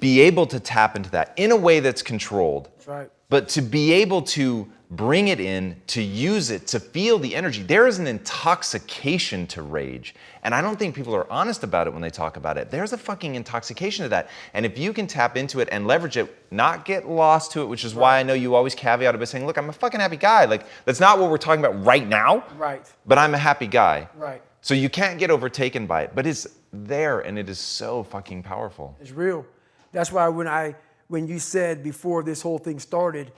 be 0.00 0.20
able 0.20 0.46
to 0.46 0.58
tap 0.58 0.96
into 0.96 1.10
that 1.10 1.34
in 1.36 1.52
a 1.52 1.56
way 1.56 1.80
that's 1.80 2.00
controlled. 2.00 2.70
That's 2.76 2.88
right. 2.88 3.10
But 3.28 3.48
to 3.50 3.62
be 3.62 3.92
able 3.92 4.22
to 4.22 4.70
bring 4.96 5.28
it 5.28 5.40
in, 5.40 5.80
to 5.88 6.02
use 6.02 6.50
it, 6.50 6.66
to 6.68 6.80
feel 6.80 7.18
the 7.18 7.34
energy, 7.34 7.62
there 7.62 7.86
is 7.86 7.98
an 7.98 8.06
intoxication 8.06 9.46
to 9.48 9.62
rage. 9.62 10.14
And 10.42 10.54
I 10.54 10.60
don't 10.60 10.78
think 10.78 10.94
people 10.94 11.14
are 11.14 11.30
honest 11.32 11.62
about 11.64 11.86
it 11.86 11.92
when 11.92 12.02
they 12.02 12.10
talk 12.10 12.36
about 12.36 12.58
it. 12.58 12.70
There's 12.70 12.92
a 12.92 12.98
fucking 12.98 13.34
intoxication 13.34 14.04
to 14.04 14.08
that. 14.10 14.28
And 14.52 14.66
if 14.66 14.78
you 14.78 14.92
can 14.92 15.06
tap 15.06 15.36
into 15.36 15.60
it 15.60 15.68
and 15.72 15.86
leverage 15.86 16.16
it, 16.16 16.34
not 16.50 16.84
get 16.84 17.08
lost 17.08 17.52
to 17.52 17.62
it, 17.62 17.66
which 17.66 17.84
is 17.84 17.94
why 17.94 18.18
I 18.18 18.22
know 18.22 18.34
you 18.34 18.54
always 18.54 18.74
caveat 18.74 19.14
it 19.14 19.18
by 19.18 19.24
saying, 19.24 19.46
look, 19.46 19.56
I'm 19.56 19.68
a 19.68 19.72
fucking 19.72 20.00
happy 20.00 20.16
guy. 20.16 20.44
Like, 20.44 20.66
that's 20.84 21.00
not 21.00 21.18
what 21.18 21.30
we're 21.30 21.38
talking 21.38 21.64
about 21.64 21.84
right 21.84 22.06
now. 22.06 22.44
Right. 22.56 22.90
But 23.06 23.18
I'm 23.18 23.34
a 23.34 23.38
happy 23.38 23.66
guy. 23.66 24.08
Right. 24.16 24.42
So 24.60 24.74
you 24.74 24.88
can't 24.88 25.18
get 25.18 25.30
overtaken 25.30 25.86
by 25.86 26.02
it. 26.02 26.12
But 26.14 26.26
it's 26.26 26.46
there 26.72 27.20
and 27.20 27.38
it 27.38 27.48
is 27.48 27.58
so 27.58 28.02
fucking 28.02 28.42
powerful. 28.42 28.96
It's 29.00 29.12
real. 29.12 29.46
That's 29.92 30.10
why 30.12 30.28
when 30.28 30.48
I 30.48 30.74
when 31.08 31.26
you 31.26 31.38
said 31.38 31.82
before 31.82 32.22
this 32.22 32.42
whole 32.42 32.58
thing 32.58 32.78
started, 32.78 33.30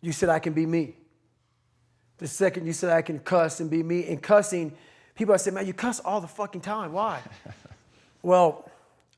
you 0.00 0.12
said 0.12 0.28
I 0.28 0.38
can 0.38 0.52
be 0.52 0.66
me. 0.66 0.94
The 2.18 2.26
second 2.26 2.66
you 2.66 2.72
said 2.72 2.90
I 2.90 3.02
can 3.02 3.18
cuss 3.20 3.60
and 3.60 3.70
be 3.70 3.82
me, 3.82 4.06
and 4.08 4.22
cussing, 4.22 4.72
people 5.14 5.34
I 5.34 5.36
said, 5.36 5.54
man, 5.54 5.66
you 5.66 5.72
cuss 5.72 6.00
all 6.00 6.20
the 6.20 6.28
fucking 6.28 6.60
time. 6.60 6.92
Why? 6.92 7.20
well, 8.22 8.68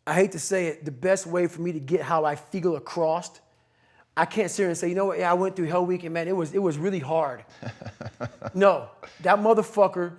I 0.07 0.15
hate 0.15 0.33
to 0.33 0.39
say 0.39 0.67
it, 0.67 0.85
the 0.85 0.91
best 0.91 1.27
way 1.27 1.47
for 1.47 1.61
me 1.61 1.73
to 1.73 1.81
get 1.81 2.03
how 2.03 2.25
I 2.25 2.37
feel 2.37 2.77
across, 2.77 3.41
I 4.17 4.27
can't 4.27 4.51
sit 4.51 4.63
here 4.63 4.69
and 4.69 4.77
say, 4.77 4.89
you 4.89 4.95
know 4.95 5.07
what, 5.07 5.19
yeah, 5.19 5.31
I 5.31 5.35
went 5.35 5.57
through 5.57 5.67
Hell 5.67 5.87
Week 5.87 6.05
and 6.05 6.13
man, 6.13 6.29
it 6.29 6.37
was 6.37 6.53
it 6.53 6.59
was 6.59 6.77
really 6.77 6.99
hard. 6.99 7.45
no, 8.55 8.89
that 9.21 9.39
motherfucker 9.39 10.17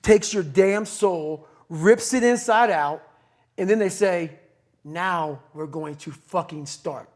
takes 0.00 0.32
your 0.32 0.42
damn 0.42 0.86
soul, 0.86 1.46
rips 1.68 2.14
it 2.14 2.22
inside 2.22 2.70
out, 2.70 3.02
and 3.58 3.68
then 3.68 3.78
they 3.78 3.88
say, 3.88 4.38
now 4.84 5.40
we're 5.54 5.66
going 5.66 5.96
to 5.96 6.12
fucking 6.12 6.66
start. 6.66 7.08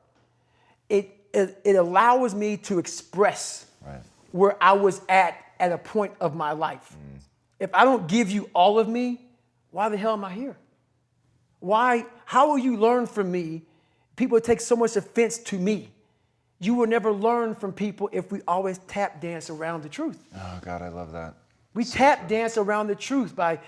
It, 1.36 1.60
it, 1.64 1.76
allows 1.76 2.34
me 2.34 2.56
to 2.58 2.78
express 2.78 3.66
Right. 3.86 4.00
where 4.32 4.56
I 4.60 4.72
was 4.72 5.02
at 5.08 5.36
at 5.60 5.70
a 5.70 5.78
point 5.78 6.12
of 6.20 6.34
my 6.34 6.52
life. 6.52 6.96
Mm. 6.96 7.20
If 7.60 7.74
I 7.74 7.84
don't 7.84 8.06
give 8.06 8.30
you 8.30 8.48
all 8.54 8.78
of 8.78 8.88
me, 8.88 9.20
why 9.70 9.88
the 9.88 9.96
hell 9.96 10.14
am 10.14 10.24
I 10.24 10.32
here? 10.32 10.56
Why, 11.60 12.06
how 12.24 12.48
will 12.48 12.58
you 12.58 12.76
learn 12.76 13.06
from 13.06 13.30
me? 13.30 13.62
People 14.16 14.40
take 14.40 14.60
so 14.60 14.76
much 14.76 14.96
offense 14.96 15.38
to 15.38 15.58
me. 15.58 15.90
You 16.58 16.74
will 16.74 16.86
never 16.86 17.12
learn 17.12 17.54
from 17.54 17.72
people 17.72 18.08
if 18.12 18.32
we 18.32 18.40
always 18.48 18.78
tap 18.86 19.20
dance 19.20 19.50
around 19.50 19.82
the 19.82 19.88
truth. 19.88 20.22
Oh, 20.34 20.58
God, 20.62 20.80
I 20.80 20.88
love 20.88 21.12
that. 21.12 21.34
We 21.74 21.84
tap 21.84 22.28
dance 22.28 22.56
around 22.56 22.86
the 22.86 22.94
truth 22.94 23.36
by 23.36 23.60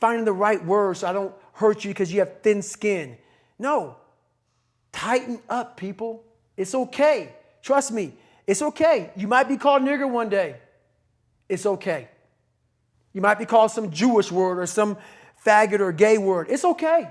finding 0.00 0.24
the 0.24 0.32
right 0.32 0.64
words 0.64 1.00
so 1.00 1.08
I 1.08 1.12
don't 1.12 1.34
hurt 1.52 1.84
you 1.84 1.90
because 1.90 2.10
you 2.12 2.20
have 2.20 2.40
thin 2.40 2.62
skin. 2.62 3.18
No, 3.58 3.96
tighten 4.92 5.40
up, 5.50 5.76
people. 5.76 6.24
It's 6.60 6.74
okay. 6.74 7.32
Trust 7.62 7.90
me, 7.90 8.12
it's 8.46 8.60
okay. 8.60 9.12
You 9.16 9.26
might 9.26 9.48
be 9.48 9.56
called 9.56 9.80
nigger 9.80 10.08
one 10.08 10.28
day. 10.28 10.56
It's 11.48 11.64
okay. 11.64 12.08
You 13.14 13.22
might 13.22 13.38
be 13.38 13.46
called 13.46 13.70
some 13.70 13.90
Jewish 13.90 14.30
word 14.30 14.58
or 14.58 14.66
some 14.66 14.98
faggot 15.42 15.80
or 15.80 15.90
gay 15.90 16.18
word. 16.18 16.48
It's 16.50 16.66
okay. 16.66 17.08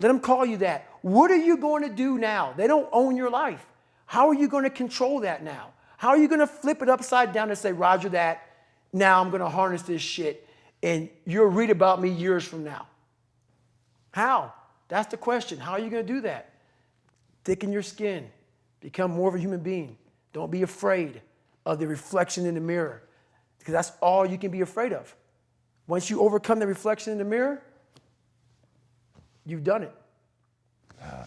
Let 0.00 0.08
them 0.08 0.20
call 0.20 0.46
you 0.46 0.56
that. 0.58 0.88
What 1.02 1.30
are 1.30 1.36
you 1.36 1.58
going 1.58 1.82
to 1.82 1.90
do 1.90 2.16
now? 2.16 2.54
They 2.56 2.66
don't 2.66 2.88
own 2.90 3.14
your 3.14 3.28
life. 3.28 3.64
How 4.06 4.28
are 4.28 4.34
you 4.34 4.48
going 4.48 4.64
to 4.64 4.70
control 4.70 5.20
that 5.20 5.44
now? 5.44 5.72
How 5.98 6.08
are 6.08 6.16
you 6.16 6.26
going 6.26 6.40
to 6.40 6.46
flip 6.46 6.80
it 6.80 6.88
upside 6.88 7.34
down 7.34 7.50
and 7.50 7.58
say, 7.58 7.72
Roger 7.72 8.08
that? 8.10 8.40
Now 8.94 9.20
I'm 9.20 9.28
going 9.28 9.42
to 9.42 9.50
harness 9.50 9.82
this 9.82 10.00
shit 10.00 10.48
and 10.82 11.10
you'll 11.26 11.44
read 11.44 11.68
about 11.68 12.00
me 12.00 12.08
years 12.08 12.42
from 12.42 12.64
now. 12.64 12.86
How? 14.12 14.54
That's 14.88 15.10
the 15.10 15.18
question. 15.18 15.58
How 15.58 15.72
are 15.72 15.78
you 15.78 15.90
going 15.90 16.06
to 16.06 16.12
do 16.12 16.22
that? 16.22 16.54
thicken 17.48 17.72
your 17.72 17.82
skin, 17.82 18.28
become 18.80 19.10
more 19.10 19.28
of 19.28 19.34
a 19.34 19.38
human 19.38 19.60
being. 19.60 19.96
Don't 20.32 20.50
be 20.50 20.62
afraid 20.62 21.20
of 21.66 21.78
the 21.78 21.86
reflection 21.86 22.46
in 22.46 22.54
the 22.54 22.60
mirror 22.60 23.02
because 23.58 23.72
that's 23.72 23.92
all 24.00 24.26
you 24.26 24.38
can 24.38 24.50
be 24.50 24.60
afraid 24.60 24.92
of. 24.92 25.14
Once 25.86 26.10
you 26.10 26.20
overcome 26.20 26.58
the 26.58 26.66
reflection 26.66 27.12
in 27.12 27.18
the 27.18 27.24
mirror, 27.24 27.62
you've 29.44 29.64
done 29.64 29.82
it. 29.82 29.94
Uh, 31.02 31.24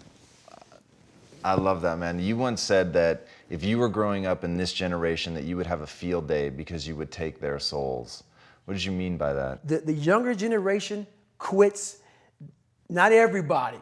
I 1.43 1.55
love 1.55 1.81
that, 1.81 1.97
man. 1.97 2.19
You 2.19 2.37
once 2.37 2.61
said 2.61 2.93
that 2.93 3.27
if 3.49 3.63
you 3.63 3.79
were 3.79 3.89
growing 3.89 4.25
up 4.25 4.43
in 4.43 4.57
this 4.57 4.71
generation, 4.71 5.33
that 5.33 5.43
you 5.43 5.57
would 5.57 5.65
have 5.65 5.81
a 5.81 5.87
field 5.87 6.27
day 6.27 6.49
because 6.49 6.87
you 6.87 6.95
would 6.95 7.11
take 7.11 7.39
their 7.39 7.57
souls. 7.57 8.23
What 8.65 8.75
did 8.75 8.83
you 8.83 8.91
mean 8.91 9.17
by 9.17 9.33
that? 9.33 9.67
The, 9.67 9.79
the 9.79 9.93
younger 9.93 10.35
generation 10.35 11.07
quits, 11.39 11.97
not 12.89 13.11
everybody. 13.11 13.79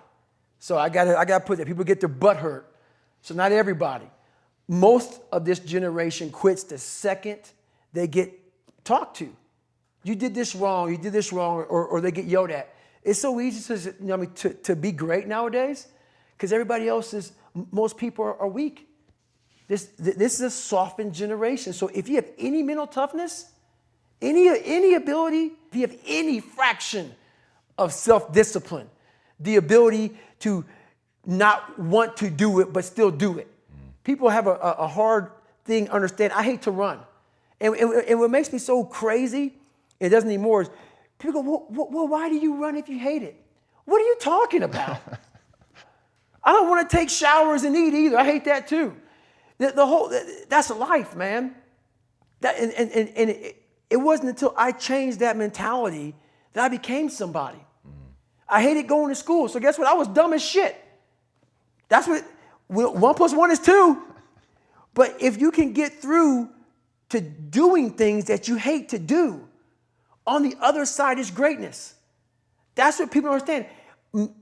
So 0.60 0.78
I 0.78 0.90
got 0.90 1.08
I 1.08 1.26
got 1.26 1.40
to 1.40 1.46
put 1.46 1.58
that. 1.58 1.68
People 1.68 1.84
get 1.84 2.00
their 2.00 2.10
butt 2.10 2.38
hurt. 2.38 2.69
So 3.22 3.34
not 3.34 3.52
everybody. 3.52 4.06
Most 4.68 5.22
of 5.32 5.46
this 5.46 5.60
generation 5.60 6.32
quits 6.32 6.64
the 6.64 6.78
second 6.78 7.40
they 7.94 8.08
get 8.08 8.34
talked 8.84 9.18
to. 9.18 9.36
You 10.04 10.16
did 10.16 10.34
this 10.34 10.56
wrong, 10.56 10.92
you 10.92 10.98
did 10.98 11.12
this 11.12 11.34
wrong, 11.34 11.58
or, 11.58 11.86
or 11.86 12.02
they 12.02 12.12
get 12.12 12.26
yelled 12.26 12.52
at. 12.52 12.74
It's 13.04 13.20
so 13.20 13.40
easy 13.40 13.76
to, 13.76 13.96
you 14.00 14.08
know, 14.08 14.14
I 14.14 14.18
mean, 14.18 14.32
to, 14.36 14.54
to 14.54 14.76
be 14.76 14.92
great 14.92 15.28
nowadays 15.28 15.88
because 16.38 16.54
everybody 16.54 16.88
else 16.88 17.14
is, 17.14 17.34
most 17.72 17.98
people 17.98 18.24
are, 18.26 18.38
are 18.40 18.48
weak. 18.48 18.88
This, 19.68 19.86
this 19.98 20.36
is 20.36 20.42
a 20.42 20.50
softened 20.50 21.14
generation. 21.14 21.74
So 21.74 21.90
if 21.94 22.10
you 22.10 22.16
have 22.16 22.30
any 22.38 22.64
mental 22.64 22.88
toughness, 22.88 23.52
any, 24.22 24.50
any 24.66 24.96
ability, 24.96 25.52
if 25.70 25.76
you 25.76 25.82
have 25.82 25.96
any 26.08 26.40
fraction 26.40 27.14
of 27.78 27.94
self 27.94 28.34
discipline, 28.34 28.90
the 29.40 29.56
ability 29.56 30.18
to 30.40 30.66
not 31.30 31.78
want 31.78 32.18
to 32.18 32.30
do 32.30 32.60
it 32.60 32.74
but 32.74 32.84
still 32.84 33.12
do 33.12 33.38
it. 33.38 33.48
People 34.04 34.30
have 34.30 34.48
a, 34.48 34.56
a, 34.56 34.88
hard 34.88 35.30
thing 35.66 35.90
understand. 35.90 36.34
I 36.34 36.42
hate 36.42 36.64
to 36.64 36.72
run. 36.72 37.00
And, 37.62 37.76
and, 37.76 37.92
and 37.92 38.20
what 38.20 38.32
makes 38.32 38.52
me 38.52 38.58
so 38.58 38.84
crazy, 38.84 39.54
it 40.00 40.10
doesn't 40.10 40.30
anymore, 40.30 40.64
is 40.64 40.70
people 41.20 41.44
go, 41.44 41.66
well, 41.70 41.90
well, 41.92 42.08
why 42.08 42.30
do 42.30 42.36
you 42.36 42.56
run 42.56 42.76
if 42.76 42.90
you 42.90 42.98
hate 42.98 43.22
it? 43.22 43.36
What 43.86 44.02
are 44.02 44.06
you 44.06 44.16
talking 44.20 44.64
about? 44.64 45.00
I 46.44 46.52
don't 46.52 46.70
want 46.70 46.90
to 46.90 46.98
take 46.98 47.10
showers 47.10 47.64
and 47.64 47.76
eat 47.76 47.94
either. 47.94 48.18
I 48.18 48.24
hate 48.24 48.46
that 48.46 48.68
too. 48.68 48.96
The, 49.60 49.72
the 49.72 49.86
whole, 49.86 50.12
that's 50.48 50.70
life, 50.72 51.16
man. 51.16 51.54
That, 52.42 52.58
and 52.58 52.72
and, 52.74 52.92
and, 52.92 53.10
and 53.16 53.30
it, 53.30 53.64
it 53.90 53.98
wasn't 53.98 54.30
until 54.30 54.54
I 54.58 54.72
changed 54.72 55.20
that 55.20 55.36
mentality 55.36 56.16
that 56.54 56.64
I 56.64 56.70
became 56.70 57.10
somebody. 57.10 57.58
Mm. 57.58 57.92
I 58.48 58.62
hated 58.62 58.88
going 58.88 59.10
to 59.10 59.16
school. 59.16 59.50
So 59.50 59.60
guess 59.60 59.78
what? 59.78 59.88
I 59.88 59.94
was 59.94 60.08
dumb 60.08 60.34
as 60.34 60.42
shit. 60.42 60.76
That's 61.90 62.08
what 62.08 62.24
one 62.68 63.16
plus 63.16 63.34
one 63.34 63.52
is 63.52 63.60
two. 63.60 64.02
But 64.94 65.22
if 65.22 65.40
you 65.40 65.52
can 65.52 65.74
get 65.74 66.02
through 66.02 66.50
to 67.10 67.22
doing 67.22 67.92
things 67.92 68.26
that 68.26 68.48
you 68.48 68.56
hate 68.56 68.90
to 68.90 69.00
do, 69.00 69.48
on 70.26 70.44
the 70.44 70.56
other 70.62 70.86
side 70.86 71.18
is 71.20 71.32
greatness. 71.32 71.96
That's 72.76 73.00
what 73.00 73.12
people 73.12 73.32
understand. 73.32 73.66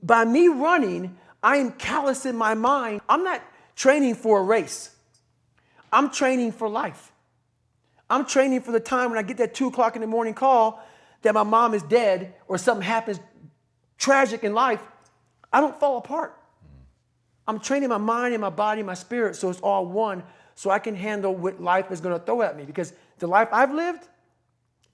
By 0.03 0.25
me 0.25 0.47
running, 0.49 1.17
I 1.41 1.57
am 1.57 1.71
callous 1.71 2.25
in 2.25 2.35
my 2.35 2.53
mind. 2.53 3.01
I'm 3.07 3.23
not 3.23 3.41
training 3.75 4.15
for 4.15 4.39
a 4.39 4.43
race. 4.43 4.91
I'm 5.91 6.11
training 6.11 6.51
for 6.51 6.67
life. 6.67 7.11
I'm 8.09 8.25
training 8.25 8.61
for 8.61 8.71
the 8.71 8.79
time 8.79 9.09
when 9.09 9.19
I 9.19 9.21
get 9.21 9.37
that 9.37 9.53
two 9.53 9.67
o'clock 9.67 9.95
in 9.95 10.01
the 10.01 10.07
morning 10.07 10.33
call 10.33 10.83
that 11.21 11.33
my 11.33 11.43
mom 11.43 11.73
is 11.73 11.83
dead 11.83 12.33
or 12.47 12.57
something 12.57 12.85
happens 12.85 13.19
tragic 13.97 14.43
in 14.43 14.53
life. 14.53 14.81
I 15.51 15.61
don't 15.61 15.77
fall 15.79 15.97
apart. 15.97 16.36
I'm 17.47 17.59
training 17.59 17.89
my 17.89 17.97
mind 17.97 18.33
and 18.33 18.41
my 18.41 18.49
body 18.49 18.81
and 18.81 18.87
my 18.87 18.93
spirit 18.93 19.35
so 19.35 19.49
it's 19.49 19.61
all 19.61 19.85
one 19.85 20.23
so 20.55 20.69
I 20.69 20.79
can 20.79 20.95
handle 20.95 21.35
what 21.35 21.61
life 21.61 21.91
is 21.91 22.01
going 22.01 22.17
to 22.17 22.25
throw 22.25 22.41
at 22.41 22.57
me 22.57 22.65
because 22.65 22.93
the 23.19 23.27
life 23.27 23.49
I've 23.51 23.73
lived, 23.73 24.07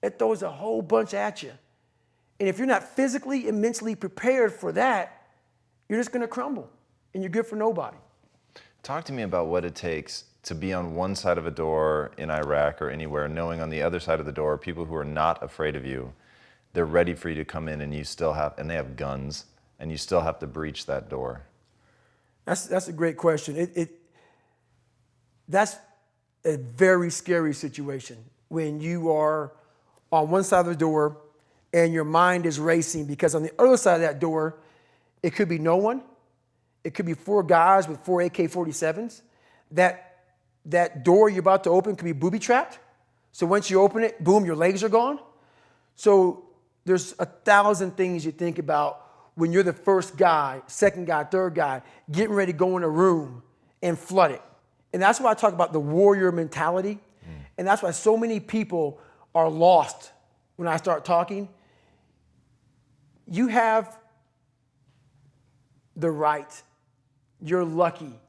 it 0.02 0.18
throws 0.18 0.42
a 0.42 0.50
whole 0.50 0.82
bunch 0.82 1.14
at 1.14 1.42
you. 1.42 1.52
And 2.38 2.48
if 2.48 2.58
you're 2.58 2.66
not 2.66 2.82
physically 2.82 3.48
and 3.48 3.60
mentally 3.60 3.94
prepared 3.94 4.52
for 4.52 4.72
that, 4.72 5.26
you're 5.88 5.98
just 5.98 6.12
going 6.12 6.20
to 6.22 6.28
crumble 6.28 6.68
and 7.14 7.22
you're 7.22 7.30
good 7.30 7.46
for 7.46 7.56
nobody. 7.56 7.96
Talk 8.82 9.04
to 9.04 9.12
me 9.12 9.22
about 9.22 9.46
what 9.46 9.64
it 9.64 9.74
takes 9.74 10.24
to 10.42 10.54
be 10.54 10.74
on 10.74 10.94
one 10.94 11.14
side 11.14 11.38
of 11.38 11.46
a 11.46 11.50
door 11.50 12.12
in 12.18 12.30
Iraq 12.30 12.82
or 12.82 12.90
anywhere, 12.90 13.28
knowing 13.28 13.60
on 13.60 13.70
the 13.70 13.80
other 13.80 13.98
side 13.98 14.20
of 14.20 14.26
the 14.26 14.32
door 14.32 14.58
people 14.58 14.84
who 14.84 14.94
are 14.94 15.04
not 15.04 15.42
afraid 15.42 15.74
of 15.74 15.86
you. 15.86 16.12
They're 16.74 16.84
ready 16.84 17.14
for 17.14 17.30
you 17.30 17.34
to 17.36 17.44
come 17.44 17.68
in, 17.68 17.80
and 17.80 17.94
you 17.94 18.04
still 18.04 18.34
have, 18.34 18.58
and 18.58 18.68
they 18.68 18.74
have 18.74 18.96
guns, 18.96 19.46
and 19.78 19.90
you 19.90 19.96
still 19.96 20.20
have 20.20 20.38
to 20.40 20.46
breach 20.46 20.84
that 20.86 21.08
door. 21.08 21.42
That's, 22.44 22.66
that's 22.66 22.88
a 22.88 22.92
great 22.92 23.16
question. 23.16 23.56
It, 23.56 23.70
it, 23.74 23.90
that's 25.48 25.76
a 26.44 26.56
very 26.56 27.10
scary 27.10 27.54
situation 27.54 28.18
when 28.48 28.80
you 28.80 29.10
are 29.10 29.52
on 30.12 30.30
one 30.30 30.44
side 30.44 30.60
of 30.60 30.66
the 30.66 30.76
door 30.76 31.18
and 31.72 31.92
your 31.92 32.04
mind 32.04 32.46
is 32.46 32.60
racing 32.60 33.06
because 33.06 33.34
on 33.34 33.42
the 33.42 33.52
other 33.58 33.76
side 33.76 33.96
of 33.96 34.00
that 34.02 34.20
door, 34.20 34.58
it 35.22 35.34
could 35.34 35.48
be 35.48 35.58
no 35.58 35.76
one. 35.76 36.02
It 36.84 36.94
could 36.94 37.06
be 37.06 37.14
four 37.14 37.42
guys 37.42 37.88
with 37.88 38.00
four 38.00 38.20
AK 38.20 38.34
47s. 38.34 39.22
That, 39.72 40.18
that 40.66 41.02
door 41.04 41.28
you're 41.28 41.40
about 41.40 41.64
to 41.64 41.70
open 41.70 41.96
could 41.96 42.04
be 42.04 42.12
booby 42.12 42.38
trapped. 42.38 42.78
So 43.32 43.46
once 43.46 43.70
you 43.70 43.80
open 43.80 44.04
it, 44.04 44.22
boom, 44.22 44.44
your 44.44 44.54
legs 44.54 44.84
are 44.84 44.88
gone. 44.88 45.18
So 45.96 46.44
there's 46.84 47.14
a 47.18 47.24
thousand 47.24 47.96
things 47.96 48.24
you 48.24 48.32
think 48.32 48.58
about 48.58 49.03
when 49.34 49.52
you're 49.52 49.62
the 49.62 49.72
first 49.72 50.16
guy, 50.16 50.62
second 50.66 51.06
guy, 51.06 51.24
third 51.24 51.54
guy, 51.54 51.82
getting 52.10 52.32
ready 52.32 52.52
to 52.52 52.58
go 52.58 52.76
in 52.76 52.82
a 52.82 52.88
room 52.88 53.42
and 53.82 53.98
flood 53.98 54.30
it. 54.30 54.42
And 54.92 55.02
that's 55.02 55.20
why 55.20 55.30
I 55.30 55.34
talk 55.34 55.52
about 55.52 55.72
the 55.72 55.80
warrior 55.80 56.30
mentality. 56.30 57.00
Mm. 57.24 57.44
And 57.58 57.66
that's 57.66 57.82
why 57.82 57.90
so 57.90 58.16
many 58.16 58.38
people 58.38 59.00
are 59.34 59.50
lost 59.50 60.12
when 60.56 60.68
I 60.68 60.76
start 60.76 61.04
talking. 61.04 61.48
You 63.26 63.48
have 63.48 63.98
the 65.96 66.10
right. 66.10 66.62
You're 67.40 67.64
lucky 67.64 68.20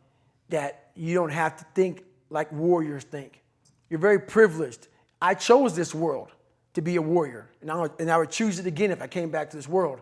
that 0.49 0.89
you 0.95 1.13
don't 1.13 1.31
have 1.31 1.57
to 1.57 1.65
think 1.75 2.03
like 2.29 2.51
warriors 2.51 3.03
think. 3.03 3.41
You're 3.89 3.99
very 3.99 4.19
privileged. 4.19 4.87
I 5.21 5.35
chose 5.35 5.75
this 5.75 5.93
world 5.93 6.31
to 6.73 6.81
be 6.81 6.97
a 6.97 7.01
warrior, 7.01 7.49
and 7.61 7.71
I, 7.71 7.81
would, 7.81 7.91
and 7.99 8.11
I 8.11 8.17
would 8.17 8.29
choose 8.29 8.59
it 8.59 8.65
again 8.65 8.91
if 8.91 9.01
I 9.01 9.07
came 9.07 9.29
back 9.29 9.49
to 9.51 9.57
this 9.57 9.67
world. 9.67 10.01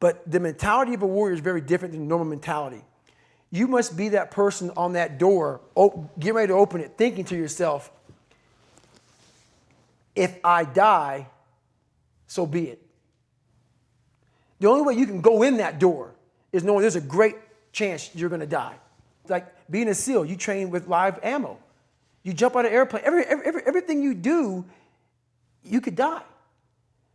But 0.00 0.30
the 0.30 0.40
mentality 0.40 0.94
of 0.94 1.02
a 1.02 1.06
warrior 1.06 1.34
is 1.34 1.40
very 1.40 1.60
different 1.60 1.92
than 1.92 2.06
normal 2.06 2.26
mentality. 2.26 2.82
You 3.50 3.66
must 3.66 3.96
be 3.96 4.10
that 4.10 4.30
person 4.30 4.70
on 4.76 4.92
that 4.92 5.18
door, 5.18 5.60
get 6.18 6.34
ready 6.34 6.48
to 6.48 6.54
open 6.54 6.80
it, 6.80 6.94
thinking 6.96 7.24
to 7.26 7.36
yourself, 7.36 7.90
if 10.14 10.36
I 10.44 10.64
die, 10.64 11.28
so 12.26 12.46
be 12.46 12.68
it. 12.68 12.82
The 14.60 14.68
only 14.68 14.82
way 14.82 15.00
you 15.00 15.06
can 15.06 15.20
go 15.20 15.42
in 15.42 15.58
that 15.58 15.78
door 15.78 16.14
is 16.52 16.64
knowing 16.64 16.80
there's 16.80 16.96
a 16.96 17.00
great 17.00 17.36
chance 17.72 18.10
you're 18.14 18.28
going 18.28 18.40
to 18.40 18.46
die. 18.46 18.74
Like 19.28 19.46
being 19.70 19.88
a 19.88 19.94
SEAL, 19.94 20.24
you 20.24 20.36
train 20.36 20.70
with 20.70 20.88
live 20.88 21.18
ammo. 21.22 21.58
You 22.22 22.32
jump 22.32 22.56
out 22.56 22.64
of 22.64 22.72
an 22.72 22.72
airplane. 22.72 23.02
Every, 23.04 23.24
every, 23.24 23.62
everything 23.64 24.02
you 24.02 24.14
do, 24.14 24.64
you 25.62 25.80
could 25.80 25.94
die. 25.94 26.22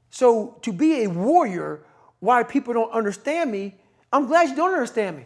So 0.09 0.57
to 0.61 0.71
be 0.71 1.03
a 1.03 1.07
warrior, 1.07 1.81
why 2.24 2.41
people 2.41 2.74
don't 2.74 2.91
understand 2.93 3.51
me, 3.51 3.76
I'm 4.13 4.28
glad 4.28 4.47
you 4.47 4.55
don't 4.55 4.71
understand 4.71 5.17
me. 5.17 5.26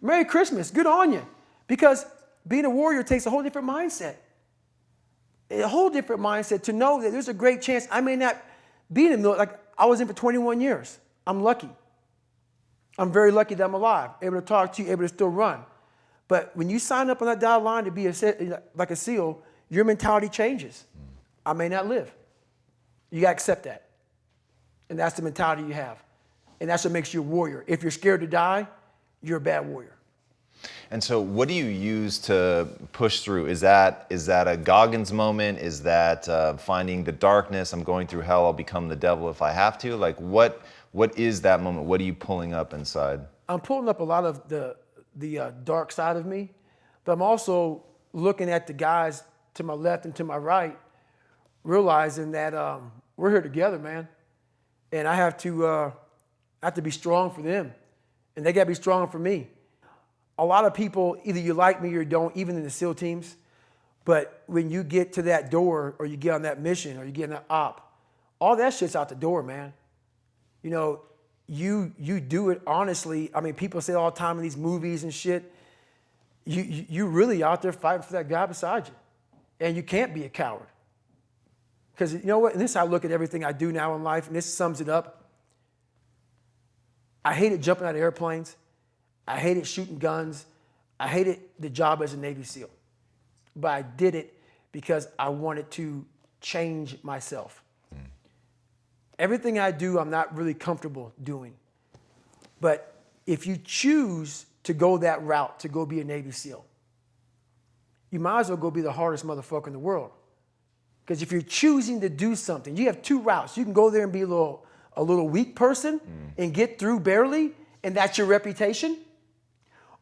Merry 0.00 0.24
Christmas, 0.24 0.70
good 0.70 0.86
on 0.86 1.12
you. 1.12 1.22
Because 1.66 2.06
being 2.46 2.64
a 2.64 2.70
warrior 2.70 3.02
takes 3.02 3.26
a 3.26 3.30
whole 3.30 3.42
different 3.42 3.68
mindset. 3.68 4.14
A 5.50 5.68
whole 5.68 5.90
different 5.90 6.22
mindset 6.22 6.62
to 6.62 6.72
know 6.72 7.02
that 7.02 7.10
there's 7.10 7.28
a 7.28 7.34
great 7.34 7.60
chance 7.60 7.86
I 7.90 8.00
may 8.00 8.16
not 8.16 8.42
be 8.90 9.04
in 9.04 9.12
the 9.12 9.18
military. 9.18 9.46
Like 9.46 9.58
I 9.76 9.84
was 9.84 10.00
in 10.00 10.06
for 10.06 10.14
21 10.14 10.62
years. 10.62 10.98
I'm 11.26 11.42
lucky. 11.42 11.68
I'm 12.96 13.12
very 13.12 13.30
lucky 13.30 13.54
that 13.54 13.62
I'm 13.62 13.74
alive, 13.74 14.12
able 14.22 14.40
to 14.40 14.46
talk 14.46 14.72
to 14.74 14.82
you, 14.82 14.90
able 14.90 15.02
to 15.02 15.08
still 15.08 15.28
run. 15.28 15.60
But 16.28 16.56
when 16.56 16.70
you 16.70 16.78
sign 16.78 17.10
up 17.10 17.20
on 17.20 17.28
that 17.28 17.40
dotted 17.40 17.62
line 17.62 17.84
to 17.84 17.90
be 17.90 18.06
a, 18.06 18.62
like 18.74 18.90
a 18.90 18.96
SEAL, 18.96 19.42
your 19.68 19.84
mentality 19.84 20.30
changes. 20.30 20.86
I 21.44 21.52
may 21.52 21.68
not 21.68 21.86
live. 21.86 22.10
You 23.10 23.20
got 23.20 23.28
to 23.28 23.32
accept 23.32 23.64
that. 23.64 23.90
And 24.88 24.98
that's 24.98 25.14
the 25.14 25.22
mentality 25.22 25.64
you 25.64 25.74
have. 25.74 26.02
And 26.60 26.68
that's 26.68 26.84
what 26.84 26.92
makes 26.92 27.14
you 27.14 27.20
a 27.20 27.24
warrior. 27.24 27.64
If 27.66 27.82
you're 27.82 27.90
scared 27.90 28.20
to 28.20 28.26
die, 28.26 28.66
you're 29.22 29.38
a 29.38 29.40
bad 29.40 29.66
warrior. 29.66 29.94
And 30.90 31.02
so, 31.02 31.20
what 31.20 31.48
do 31.48 31.54
you 31.54 31.66
use 31.66 32.18
to 32.20 32.68
push 32.92 33.20
through? 33.20 33.46
Is 33.46 33.60
that 33.60 34.06
is 34.10 34.26
that 34.26 34.48
a 34.48 34.56
Goggins 34.56 35.12
moment? 35.12 35.58
Is 35.58 35.82
that 35.82 36.28
uh, 36.28 36.56
finding 36.56 37.04
the 37.04 37.12
darkness? 37.12 37.72
I'm 37.72 37.84
going 37.84 38.06
through 38.06 38.22
hell. 38.22 38.46
I'll 38.46 38.52
become 38.52 38.88
the 38.88 38.96
devil 38.96 39.28
if 39.28 39.42
I 39.42 39.52
have 39.52 39.78
to. 39.78 39.96
Like, 39.96 40.18
what 40.18 40.62
what 40.92 41.16
is 41.18 41.42
that 41.42 41.60
moment? 41.60 41.86
What 41.86 42.00
are 42.00 42.04
you 42.04 42.14
pulling 42.14 42.54
up 42.54 42.72
inside? 42.72 43.20
I'm 43.48 43.60
pulling 43.60 43.88
up 43.88 44.00
a 44.00 44.04
lot 44.04 44.24
of 44.24 44.48
the 44.48 44.76
the 45.16 45.38
uh, 45.38 45.50
dark 45.64 45.92
side 45.92 46.16
of 46.16 46.26
me, 46.26 46.50
but 47.04 47.12
I'm 47.12 47.22
also 47.22 47.84
looking 48.12 48.50
at 48.50 48.66
the 48.66 48.72
guys 48.72 49.22
to 49.54 49.62
my 49.62 49.74
left 49.74 50.06
and 50.06 50.14
to 50.16 50.24
my 50.24 50.36
right, 50.36 50.78
realizing 51.64 52.32
that 52.32 52.54
um, 52.54 52.90
we're 53.16 53.30
here 53.30 53.42
together, 53.42 53.78
man, 53.78 54.08
and 54.92 55.06
I 55.06 55.14
have 55.14 55.36
to 55.38 55.66
uh, 55.66 55.90
I 56.62 56.66
have 56.66 56.74
to 56.74 56.82
be 56.82 56.90
strong 56.90 57.30
for 57.30 57.42
them, 57.42 57.72
and 58.36 58.44
they 58.44 58.52
got 58.52 58.62
to 58.62 58.66
be 58.66 58.74
strong 58.74 59.08
for 59.08 59.18
me. 59.18 59.48
a 60.38 60.44
lot 60.44 60.64
of 60.64 60.72
people 60.72 61.16
either 61.24 61.40
you 61.40 61.52
like 61.52 61.82
me 61.82 61.88
or 61.94 62.00
you 62.00 62.04
don't, 62.04 62.34
even 62.36 62.56
in 62.56 62.62
the 62.62 62.70
SEAL 62.70 62.94
teams. 62.94 63.36
But 64.04 64.42
when 64.46 64.70
you 64.70 64.84
get 64.84 65.12
to 65.14 65.22
that 65.22 65.50
door 65.50 65.94
or 65.98 66.06
you 66.06 66.16
get 66.16 66.32
on 66.32 66.42
that 66.42 66.60
mission 66.60 66.96
or 66.96 67.04
you 67.04 67.12
get 67.12 67.24
on 67.24 67.30
that 67.30 67.44
op, 67.50 67.92
all 68.40 68.56
that 68.56 68.72
shit's 68.72 68.96
out 68.96 69.08
the 69.08 69.14
door, 69.14 69.42
man. 69.42 69.72
You 70.62 70.70
know, 70.70 71.00
you 71.46 71.92
you 71.98 72.20
do 72.20 72.50
it 72.50 72.62
honestly. 72.66 73.30
I 73.34 73.40
mean, 73.40 73.54
people 73.54 73.80
say 73.80 73.94
all 73.94 74.10
the 74.10 74.16
time 74.16 74.36
in 74.36 74.42
these 74.42 74.56
movies 74.56 75.02
and 75.02 75.12
shit. 75.12 75.52
You 76.44 76.62
you, 76.62 76.86
you 76.88 77.06
really 77.06 77.42
out 77.42 77.60
there 77.60 77.72
fighting 77.72 78.02
for 78.02 78.12
that 78.14 78.28
guy 78.28 78.46
beside 78.46 78.88
you, 78.88 78.94
and 79.60 79.76
you 79.76 79.82
can't 79.82 80.14
be 80.14 80.24
a 80.24 80.28
coward. 80.28 80.68
Because 81.92 82.14
you 82.14 82.24
know 82.24 82.38
what? 82.38 82.52
And 82.52 82.60
this 82.60 82.76
I 82.76 82.84
look 82.84 83.04
at 83.04 83.10
everything 83.10 83.44
I 83.44 83.52
do 83.52 83.72
now 83.72 83.94
in 83.96 84.04
life, 84.04 84.28
and 84.28 84.36
this 84.36 84.46
sums 84.46 84.80
it 84.80 84.88
up. 84.88 85.17
I 87.24 87.34
hated 87.34 87.62
jumping 87.62 87.86
out 87.86 87.94
of 87.94 88.00
airplanes. 88.00 88.56
I 89.26 89.38
hated 89.38 89.66
shooting 89.66 89.98
guns. 89.98 90.46
I 90.98 91.08
hated 91.08 91.40
the 91.58 91.70
job 91.70 92.02
as 92.02 92.14
a 92.14 92.16
Navy 92.16 92.42
SEAL. 92.42 92.70
But 93.54 93.70
I 93.70 93.82
did 93.82 94.14
it 94.14 94.34
because 94.72 95.08
I 95.18 95.28
wanted 95.28 95.70
to 95.72 96.04
change 96.40 96.96
myself. 97.02 97.62
Everything 99.18 99.58
I 99.58 99.72
do, 99.72 99.98
I'm 99.98 100.10
not 100.10 100.36
really 100.36 100.54
comfortable 100.54 101.12
doing. 101.22 101.54
But 102.60 102.94
if 103.26 103.46
you 103.46 103.56
choose 103.56 104.46
to 104.64 104.72
go 104.72 104.98
that 104.98 105.22
route, 105.22 105.60
to 105.60 105.68
go 105.68 105.84
be 105.84 106.00
a 106.00 106.04
Navy 106.04 106.30
SEAL, 106.30 106.64
you 108.10 108.20
might 108.20 108.40
as 108.40 108.48
well 108.48 108.56
go 108.56 108.70
be 108.70 108.80
the 108.80 108.92
hardest 108.92 109.26
motherfucker 109.26 109.66
in 109.66 109.72
the 109.72 109.78
world. 109.78 110.10
Because 111.04 111.22
if 111.22 111.32
you're 111.32 111.42
choosing 111.42 112.00
to 112.00 112.08
do 112.08 112.34
something, 112.34 112.76
you 112.76 112.86
have 112.86 113.02
two 113.02 113.20
routes. 113.20 113.56
You 113.56 113.64
can 113.64 113.72
go 113.72 113.90
there 113.90 114.04
and 114.04 114.12
be 114.12 114.22
a 114.22 114.26
little, 114.26 114.64
a 114.98 115.02
little 115.02 115.28
weak 115.28 115.56
person 115.56 116.00
mm. 116.00 116.32
and 116.36 116.52
get 116.52 116.78
through 116.78 117.00
barely, 117.00 117.52
and 117.82 117.94
that's 117.94 118.18
your 118.18 118.26
reputation. 118.26 118.98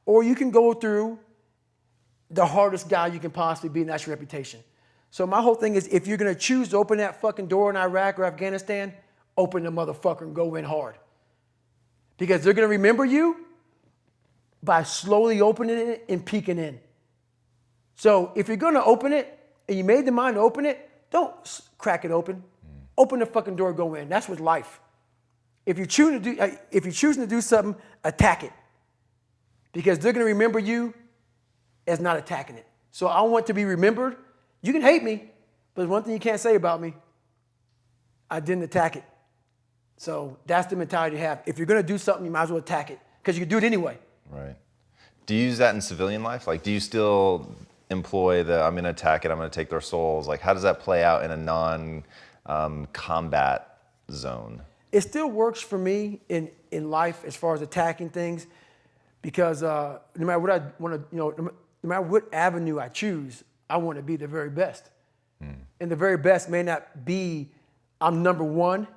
Or 0.07 0.22
you 0.22 0.34
can 0.34 0.51
go 0.51 0.72
through 0.72 1.18
the 2.30 2.47
hardest 2.47 2.88
guy 2.88 3.09
you 3.09 3.20
can 3.20 3.30
possibly 3.30 3.68
be, 3.68 3.82
and 3.82 3.90
that's 3.90 4.07
your 4.07 4.14
reputation. 4.16 4.61
So 5.11 5.26
my 5.26 5.40
whole 5.40 5.55
thing 5.55 5.76
is 5.76 5.86
if 5.88 6.07
you're 6.07 6.16
gonna 6.16 6.34
choose 6.34 6.70
to 6.70 6.78
open 6.78 6.99
that 6.99 7.20
fucking 7.20 7.47
door 7.47 7.70
in 7.70 7.76
Iraq 7.76 8.18
or 8.18 8.24
Afghanistan, 8.24 8.92
open 9.36 9.62
the 9.62 9.70
motherfucker 9.70 10.22
and 10.22 10.34
go 10.34 10.55
in 10.57 10.64
hard. 10.64 10.97
Because 12.16 12.42
they're 12.42 12.55
gonna 12.55 12.66
remember 12.68 13.05
you 13.05 13.47
by 14.62 14.82
slowly 14.82 15.40
opening 15.40 15.76
it 15.76 16.05
and 16.09 16.24
peeking 16.24 16.59
in. 16.59 16.80
So 17.97 18.32
if 18.34 18.49
you're 18.49 18.57
gonna 18.57 18.82
open 18.84 19.12
it 19.12 19.38
and 19.68 19.76
you 19.76 19.84
made 19.84 20.07
the 20.07 20.12
mind 20.12 20.36
to 20.36 20.40
open 20.40 20.64
it, 20.64 20.90
don't 21.11 21.34
crack 21.76 22.05
it 22.05 22.11
open. 22.11 22.36
Mm. 22.36 22.42
Open 22.99 23.20
the 23.20 23.26
fucking 23.26 23.57
door, 23.57 23.72
go 23.72 23.94
in. 23.94 24.09
That's 24.09 24.28
with 24.28 24.40
life. 24.40 24.80
If 25.67 25.77
you're 25.77 25.87
choosing 25.87 26.23
to 26.23 26.35
do, 26.35 26.41
uh, 26.41 26.51
if 26.71 26.85
you're 26.85 26.93
choosing 26.93 27.23
to 27.23 27.29
do 27.29 27.41
something, 27.41 27.77
attack 28.05 28.45
it. 28.45 28.53
Because 29.73 29.99
they're 29.99 30.12
gonna 30.12 30.25
remember 30.25 30.59
you 30.59 30.95
as 31.87 32.01
not 32.01 32.17
attacking 32.17 32.57
it. 32.57 32.67
So 32.93 33.09
I 33.09 33.21
want 33.23 33.47
to 33.49 33.55
be 33.55 33.64
remembered. 33.64 34.17
You 34.62 34.73
can 34.73 34.83
hate 34.83 35.03
me, 35.03 35.17
but 35.75 35.83
there's 35.83 35.91
one 35.91 36.03
thing 36.03 36.12
you 36.12 36.21
can't 36.21 36.41
say 36.41 36.55
about 36.55 36.81
me. 36.81 36.95
I 38.31 38.41
didn't 38.41 38.64
attack 38.64 38.97
it. 38.97 39.05
So 39.99 40.39
that's 40.47 40.69
the 40.69 40.77
mentality 40.77 41.17
to 41.17 41.23
have. 41.23 41.43
If 41.47 41.59
you're 41.59 41.67
gonna 41.67 41.83
do 41.83 41.99
something, 41.99 42.25
you 42.25 42.31
might 42.31 42.45
as 42.45 42.51
well 42.51 42.59
attack 42.59 42.91
it 42.91 43.01
because 43.21 43.37
you 43.37 43.45
can 43.45 43.51
do 43.51 43.59
it 43.59 43.64
anyway. 43.64 43.99
Right. 44.31 44.57
Do 45.27 45.35
you 45.35 45.43
use 45.43 45.59
that 45.59 45.75
in 45.75 45.81
civilian 45.81 46.23
life? 46.23 46.47
Like, 46.47 46.62
do 46.62 46.71
you 46.71 46.79
still 46.79 47.51
employ 47.91 48.45
the 48.45 48.62
I'm 48.62 48.75
going 48.75 48.85
to 48.85 48.91
attack 48.91 49.25
it, 49.25 49.31
I'm 49.31 49.39
going 49.39 49.51
to 49.51 49.55
take 49.55 49.69
their 49.71 49.81
souls? 49.81 50.29
Like, 50.29 50.41
how 50.41 50.55
does 50.55 50.62
that 50.62 50.81
play 50.81 51.03
out 51.03 51.25
in 51.25 51.33
a 51.33 51.37
non 51.37 52.05
um, 52.47 52.87
combat 52.93 53.79
zone? 54.11 54.62
It 54.97 55.03
still 55.03 55.28
works 55.28 55.61
for 55.61 55.76
me 55.76 56.22
in, 56.30 56.51
in 56.70 56.90
life 56.90 57.22
as 57.26 57.36
far 57.36 57.53
as 57.53 57.61
attacking 57.61 58.09
things 58.09 58.47
because 59.20 59.62
uh, 59.62 59.99
no 60.16 60.24
matter 60.24 60.38
what 60.38 60.51
I 60.51 60.62
want 60.78 60.94
to, 60.94 61.14
you 61.14 61.18
know, 61.18 61.34
no, 61.36 61.53
matter 61.82 62.01
what 62.01 62.32
avenue 62.32 62.80
I 62.80 62.88
choose, 62.88 63.44
I 63.68 63.76
want 63.76 63.99
to 63.99 64.03
be 64.03 64.16
the 64.16 64.26
very 64.26 64.49
best. 64.49 64.88
And 65.80 65.90
the 65.90 65.97
very 65.97 66.16
best 66.16 66.49
may 66.49 66.62
not 66.62 67.05
be 67.05 67.51
I'm 68.01 68.22
number 68.22 68.42
one. 68.42 68.88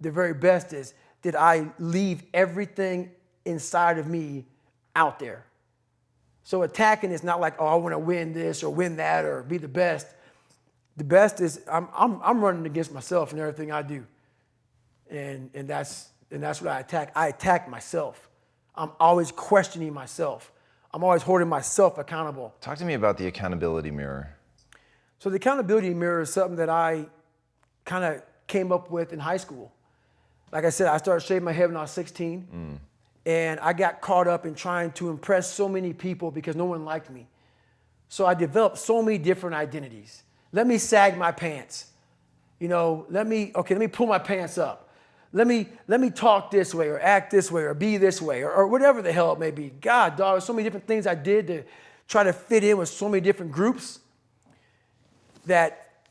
The 0.00 0.10
very 0.10 0.34
best 0.34 0.72
is 0.72 0.92
did 1.22 1.36
I 1.36 1.68
leave 1.78 2.24
everything 2.34 3.12
inside 3.44 3.98
of 3.98 4.08
me 4.08 4.44
out 4.96 5.20
there? 5.20 5.46
So 6.42 6.62
attacking 6.62 7.12
is 7.12 7.22
not 7.22 7.40
like, 7.40 7.54
oh, 7.60 7.66
I 7.66 7.76
want 7.76 7.92
to 7.92 7.98
win 8.00 8.32
this 8.32 8.64
or 8.64 8.74
win 8.74 8.96
that 8.96 9.24
or 9.24 9.44
be 9.44 9.58
the 9.58 9.68
best. 9.68 10.08
The 10.96 11.04
best 11.04 11.40
is 11.40 11.60
I'm, 11.70 11.86
I'm, 11.96 12.20
I'm 12.24 12.44
running 12.44 12.66
against 12.66 12.92
myself 12.92 13.32
in 13.32 13.38
everything 13.38 13.70
I 13.70 13.82
do. 13.82 14.04
And, 15.12 15.50
and, 15.54 15.68
that's, 15.68 16.08
and 16.30 16.42
that's 16.42 16.60
what 16.60 16.72
I 16.72 16.80
attack. 16.80 17.12
I 17.14 17.28
attack 17.28 17.68
myself. 17.68 18.28
I'm 18.74 18.90
always 18.98 19.30
questioning 19.30 19.92
myself. 19.92 20.50
I'm 20.92 21.04
always 21.04 21.22
holding 21.22 21.48
myself 21.48 21.98
accountable. 21.98 22.54
Talk 22.60 22.78
to 22.78 22.84
me 22.84 22.94
about 22.94 23.18
the 23.18 23.26
accountability 23.26 23.90
mirror. 23.90 24.36
So 25.18 25.30
the 25.30 25.36
accountability 25.36 25.94
mirror 25.94 26.22
is 26.22 26.32
something 26.32 26.56
that 26.56 26.68
I 26.68 27.06
kind 27.84 28.04
of 28.04 28.22
came 28.46 28.72
up 28.72 28.90
with 28.90 29.12
in 29.12 29.18
high 29.18 29.36
school. 29.36 29.72
Like 30.50 30.64
I 30.64 30.70
said, 30.70 30.88
I 30.88 30.96
started 30.98 31.24
shaving 31.24 31.44
my 31.44 31.52
head 31.52 31.68
when 31.68 31.76
I 31.76 31.82
was 31.82 31.90
16, 31.92 32.48
mm. 32.52 32.78
and 33.24 33.60
I 33.60 33.72
got 33.72 34.00
caught 34.00 34.28
up 34.28 34.44
in 34.44 34.54
trying 34.54 34.92
to 34.92 35.08
impress 35.08 35.50
so 35.50 35.68
many 35.68 35.92
people 35.92 36.30
because 36.30 36.56
no 36.56 36.66
one 36.66 36.84
liked 36.84 37.10
me. 37.10 37.26
So 38.08 38.26
I 38.26 38.34
developed 38.34 38.76
so 38.76 39.02
many 39.02 39.16
different 39.16 39.56
identities. 39.56 40.24
Let 40.52 40.66
me 40.66 40.76
sag 40.76 41.16
my 41.16 41.32
pants. 41.32 41.86
You 42.58 42.68
know, 42.68 43.06
let 43.08 43.26
me 43.26 43.52
okay, 43.56 43.74
let 43.74 43.80
me 43.80 43.86
pull 43.86 44.06
my 44.06 44.18
pants 44.18 44.58
up. 44.58 44.90
Let 45.32 45.46
me 45.46 45.68
let 45.88 46.00
me 46.00 46.10
talk 46.10 46.50
this 46.50 46.74
way 46.74 46.88
or 46.88 47.00
act 47.00 47.30
this 47.30 47.50
way 47.50 47.62
or 47.62 47.74
be 47.74 47.96
this 47.96 48.20
way 48.20 48.42
or, 48.42 48.52
or 48.52 48.66
whatever 48.66 49.00
the 49.00 49.12
hell 49.12 49.32
it 49.32 49.38
may 49.38 49.50
be. 49.50 49.70
God, 49.80 50.16
dog, 50.16 50.34
there's 50.34 50.44
so 50.44 50.52
many 50.52 50.64
different 50.64 50.86
things 50.86 51.06
I 51.06 51.14
did 51.14 51.46
to 51.46 51.64
try 52.06 52.22
to 52.22 52.32
fit 52.32 52.62
in 52.64 52.76
with 52.76 52.88
so 52.88 53.08
many 53.08 53.22
different 53.22 53.52
groups 53.52 54.00
that 55.46 56.02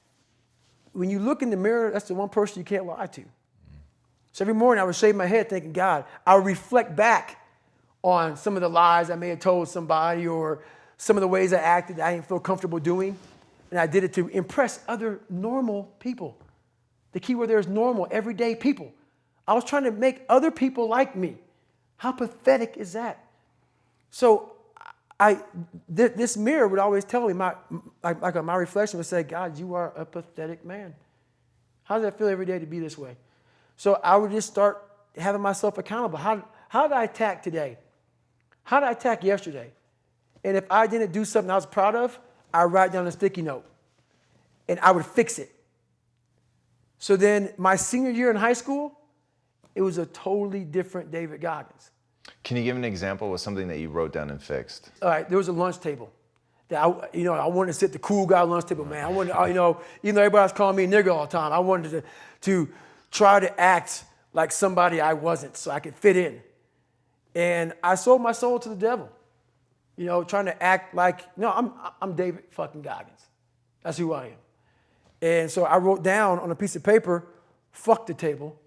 when 0.93 1.09
you 1.09 1.19
look 1.19 1.41
in 1.41 1.51
the 1.51 1.57
mirror, 1.57 1.91
that's 1.91 2.07
the 2.07 2.15
one 2.15 2.30
person 2.30 2.59
you 2.59 2.65
can't 2.65 2.86
lie 2.86 3.05
to. 3.07 3.24
So 4.34 4.43
every 4.43 4.53
morning 4.53 4.82
I 4.82 4.86
would 4.86 4.95
shave 4.95 5.15
my 5.15 5.26
head 5.26 5.49
thinking, 5.49 5.74
God, 5.74 6.05
I 6.26 6.36
would 6.36 6.45
reflect 6.45 6.95
back 6.95 7.45
on 8.03 8.36
some 8.36 8.55
of 8.55 8.61
the 8.61 8.69
lies 8.69 9.09
I 9.09 9.15
may 9.15 9.30
have 9.30 9.39
told 9.39 9.67
somebody 9.69 10.28
or 10.28 10.63
some 10.97 11.17
of 11.17 11.22
the 11.22 11.28
ways 11.28 11.53
I 11.53 11.57
acted 11.57 11.97
that 11.97 12.07
I 12.07 12.13
didn't 12.15 12.28
feel 12.28 12.39
comfortable 12.39 12.80
doing. 12.80 13.17
And 13.69 13.80
I 13.80 13.88
did 13.88 14.03
it 14.03 14.13
to 14.13 14.28
impress 14.30 14.84
other 14.88 15.19
normal 15.30 15.93
people. 15.99 16.38
The 17.11 17.19
key 17.19 17.36
word 17.36 17.49
there 17.49 17.59
is 17.59 17.67
normal, 17.67 18.07
everyday 18.09 18.55
people. 18.55 18.93
I 19.52 19.54
was 19.54 19.66
trying 19.66 19.84
to 19.84 19.91
make 19.91 20.22
other 20.30 20.49
people 20.49 20.88
like 20.88 21.14
me. 21.14 21.36
How 21.97 22.14
pathetic 22.14 22.78
is 22.78 22.93
that? 22.93 23.26
So 24.10 24.54
I, 25.20 25.39
th- 25.93 26.14
this 26.14 26.38
mirror 26.38 26.70
would 26.70 26.80
always 26.80 27.04
tell 27.04 27.28
me, 27.28 27.34
my, 27.34 27.56
like, 28.02 28.22
like 28.22 28.41
my 28.45 28.56
reflection 28.56 28.97
would 28.97 29.08
say, 29.08 29.24
God, 29.24 29.60
you 29.60 29.74
are 29.74 29.91
a 29.97 30.06
pathetic 30.06 30.64
man. 30.64 30.95
How 31.84 31.95
does 31.95 32.04
that 32.04 32.18
feel 32.18 32.30
every 32.30 32.45
day 32.45 32.60
to 32.60 32.66
be 32.66 32.80
this 32.80 32.97
way? 32.97 33.18
So 33.76 33.99
I 34.02 34.16
would 34.16 34.32
just 34.32 34.47
start 34.47 34.89
having 35.18 35.41
myself 35.41 35.78
accountable. 35.78 36.18
How, 36.18 36.45
how 36.70 36.88
did 36.88 36.93
I 36.93 37.04
attack 37.04 37.43
today? 37.43 37.78
How 38.64 38.80
did 38.80 38.86
I 38.86 38.91
attack 38.93 39.22
yesterday? 39.22 39.72
And 40.45 40.56
if 40.56 40.64
I 40.72 40.88
didn't 40.88 41.12
do 41.12 41.26
something 41.26 41.52
I 41.52 41.56
was 41.56 41.66
proud 41.66 41.95
of, 41.95 42.18
I 42.54 42.64
write 42.64 42.93
down 42.93 43.06
a 43.06 43.12
sticky 43.12 43.41
note 43.41 43.66
and 44.70 44.80
I 44.80 44.91
would 44.91 45.06
fix 45.06 45.39
it. 45.39 45.54
So 46.99 47.18
then 47.18 47.54
my 47.58 47.76
senior 47.76 48.12
year 48.12 48.30
in 48.30 48.38
high 48.38 48.54
school, 48.54 48.97
it 49.76 49.82
was 49.82 49.97
a 49.97 50.05
totally 50.07 50.63
different 50.63 51.11
David 51.11 51.41
Goggins. 51.41 51.91
Can 52.43 52.57
you 52.57 52.63
give 52.63 52.76
an 52.76 52.84
example 52.86 53.30
with 53.32 53.41
something 53.41 53.67
that 53.67 53.80
you 53.80 53.89
wrote 53.89 54.13
down 54.13 54.30
and 54.30 54.41
fixed? 54.41 54.91
all 55.01 55.09
right, 55.09 55.28
there 55.28 55.38
was 55.38 55.47
a 55.47 55.51
lunch 55.53 55.80
table. 55.80 56.11
That 56.69 56.84
I, 56.86 57.09
you 57.13 57.24
know, 57.24 57.34
I 57.34 57.47
wanted 57.47 57.74
to 57.74 57.78
sit 57.78 57.91
the 57.91 57.99
cool 57.99 58.26
guy 58.26 58.41
lunch 58.41 58.65
table, 58.65 58.86
man. 58.86 59.03
I 59.03 59.09
wanted, 59.09 59.32
I- 59.34 59.47
you 59.47 59.53
know, 59.53 59.82
even 60.03 60.15
though 60.15 60.22
everybody 60.22 60.43
was 60.43 60.53
calling 60.53 60.76
me 60.78 60.84
a 60.86 60.88
nigger 60.88 61.13
all 61.13 61.26
the 61.26 61.32
time, 61.32 61.51
I 61.51 61.59
wanted 61.59 61.91
to, 61.91 62.03
to 62.41 62.69
try 63.11 63.39
to 63.39 63.59
act 63.59 64.05
like 64.34 64.51
somebody 64.51 65.01
I 65.01 65.13
wasn't, 65.13 65.57
so 65.57 65.72
I 65.72 65.80
could 65.80 65.95
fit 65.95 66.15
in. 66.15 66.41
And 67.36 67.74
I 67.84 67.95
sold 67.95 68.22
my 68.22 68.32
soul 68.32 68.59
to 68.59 68.69
the 68.69 68.76
devil. 68.76 69.09
You 69.97 70.05
know, 70.05 70.24
trying 70.24 70.45
to 70.45 70.63
act 70.63 70.95
like, 70.95 71.38
no, 71.38 71.51
I'm, 71.51 71.72
I'm 72.01 72.15
David 72.15 72.43
fucking 72.51 72.82
Goggins. 72.82 73.26
That's 73.84 73.97
who 73.97 74.13
I 74.13 74.28
am. 74.28 74.32
And 75.22 75.51
so 75.51 75.65
I 75.65 75.78
wrote 75.78 76.01
down 76.03 76.39
on 76.39 76.49
a 76.49 76.55
piece 76.55 76.76
of 76.76 76.84
paper, 76.84 77.28
fuck 77.72 78.07
the 78.07 78.13
table, 78.13 78.57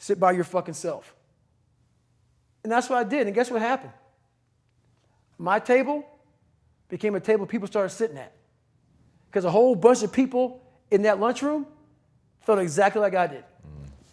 sit 0.00 0.18
by 0.18 0.32
your 0.32 0.44
fucking 0.44 0.74
self. 0.74 1.14
And 2.64 2.72
that's 2.72 2.88
what 2.88 2.98
I 2.98 3.04
did. 3.04 3.26
And 3.26 3.34
guess 3.34 3.50
what 3.50 3.60
happened? 3.60 3.92
My 5.38 5.58
table 5.58 6.04
became 6.88 7.14
a 7.14 7.20
table 7.20 7.46
people 7.46 7.68
started 7.68 7.90
sitting 7.90 8.16
at. 8.16 8.32
Because 9.26 9.44
a 9.44 9.50
whole 9.50 9.76
bunch 9.76 10.02
of 10.02 10.10
people 10.12 10.62
in 10.90 11.02
that 11.02 11.20
lunchroom 11.20 11.66
felt 12.40 12.58
exactly 12.58 13.00
like 13.00 13.14
I 13.14 13.26
did. 13.26 13.44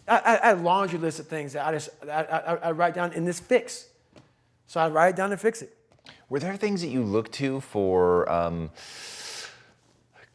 I, 0.06 0.18
I, 0.18 0.42
I 0.42 0.46
had 0.48 0.58
a 0.58 0.60
laundry 0.60 0.98
list 0.98 1.20
of 1.20 1.26
things 1.26 1.54
that 1.54 1.66
I 1.66 1.72
just 1.72 1.88
I, 2.04 2.22
I, 2.22 2.54
I 2.54 2.70
write 2.72 2.94
down 2.94 3.14
in 3.14 3.24
this 3.24 3.40
fix. 3.40 3.88
So 4.66 4.80
I 4.80 4.88
write 4.88 5.08
it 5.08 5.16
down 5.16 5.32
and 5.32 5.40
fix 5.40 5.62
it. 5.62 5.74
Were 6.28 6.38
there 6.38 6.56
things 6.56 6.82
that 6.82 6.88
you 6.88 7.02
looked 7.02 7.32
to 7.32 7.60
for 7.60 8.30
um, 8.30 8.70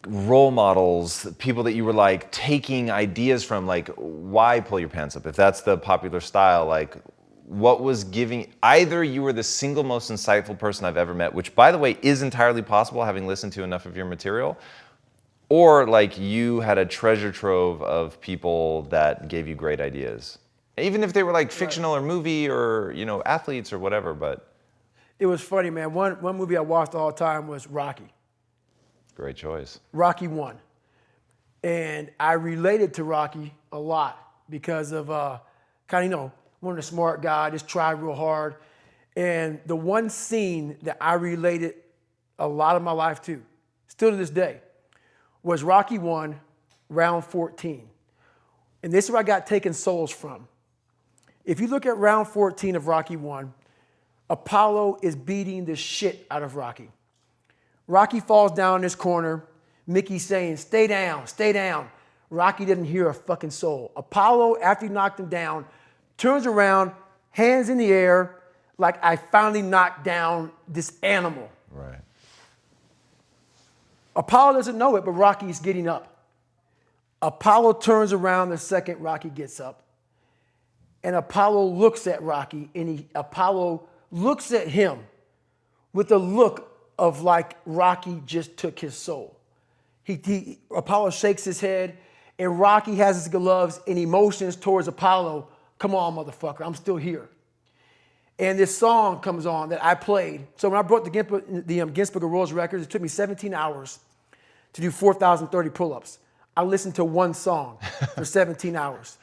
role 0.07 0.51
models, 0.51 1.27
people 1.37 1.63
that 1.63 1.73
you 1.73 1.85
were 1.85 1.93
like 1.93 2.31
taking 2.31 2.91
ideas 2.91 3.43
from? 3.43 3.65
Like, 3.67 3.89
why 3.95 4.59
pull 4.59 4.79
your 4.79 4.89
pants 4.89 5.15
up? 5.15 5.25
If 5.25 5.35
that's 5.35 5.61
the 5.61 5.77
popular 5.77 6.19
style, 6.19 6.65
like, 6.65 6.97
what 7.45 7.81
was 7.81 8.05
giving 8.05 8.53
either 8.63 9.03
you 9.03 9.21
were 9.21 9.33
the 9.33 9.43
single 9.43 9.83
most 9.83 10.09
insightful 10.11 10.57
person 10.57 10.85
I've 10.85 10.97
ever 10.97 11.13
met, 11.13 11.33
which 11.33 11.53
by 11.55 11.71
the 11.71 11.77
way 11.77 11.97
is 12.01 12.21
entirely 12.21 12.61
possible 12.61 13.03
having 13.03 13.27
listened 13.27 13.53
to 13.53 13.63
enough 13.63 13.85
of 13.85 13.97
your 13.97 14.05
material, 14.05 14.57
or 15.49 15.85
like 15.85 16.17
you 16.17 16.61
had 16.61 16.77
a 16.77 16.85
treasure 16.85 17.31
trove 17.31 17.81
of 17.83 18.19
people 18.21 18.83
that 18.83 19.27
gave 19.27 19.47
you 19.47 19.55
great 19.55 19.81
ideas. 19.81 20.39
Even 20.77 21.03
if 21.03 21.13
they 21.13 21.21
were 21.21 21.33
like 21.33 21.51
fictional 21.51 21.95
or 21.95 22.01
movie 22.01 22.49
or, 22.49 22.91
you 22.95 23.05
know, 23.05 23.21
athletes 23.23 23.71
or 23.73 23.77
whatever, 23.77 24.13
but 24.13 24.47
It 25.19 25.27
was 25.27 25.41
funny, 25.41 25.69
man. 25.69 25.93
One 25.93 26.13
one 26.21 26.37
movie 26.37 26.57
I 26.57 26.61
watched 26.61 26.95
all 26.95 27.11
the 27.11 27.17
time 27.17 27.47
was 27.47 27.67
Rocky. 27.67 28.11
Great 29.16 29.36
choice. 29.36 29.80
Rocky 29.91 30.28
One, 30.28 30.57
and 31.64 32.09
I 32.20 32.34
related 32.34 32.93
to 32.95 33.03
Rocky 33.03 33.53
a 33.72 33.80
lot 33.80 34.20
because 34.49 34.91
of 34.91 35.09
uh, 35.09 35.39
kind 35.88 36.05
of 36.05 36.11
you 36.11 36.18
know 36.18 36.32
one 36.59 36.72
of 36.72 36.78
the 36.78 36.84
smart 36.84 37.22
guy, 37.22 37.49
just 37.49 37.68
tried 37.68 38.01
real 38.01 38.16
hard, 38.16 38.55
and 39.16 39.59
the 39.66 39.76
one 39.76 40.09
scene 40.09 40.78
that 40.84 40.97
I 40.99 41.14
related 41.14 41.76
a 42.39 42.47
lot 42.47 42.76
of 42.76 42.82
my 42.82 42.91
life 42.91 43.22
to, 43.24 43.41
still 43.88 44.11
to 44.11 44.16
this 44.16 44.30
day, 44.30 44.59
was 45.43 45.64
Rocky 45.64 45.97
One, 45.97 46.39
round 46.89 47.26
14, 47.26 47.88
and 48.82 48.91
this 48.91 49.05
is 49.05 49.11
where 49.11 49.20
I 49.20 49.24
got 49.24 49.45
taken 49.45 49.74
souls 49.74 50.11
from. 50.11 50.47
If 51.45 51.59
you 51.59 51.68
look 51.68 51.86
at 51.86 51.97
round 51.97 52.28
14 52.28 52.76
of 52.76 52.88
Rocky 52.88 53.18
One, 53.18 53.53
Apollo 54.30 54.99
is 55.01 55.16
beating 55.16 55.66
the 55.66 55.76
shit 55.76 56.26
out 56.32 56.43
of 56.43 56.55
Rocky. 56.55 56.89
Rocky 57.88 58.19
falls 58.19 58.51
down 58.53 58.77
in 58.77 58.81
this 58.81 58.95
corner. 58.95 59.43
Mickey's 59.88 60.25
saying, 60.25 60.57
Stay 60.57 60.88
down, 60.88 61.27
stay 61.27 61.51
down. 61.51 61.89
Rocky 62.29 62.65
didn't 62.65 62.86
hear 62.86 63.09
a 63.09 63.13
fucking 63.13 63.51
soul. 63.51 63.91
Apollo, 63.95 64.57
after 64.61 64.88
he 64.88 64.91
knocked 64.91 65.19
him 65.19 65.29
down, 65.29 65.65
turns 66.17 66.45
around, 66.47 66.91
hands 67.31 67.69
in 67.69 67.77
the 67.77 67.91
air, 67.91 68.39
like 68.77 69.03
I 69.03 69.17
finally 69.17 69.61
knocked 69.61 70.03
down 70.03 70.51
this 70.67 70.97
animal. 71.03 71.49
Right. 71.71 71.99
Apollo 74.15 74.53
doesn't 74.53 74.77
know 74.77 74.95
it, 74.95 75.05
but 75.05 75.11
Rocky's 75.11 75.59
getting 75.59 75.88
up. 75.88 76.25
Apollo 77.21 77.73
turns 77.73 78.13
around 78.13 78.49
the 78.49 78.57
second 78.57 78.99
Rocky 78.99 79.29
gets 79.29 79.59
up. 79.59 79.84
And 81.03 81.15
Apollo 81.15 81.65
looks 81.65 82.07
at 82.07 82.21
Rocky, 82.21 82.69
and 82.73 82.89
he, 82.89 83.07
Apollo 83.13 83.88
looks 84.11 84.51
at 84.51 84.67
him 84.67 84.99
with 85.93 86.11
a 86.11 86.17
look 86.17 86.72
of 86.97 87.21
like 87.21 87.57
Rocky 87.65 88.21
just 88.25 88.57
took 88.57 88.79
his 88.79 88.95
soul. 88.95 89.37
He, 90.03 90.19
he, 90.23 90.59
Apollo 90.75 91.11
shakes 91.11 91.43
his 91.43 91.59
head, 91.59 91.97
and 92.37 92.59
Rocky 92.59 92.95
has 92.95 93.15
his 93.15 93.27
gloves 93.27 93.79
and 93.87 93.97
emotions 93.97 94.55
towards 94.55 94.87
Apollo, 94.87 95.47
Come 95.79 95.95
on, 95.95 96.15
motherfucker, 96.15 96.65
I'm 96.65 96.75
still 96.75 96.95
here. 96.95 97.27
And 98.39 98.57
this 98.57 98.77
song 98.77 99.19
comes 99.19 99.45
on 99.45 99.67
that 99.69 99.83
I 99.83 99.95
played. 99.95 100.47
So 100.55 100.69
when 100.69 100.79
I 100.79 100.81
brought 100.81 101.03
the, 101.03 101.63
the 101.65 101.81
um, 101.81 101.91
Guinness 101.91 102.15
World 102.15 102.51
records, 102.53 102.83
it 102.83 102.89
took 102.89 103.01
me 103.01 103.09
17 103.09 103.53
hours 103.53 103.99
to 104.71 104.81
do 104.81 104.89
4,030 104.89 105.69
pull-ups. 105.71 106.19
I 106.55 106.63
listened 106.63 106.95
to 106.95 107.03
one 107.03 107.33
song 107.33 107.79
for 108.15 108.23
17 108.23 108.75
hours. 108.77 109.17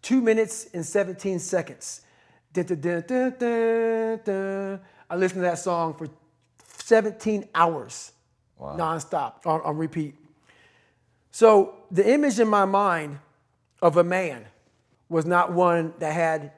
Two 0.00 0.22
minutes 0.22 0.68
and 0.72 0.86
17 0.86 1.38
seconds. 1.38 2.00
Dun, 2.54 2.64
dun, 2.64 3.34
dun. 3.38 4.80
I 5.10 5.16
listened 5.16 5.38
to 5.38 5.42
that 5.42 5.58
song 5.58 5.94
for 5.94 6.08
17 6.88 7.46
hours, 7.54 8.12
nonstop, 8.58 9.44
on, 9.44 9.60
on 9.60 9.76
repeat. 9.76 10.14
So 11.30 11.74
the 11.90 12.10
image 12.10 12.40
in 12.40 12.48
my 12.48 12.64
mind 12.64 13.18
of 13.82 13.98
a 13.98 14.04
man 14.04 14.46
was 15.10 15.26
not 15.26 15.52
one 15.52 15.92
that 15.98 16.14
had 16.14 16.52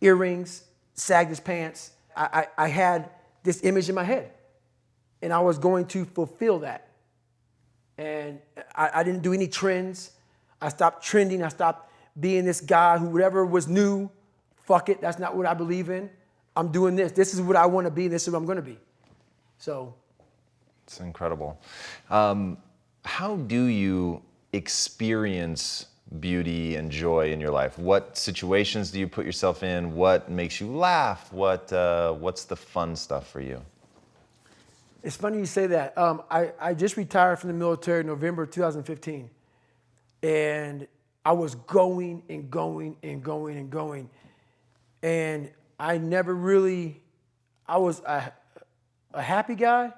earrings, 0.00 0.62
sagged 0.94 1.30
his 1.30 1.40
pants. 1.40 1.90
I, 2.16 2.46
I, 2.56 2.64
I 2.66 2.68
had 2.68 3.10
this 3.42 3.64
image 3.64 3.88
in 3.88 3.96
my 3.96 4.04
head, 4.04 4.30
and 5.20 5.32
I 5.32 5.40
was 5.40 5.58
going 5.58 5.86
to 5.86 6.04
fulfill 6.04 6.60
that. 6.60 6.88
And 7.98 8.38
I, 8.72 8.90
I 8.94 9.02
didn't 9.02 9.22
do 9.22 9.32
any 9.32 9.48
trends. 9.48 10.12
I 10.62 10.68
stopped 10.68 11.04
trending. 11.04 11.42
I 11.42 11.48
stopped 11.48 11.90
being 12.18 12.44
this 12.44 12.60
guy 12.60 12.98
who, 12.98 13.08
whatever 13.08 13.44
was 13.44 13.66
new, 13.66 14.08
fuck 14.54 14.88
it, 14.90 15.00
that's 15.00 15.18
not 15.18 15.36
what 15.36 15.44
I 15.44 15.54
believe 15.54 15.90
in. 15.90 16.08
I'm 16.56 16.72
doing 16.72 16.96
this. 16.96 17.12
This 17.12 17.34
is 17.34 17.40
what 17.40 17.56
I 17.56 17.66
want 17.66 17.86
to 17.86 17.90
be. 17.90 18.08
This 18.08 18.26
is 18.26 18.32
what 18.32 18.38
I'm 18.38 18.46
going 18.46 18.56
to 18.56 18.62
be. 18.62 18.78
So 19.58 19.94
It's 20.84 21.00
incredible. 21.00 21.60
Um, 22.10 22.58
how 23.04 23.36
do 23.36 23.64
you 23.64 24.22
experience 24.52 25.86
beauty 26.20 26.76
and 26.76 26.90
joy 26.90 27.32
in 27.32 27.40
your 27.40 27.50
life? 27.50 27.78
What 27.78 28.16
situations 28.16 28.90
do 28.90 28.98
you 28.98 29.08
put 29.08 29.26
yourself 29.26 29.62
in? 29.62 29.94
What 29.94 30.30
makes 30.30 30.60
you 30.60 30.68
laugh? 30.68 31.32
What 31.32 31.72
uh, 31.72 32.12
What's 32.12 32.44
the 32.44 32.56
fun 32.56 32.96
stuff 32.96 33.28
for 33.28 33.40
you? 33.40 33.60
It's 35.02 35.16
funny 35.16 35.38
you 35.38 35.46
say 35.46 35.68
that. 35.68 35.96
Um, 35.96 36.22
I, 36.30 36.52
I 36.58 36.74
just 36.74 36.96
retired 36.96 37.38
from 37.38 37.48
the 37.48 37.54
military 37.54 38.00
in 38.00 38.08
November 38.08 38.44
2015. 38.44 39.30
And 40.22 40.88
I 41.24 41.32
was 41.32 41.54
going 41.54 42.24
and 42.28 42.50
going 42.50 42.96
and 43.04 43.22
going 43.22 43.56
and 43.56 43.70
going. 43.70 44.10
And 45.02 45.50
I 45.78 45.98
never 45.98 46.34
really, 46.34 47.02
I 47.66 47.78
was 47.78 48.00
a, 48.00 48.32
a 49.12 49.22
happy 49.22 49.54
guy, 49.54 49.92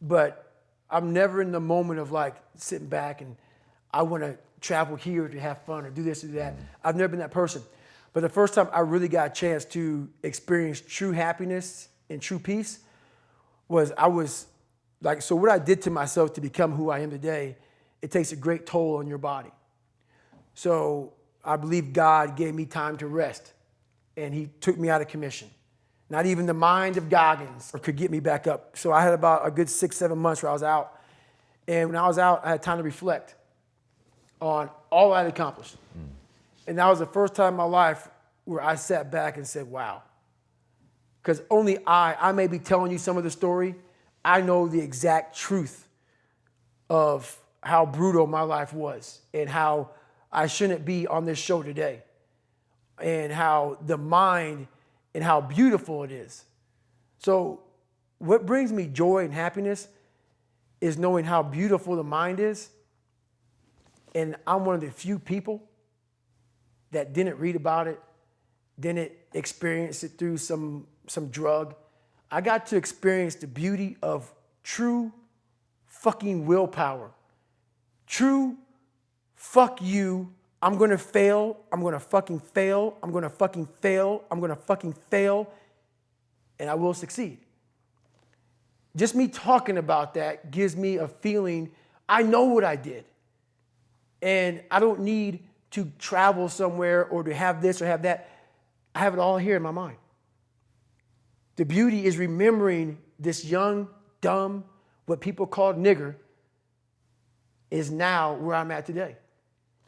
but 0.00 0.52
I'm 0.88 1.12
never 1.12 1.42
in 1.42 1.52
the 1.52 1.60
moment 1.60 1.98
of 1.98 2.12
like 2.12 2.36
sitting 2.56 2.86
back 2.86 3.20
and 3.20 3.36
I 3.92 4.02
want 4.02 4.22
to 4.22 4.36
travel 4.60 4.96
here 4.96 5.28
to 5.28 5.40
have 5.40 5.62
fun 5.62 5.84
or 5.84 5.90
do 5.90 6.02
this 6.02 6.22
or 6.22 6.28
do 6.28 6.34
that. 6.34 6.54
I've 6.84 6.96
never 6.96 7.08
been 7.08 7.20
that 7.20 7.30
person. 7.30 7.62
But 8.12 8.20
the 8.20 8.28
first 8.28 8.54
time 8.54 8.68
I 8.72 8.80
really 8.80 9.08
got 9.08 9.30
a 9.30 9.34
chance 9.34 9.64
to 9.66 10.08
experience 10.22 10.80
true 10.80 11.12
happiness 11.12 11.88
and 12.08 12.22
true 12.22 12.38
peace 12.38 12.80
was 13.68 13.92
I 13.98 14.06
was 14.06 14.46
like, 15.02 15.20
so 15.20 15.36
what 15.36 15.50
I 15.50 15.58
did 15.58 15.82
to 15.82 15.90
myself 15.90 16.34
to 16.34 16.40
become 16.40 16.72
who 16.72 16.90
I 16.90 17.00
am 17.00 17.10
today, 17.10 17.56
it 18.00 18.10
takes 18.10 18.32
a 18.32 18.36
great 18.36 18.66
toll 18.66 18.96
on 18.96 19.06
your 19.06 19.18
body. 19.18 19.50
So 20.54 21.12
I 21.44 21.56
believe 21.56 21.92
God 21.92 22.36
gave 22.36 22.54
me 22.54 22.64
time 22.64 22.96
to 22.98 23.06
rest 23.06 23.52
and 24.16 24.32
he 24.32 24.48
took 24.60 24.78
me 24.78 24.88
out 24.88 25.00
of 25.00 25.08
commission. 25.08 25.50
Not 26.08 26.26
even 26.26 26.46
the 26.46 26.54
mind 26.54 26.96
of 26.96 27.10
Goggins 27.10 27.72
could 27.82 27.96
get 27.96 28.10
me 28.10 28.20
back 28.20 28.46
up. 28.46 28.76
So 28.76 28.92
I 28.92 29.02
had 29.02 29.12
about 29.12 29.46
a 29.46 29.50
good 29.50 29.68
six, 29.68 29.96
seven 29.96 30.18
months 30.18 30.42
where 30.42 30.50
I 30.50 30.52
was 30.52 30.62
out. 30.62 31.00
And 31.66 31.90
when 31.90 31.96
I 31.96 32.06
was 32.06 32.18
out, 32.18 32.42
I 32.44 32.50
had 32.50 32.62
time 32.62 32.78
to 32.78 32.84
reflect 32.84 33.34
on 34.40 34.70
all 34.90 35.12
I 35.12 35.22
had 35.22 35.26
accomplished. 35.26 35.76
Mm. 35.98 36.06
And 36.68 36.78
that 36.78 36.86
was 36.86 37.00
the 37.00 37.06
first 37.06 37.34
time 37.34 37.54
in 37.54 37.56
my 37.56 37.64
life 37.64 38.08
where 38.44 38.62
I 38.62 38.76
sat 38.76 39.10
back 39.10 39.36
and 39.36 39.46
said, 39.46 39.68
wow. 39.68 40.02
Because 41.22 41.42
only 41.50 41.78
I, 41.84 42.14
I 42.20 42.32
may 42.32 42.46
be 42.46 42.60
telling 42.60 42.92
you 42.92 42.98
some 42.98 43.16
of 43.16 43.24
the 43.24 43.30
story, 43.30 43.74
I 44.24 44.42
know 44.42 44.68
the 44.68 44.80
exact 44.80 45.36
truth 45.36 45.88
of 46.88 47.36
how 47.62 47.84
brutal 47.84 48.28
my 48.28 48.42
life 48.42 48.72
was 48.72 49.20
and 49.34 49.50
how 49.50 49.90
I 50.30 50.46
shouldn't 50.46 50.84
be 50.84 51.08
on 51.08 51.24
this 51.24 51.38
show 51.38 51.64
today 51.64 52.02
and 53.00 53.32
how 53.32 53.78
the 53.84 53.98
mind 53.98 54.68
and 55.14 55.22
how 55.22 55.40
beautiful 55.40 56.02
it 56.02 56.12
is. 56.12 56.44
So, 57.18 57.60
what 58.18 58.46
brings 58.46 58.72
me 58.72 58.86
joy 58.86 59.24
and 59.24 59.32
happiness 59.32 59.88
is 60.80 60.98
knowing 60.98 61.24
how 61.24 61.42
beautiful 61.42 61.96
the 61.96 62.04
mind 62.04 62.40
is. 62.40 62.70
And 64.14 64.36
I'm 64.46 64.64
one 64.64 64.76
of 64.76 64.80
the 64.80 64.90
few 64.90 65.18
people 65.18 65.62
that 66.90 67.12
didn't 67.12 67.38
read 67.38 67.56
about 67.56 67.86
it, 67.86 68.00
didn't 68.78 69.12
experience 69.34 70.04
it 70.04 70.12
through 70.18 70.38
some, 70.38 70.86
some 71.06 71.28
drug. 71.28 71.74
I 72.30 72.40
got 72.40 72.66
to 72.66 72.76
experience 72.76 73.34
the 73.36 73.46
beauty 73.46 73.96
of 74.02 74.32
true 74.62 75.12
fucking 75.86 76.46
willpower. 76.46 77.10
True 78.06 78.56
fuck 79.34 79.80
you. 79.82 80.32
I'm 80.66 80.76
gonna 80.78 80.98
fail. 80.98 81.58
I'm 81.70 81.80
gonna 81.80 82.00
fucking 82.00 82.40
fail. 82.40 82.98
I'm 83.00 83.12
gonna 83.12 83.30
fucking 83.30 83.68
fail. 83.80 84.24
I'm 84.28 84.40
gonna 84.40 84.56
fucking 84.56 84.94
fail. 85.10 85.48
And 86.58 86.68
I 86.68 86.74
will 86.74 86.92
succeed. 86.92 87.38
Just 88.96 89.14
me 89.14 89.28
talking 89.28 89.78
about 89.78 90.14
that 90.14 90.50
gives 90.50 90.74
me 90.74 90.96
a 90.96 91.06
feeling 91.06 91.70
I 92.08 92.24
know 92.24 92.46
what 92.46 92.64
I 92.64 92.74
did. 92.74 93.04
And 94.20 94.60
I 94.68 94.80
don't 94.80 95.02
need 95.02 95.44
to 95.70 95.88
travel 96.00 96.48
somewhere 96.48 97.04
or 97.04 97.22
to 97.22 97.32
have 97.32 97.62
this 97.62 97.80
or 97.80 97.86
have 97.86 98.02
that. 98.02 98.28
I 98.92 98.98
have 98.98 99.12
it 99.12 99.20
all 99.20 99.38
here 99.38 99.54
in 99.54 99.62
my 99.62 99.70
mind. 99.70 99.98
The 101.54 101.64
beauty 101.64 102.06
is 102.06 102.18
remembering 102.18 102.98
this 103.20 103.44
young, 103.44 103.86
dumb, 104.20 104.64
what 105.04 105.20
people 105.20 105.46
call 105.46 105.74
nigger, 105.74 106.16
is 107.70 107.88
now 107.88 108.34
where 108.34 108.56
I'm 108.56 108.72
at 108.72 108.84
today. 108.84 109.16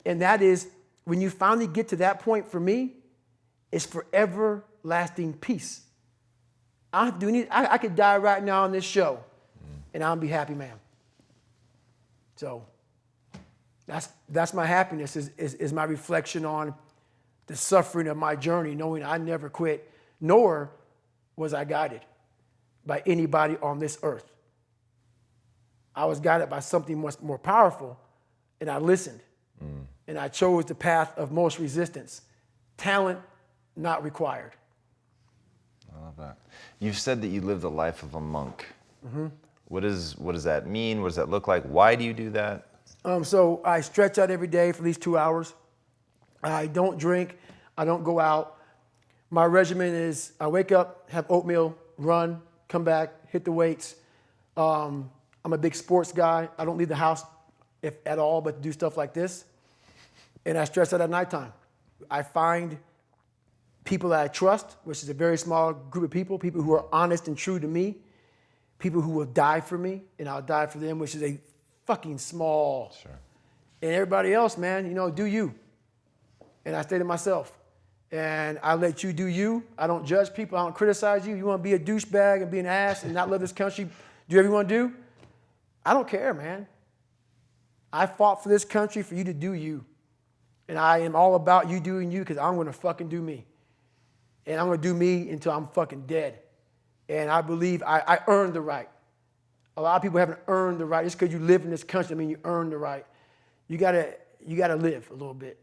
And 0.05 0.23
that 0.23 0.43
is 0.43 0.69
when 1.05 1.21
you 1.21 1.31
finally 1.31 1.67
get 1.67 1.89
to 1.89 1.97
that 1.97 2.21
point 2.21 2.51
for 2.51 2.61
me, 2.61 2.95
it's 3.73 3.87
forever 3.87 4.65
lasting 4.83 5.35
peace. 5.35 5.83
I 6.93 7.11
do 7.11 7.29
any, 7.29 7.49
I, 7.49 7.75
I 7.75 7.79
could 7.79 7.95
die 7.95 8.17
right 8.17 8.43
now 8.43 8.65
on 8.65 8.73
this 8.73 8.85
show 8.85 9.21
and 9.93 10.03
I'll 10.03 10.17
be 10.17 10.29
happy 10.29 10.55
man. 10.55 10.79
So 12.37 12.65
that's 13.87 14.09
that's 14.29 14.55
my 14.55 14.67
happiness 14.67 15.17
is, 15.17 15.31
is, 15.37 15.55
is 15.55 15.73
my 15.73 15.85
reflection 15.85 16.45
on 16.45 16.75
the 17.47 17.57
suffering 17.57 18.07
of 18.09 18.17
my 18.17 18.37
journey, 18.37 18.75
knowing 18.75 19.03
I 19.03 19.17
never 19.17 19.49
quit, 19.49 19.91
nor 20.21 20.71
was 21.35 21.55
I 21.55 21.65
guided 21.65 22.03
by 22.85 23.03
anybody 23.07 23.57
on 23.63 23.79
this 23.79 23.99
earth. 24.03 24.31
I 25.95 26.05
was 26.05 26.21
guided 26.21 26.51
by 26.51 26.61
something 26.61 27.01
much 27.01 27.21
more 27.21 27.39
powerful, 27.39 27.99
and 28.61 28.71
I 28.71 28.79
listened. 28.79 29.21
And 30.07 30.19
I 30.19 30.29
chose 30.29 30.65
the 30.65 30.75
path 30.75 31.17
of 31.19 31.33
most 31.33 31.59
resistance. 31.59 32.23
Talent 32.79 33.19
not 33.77 34.03
required. 34.03 34.53
I 35.95 36.05
love 36.05 36.17
that. 36.17 36.39
You've 36.79 36.99
said 36.99 37.21
that 37.23 37.29
you 37.29 37.41
live 37.41 37.61
the 37.61 37.71
life 37.71 38.03
of 38.03 38.15
a 38.15 38.21
monk. 38.21 38.67
What, 39.67 39.85
is, 39.85 40.17
what 40.17 40.33
does 40.33 40.45
that 40.45 40.67
mean? 40.67 41.03
What 41.03 41.09
does 41.09 41.17
that 41.17 41.29
look 41.29 41.47
like? 41.47 41.63
Why 41.65 41.95
do 41.95 42.05
you 42.05 42.15
do 42.15 42.31
that? 42.31 42.67
Um, 43.05 43.23
so 43.23 43.61
I 43.65 43.81
stretch 43.81 44.19
out 44.19 44.31
every 44.31 44.47
day 44.47 44.73
for 44.73 44.79
at 44.79 44.85
least 44.85 45.03
two 45.03 45.19
hours. 45.19 45.53
I 46.43 46.67
don't 46.67 46.99
drink. 46.99 47.37
I 47.77 47.85
don't 47.85 48.03
go 48.03 48.19
out. 48.19 48.57
My 49.31 49.45
regimen 49.45 49.95
is 49.95 50.33
I 50.41 50.47
wake 50.47 50.73
up, 50.73 51.09
have 51.11 51.27
oatmeal, 51.29 51.77
run, 51.99 52.41
come 52.69 52.83
back, 52.83 53.13
hit 53.31 53.45
the 53.45 53.53
weights. 53.53 53.97
Um, 54.57 55.11
I'm 55.45 55.53
a 55.53 55.59
big 55.59 55.75
sports 55.75 56.13
guy. 56.13 56.49
I 56.59 56.65
don't 56.65 56.79
leave 56.79 56.89
the 56.89 56.97
house 56.97 57.25
if 57.83 57.95
at 58.07 58.19
all, 58.19 58.41
but 58.41 58.57
to 58.57 58.63
do 58.63 58.73
stuff 58.73 58.97
like 58.97 59.15
this. 59.15 59.45
And 60.45 60.57
I 60.57 60.65
stress 60.65 60.93
out 60.93 61.01
at 61.01 61.11
nighttime. 61.11 61.53
I 62.11 62.23
find 62.23 62.79
people 63.85 64.11
that 64.11 64.21
I 64.21 64.29
trust, 64.29 64.77
which 64.85 65.03
is 65.03 65.09
a 65.09 65.15
very 65.15 65.39
small 65.39 65.73
group 65.73 66.05
of 66.05 66.11
people, 66.11 66.39
people 66.39 66.63
who 66.63 66.73
are 66.75 66.85
honest 66.93 67.29
and 67.29 67.37
true 67.37 67.59
to 67.59 67.67
me, 67.67 67.97
people 68.79 69.01
who 69.01 69.11
will 69.11 69.25
die 69.25 69.61
for 69.61 69.79
me, 69.79 70.03
and 70.19 70.29
I'll 70.29 70.43
die 70.43 70.67
for 70.67 70.79
them, 70.79 70.99
which 70.99 71.15
is 71.15 71.23
a 71.23 71.39
fucking 71.87 72.19
small. 72.19 72.95
Sure. 73.03 73.19
And 73.81 73.93
everybody 73.93 74.35
else, 74.35 74.59
man, 74.59 74.87
you 74.87 74.95
know, 74.95 75.11
do 75.11 75.25
you. 75.25 75.55
And 76.65 76.77
I 76.77 76.83
stay 76.83 76.99
to 76.99 77.05
myself. 77.05 77.57
And 78.11 78.59
I 78.63 78.75
let 78.75 79.03
you 79.03 79.13
do 79.13 79.27
you. 79.27 79.65
I 79.77 79.87
don't 79.87 80.05
judge 80.07 80.35
people. 80.35 80.59
I 80.59 80.63
don't 80.63 80.75
criticize 80.75 81.27
you. 81.27 81.35
You 81.35 81.47
want 81.47 81.61
to 81.61 81.63
be 81.63 81.75
a 81.75 81.79
douchebag 81.79 82.43
and 82.43 82.51
be 82.51 82.59
an 82.59 82.67
ass 82.67 83.05
and 83.05 83.13
not 83.13 83.31
love 83.31 83.41
this 83.41 83.53
country, 83.53 83.85
do 83.85 84.37
whatever 84.37 84.49
you 84.49 84.55
want 84.55 84.69
to 84.69 84.75
do. 84.75 84.95
I 85.85 85.95
don't 85.95 86.09
care, 86.09 86.35
man. 86.35 86.67
I 87.93 88.07
fought 88.07 88.43
for 88.43 88.49
this 88.49 88.65
country 88.65 89.03
for 89.03 89.15
you 89.15 89.25
to 89.25 89.35
do 89.35 89.53
you. 89.53 89.85
And 90.69 90.79
I 90.79 90.99
am 90.99 91.17
all 91.17 91.35
about 91.35 91.71
you 91.71 91.81
doing 91.81 92.11
you 92.11 92.21
because 92.21 92.37
I'm 92.37 92.55
going 92.55 92.67
to 92.67 92.73
fucking 92.73 93.09
do 93.09 93.23
me. 93.23 93.47
And 94.47 94.61
I'm 94.61 94.67
going 94.67 94.81
to 94.81 94.89
do 94.89 94.95
me 94.95 95.31
until 95.31 95.53
I'm 95.53 95.67
fucking 95.69 96.07
dead. 96.07 96.41
And 97.09 97.31
I 97.31 97.41
believe 97.41 97.83
I, 97.83 98.03
I 98.07 98.19
earned 98.27 98.53
the 98.53 98.61
right. 98.61 98.89
A 99.77 99.83
lot 99.83 99.97
of 99.97 100.03
people 100.03 100.19
haven't 100.19 100.41
earned 100.47 100.79
the 100.79 100.85
right. 100.85 101.05
Just 101.05 101.19
because 101.19 101.33
you 101.33 101.41
live 101.41 101.65
in 101.65 101.71
this 101.71 101.85
country, 101.85 102.15
I 102.15 102.19
mean, 102.19 102.29
you 102.29 102.39
earned 102.45 102.73
the 102.73 102.79
right. 102.79 103.07
You 103.69 103.79
gotta, 103.79 104.15
you 104.45 104.57
gotta 104.57 104.77
live 104.77 105.09
a 105.11 105.15
little 105.15 105.35
bit. 105.35 105.59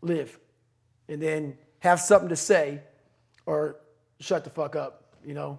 Live. 0.00 0.38
And 1.08 1.20
then 1.20 1.58
have 1.80 2.00
something 2.00 2.28
to 2.28 2.36
say 2.36 2.80
or 3.44 3.76
shut 4.20 4.44
the 4.44 4.50
fuck 4.50 4.76
up, 4.76 5.14
you 5.24 5.34
know? 5.34 5.58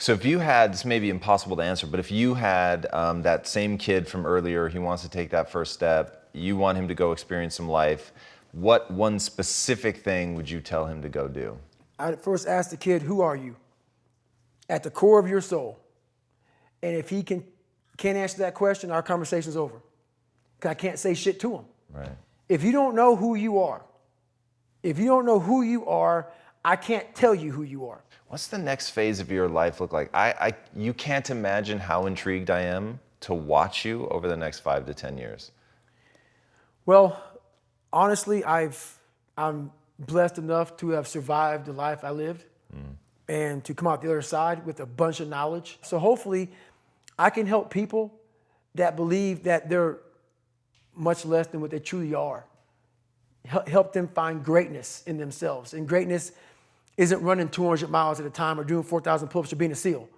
So 0.00 0.14
if 0.14 0.24
you 0.24 0.38
had, 0.38 0.72
this 0.72 0.86
may 0.86 0.98
be 0.98 1.10
impossible 1.10 1.58
to 1.58 1.62
answer, 1.62 1.86
but 1.86 2.00
if 2.00 2.10
you 2.10 2.32
had 2.32 2.86
um, 2.94 3.20
that 3.20 3.46
same 3.46 3.76
kid 3.76 4.08
from 4.08 4.24
earlier, 4.24 4.66
he 4.66 4.78
wants 4.78 5.02
to 5.02 5.10
take 5.10 5.28
that 5.28 5.52
first 5.52 5.74
step, 5.74 6.30
you 6.32 6.56
want 6.56 6.78
him 6.78 6.88
to 6.88 6.94
go 6.94 7.12
experience 7.12 7.54
some 7.54 7.68
life, 7.68 8.14
what 8.52 8.90
one 8.90 9.18
specific 9.18 9.98
thing 9.98 10.34
would 10.36 10.48
you 10.48 10.62
tell 10.62 10.86
him 10.86 11.02
to 11.02 11.10
go 11.10 11.28
do? 11.28 11.58
I'd 11.98 12.18
first 12.18 12.48
ask 12.48 12.70
the 12.70 12.78
kid, 12.78 13.02
who 13.02 13.20
are 13.20 13.36
you? 13.36 13.56
At 14.70 14.82
the 14.84 14.90
core 14.90 15.18
of 15.18 15.28
your 15.28 15.42
soul. 15.42 15.78
And 16.82 16.96
if 16.96 17.10
he 17.10 17.22
can, 17.22 17.44
can't 17.98 18.16
answer 18.16 18.38
that 18.38 18.54
question, 18.54 18.90
our 18.90 19.02
conversation's 19.02 19.58
over. 19.58 19.82
Because 20.56 20.70
I 20.70 20.74
can't 20.74 20.98
say 20.98 21.12
shit 21.12 21.38
to 21.40 21.56
him. 21.56 21.64
Right. 21.92 22.08
If 22.48 22.64
you 22.64 22.72
don't 22.72 22.94
know 22.94 23.16
who 23.16 23.34
you 23.34 23.58
are, 23.58 23.82
if 24.82 24.98
you 24.98 25.04
don't 25.08 25.26
know 25.26 25.40
who 25.40 25.60
you 25.60 25.84
are, 25.84 26.32
I 26.64 26.76
can't 26.76 27.14
tell 27.14 27.34
you 27.34 27.52
who 27.52 27.64
you 27.64 27.86
are. 27.86 28.02
What's 28.30 28.46
the 28.46 28.58
next 28.58 28.90
phase 28.90 29.18
of 29.18 29.28
your 29.32 29.48
life 29.48 29.80
look 29.80 29.92
like? 29.92 30.08
I, 30.14 30.30
I, 30.40 30.52
you 30.76 30.94
can't 30.94 31.28
imagine 31.30 31.80
how 31.80 32.06
intrigued 32.06 32.48
I 32.48 32.60
am 32.60 33.00
to 33.22 33.34
watch 33.34 33.84
you 33.84 34.06
over 34.06 34.28
the 34.28 34.36
next 34.36 34.60
five 34.60 34.86
to 34.86 34.94
10 34.94 35.18
years. 35.18 35.50
Well, 36.86 37.20
honestly, 37.92 38.44
I've 38.44 39.00
I'm 39.36 39.72
blessed 39.98 40.38
enough 40.38 40.76
to 40.76 40.90
have 40.90 41.08
survived 41.08 41.66
the 41.66 41.72
life 41.72 42.04
I 42.04 42.10
lived 42.10 42.44
mm. 42.72 42.94
and 43.28 43.64
to 43.64 43.74
come 43.74 43.88
out 43.88 44.00
the 44.00 44.08
other 44.08 44.22
side 44.22 44.64
with 44.64 44.78
a 44.78 44.86
bunch 44.86 45.18
of 45.18 45.26
knowledge. 45.26 45.80
So 45.82 45.98
hopefully 45.98 46.52
I 47.18 47.30
can 47.30 47.46
help 47.46 47.68
people 47.68 48.14
that 48.76 48.94
believe 48.94 49.42
that 49.42 49.68
they're 49.68 49.98
much 50.94 51.24
less 51.24 51.48
than 51.48 51.60
what 51.60 51.72
they 51.72 51.80
truly 51.80 52.14
are. 52.14 52.46
Hel- 53.44 53.64
Help 53.66 53.92
them 53.92 54.06
find 54.06 54.44
greatness 54.44 55.02
in 55.08 55.16
themselves. 55.18 55.74
And 55.74 55.88
greatness 55.88 56.30
isn't 56.96 57.22
running 57.22 57.48
200 57.48 57.88
miles 57.90 58.20
at 58.20 58.26
a 58.26 58.30
time 58.30 58.60
or 58.60 58.64
doing 58.64 58.82
4,000 58.82 59.28
pull-ups 59.28 59.52
or 59.52 59.56
being 59.56 59.72
a 59.72 59.76
SEAL. 59.76 60.08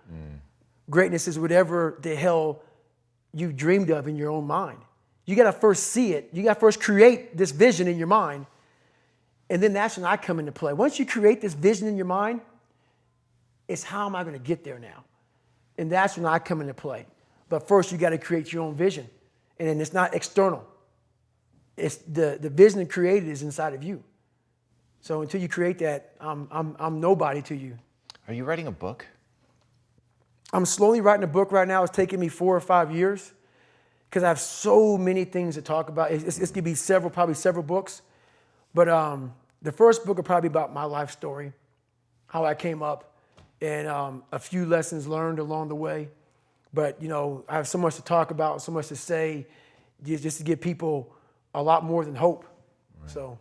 Greatness 0.91 1.29
is 1.29 1.39
whatever 1.39 1.99
the 2.03 2.15
hell 2.15 2.63
you 3.33 3.53
dreamed 3.53 3.91
of 3.91 4.09
in 4.09 4.17
your 4.17 4.31
own 4.31 4.47
mind. 4.47 4.79
You 5.25 5.37
got 5.37 5.45
to 5.45 5.53
first 5.53 5.85
see 5.85 6.13
it. 6.15 6.31
You 6.33 6.43
got 6.43 6.55
to 6.55 6.61
first 6.61 6.81
create 6.81 7.37
this 7.37 7.53
vision 7.53 7.87
in 7.87 7.97
your 7.97 8.09
mind. 8.09 8.47
And 9.49 9.63
then 9.63 9.73
that's 9.73 9.97
when 9.97 10.05
I 10.05 10.17
come 10.17 10.39
into 10.39 10.53
play. 10.53 10.73
Once 10.73 10.99
you 10.99 11.07
create 11.07 11.41
this 11.41 11.55
vision 11.55 11.87
in 11.87 11.97
your 11.97 12.07
mind, 12.07 12.41
it's 13.69 13.83
how 13.83 14.07
am 14.07 14.17
I 14.17 14.25
going 14.25 14.35
to 14.35 14.45
get 14.45 14.65
there 14.65 14.79
now? 14.79 15.05
And 15.79 15.91
that's 15.91 16.17
when 16.17 16.27
I 16.27 16.39
come 16.39 16.61
into 16.61 16.75
play. 16.75 17.07
But 17.49 17.69
first, 17.69 17.93
you 17.93 17.99
got 17.99 18.11
to 18.11 18.19
create 18.19 18.53
your 18.53 18.63
own 18.63 18.75
vision. 18.75 19.09
And 19.59 19.81
it's 19.81 19.93
not 19.93 20.15
external. 20.15 20.65
It's 21.77 21.97
the, 21.97 22.39
the 22.41 22.51
vision 22.51 22.85
created 22.87 23.29
is 23.29 23.43
inside 23.43 23.75
of 23.75 23.83
you. 23.83 24.03
So 25.03 25.21
until 25.21 25.41
you 25.41 25.49
create 25.49 25.81
that, 25.81 26.13
I'm, 26.21 26.47
I'm, 26.53 26.77
I'm 26.79 27.01
nobody 27.01 27.43
to 27.43 27.57
you. 27.57 27.77
Are 28.29 28.35
you 28.35 28.45
writing 28.45 28.69
a 28.69 28.73
book? 28.73 29.05
I'm 30.53 30.65
slowly 30.65 31.01
writing 31.01 31.25
a 31.25 31.27
book 31.27 31.51
right 31.51 31.67
now. 31.67 31.83
It's 31.83 31.95
taking 31.95 32.21
me 32.21 32.29
four 32.29 32.57
or 32.57 32.61
five 32.61 32.93
years 32.93 33.33
because 34.09 34.23
I 34.23 34.29
have 34.29 34.39
so 34.39 34.97
many 34.97 35.25
things 35.25 35.57
to 35.57 35.63
talk 35.63 35.89
about. 35.89 36.13
It's, 36.13 36.23
it's, 36.23 36.39
it's 36.39 36.51
going 36.53 36.63
to 36.63 36.71
be 36.71 36.77
several, 36.77 37.11
probably 37.11 37.35
several 37.35 37.65
books. 37.65 38.03
But 38.75 38.89
um, 38.89 39.35
the 39.61 39.73
first 39.73 40.07
book 40.07 40.19
will 40.19 40.25
probably 40.25 40.49
be 40.49 40.53
about 40.53 40.73
my 40.73 40.85
life 40.85 41.11
story, 41.11 41.53
how 42.29 42.45
I 42.45 42.55
came 42.55 42.81
up, 42.81 43.17
and 43.61 43.89
um, 43.89 44.23
a 44.31 44.39
few 44.39 44.67
lessons 44.67 45.09
learned 45.09 45.41
along 45.41 45.69
the 45.69 45.75
way. 45.75 46.11
But, 46.73 47.03
you 47.03 47.09
know, 47.09 47.45
I 47.49 47.57
have 47.57 47.67
so 47.67 47.77
much 47.77 47.97
to 47.97 48.03
talk 48.03 48.31
about, 48.31 48.63
so 48.63 48.71
much 48.71 48.87
to 48.89 48.97
say, 48.97 49.49
just 50.05 50.23
just 50.23 50.39
to 50.39 50.45
give 50.45 50.61
people 50.61 51.13
a 51.55 51.63
lot 51.63 51.83
more 51.83 52.05
than 52.05 52.15
hope. 52.15 52.45
So. 53.07 53.37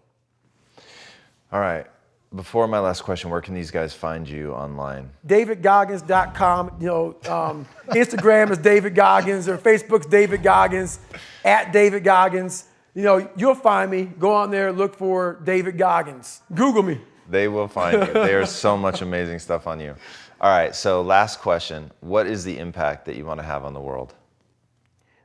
All 1.51 1.59
right. 1.59 1.85
Before 2.33 2.65
my 2.65 2.79
last 2.79 3.03
question, 3.03 3.29
where 3.29 3.41
can 3.41 3.53
these 3.53 3.71
guys 3.71 3.93
find 3.93 4.27
you 4.27 4.53
online? 4.53 5.11
davidgoggins.com. 5.27 6.77
You 6.79 6.87
know, 6.87 7.05
um, 7.29 7.67
Instagram 7.89 8.51
is 8.51 8.57
David 8.57 8.95
Goggins 8.95 9.49
or 9.49 9.57
Facebook's 9.57 10.05
David 10.05 10.41
Goggins, 10.41 10.99
at 11.43 11.73
David 11.73 12.05
Goggins. 12.05 12.67
You 12.93 13.03
know, 13.03 13.29
you'll 13.35 13.55
find 13.55 13.91
me. 13.91 14.05
Go 14.05 14.33
on 14.33 14.49
there, 14.49 14.71
look 14.71 14.95
for 14.95 15.41
David 15.43 15.77
Goggins. 15.77 16.41
Google 16.53 16.83
me. 16.83 17.01
They 17.29 17.49
will 17.49 17.67
find 17.67 18.07
you. 18.07 18.13
There's 18.13 18.49
so 18.67 18.77
much 18.77 19.01
amazing 19.01 19.39
stuff 19.39 19.67
on 19.67 19.81
you. 19.81 19.95
All 20.39 20.49
right. 20.49 20.73
So, 20.73 21.01
last 21.01 21.39
question 21.39 21.91
What 21.99 22.27
is 22.27 22.45
the 22.45 22.57
impact 22.57 23.05
that 23.05 23.15
you 23.17 23.25
want 23.25 23.39
to 23.41 23.45
have 23.45 23.65
on 23.65 23.73
the 23.73 23.79
world? 23.81 24.13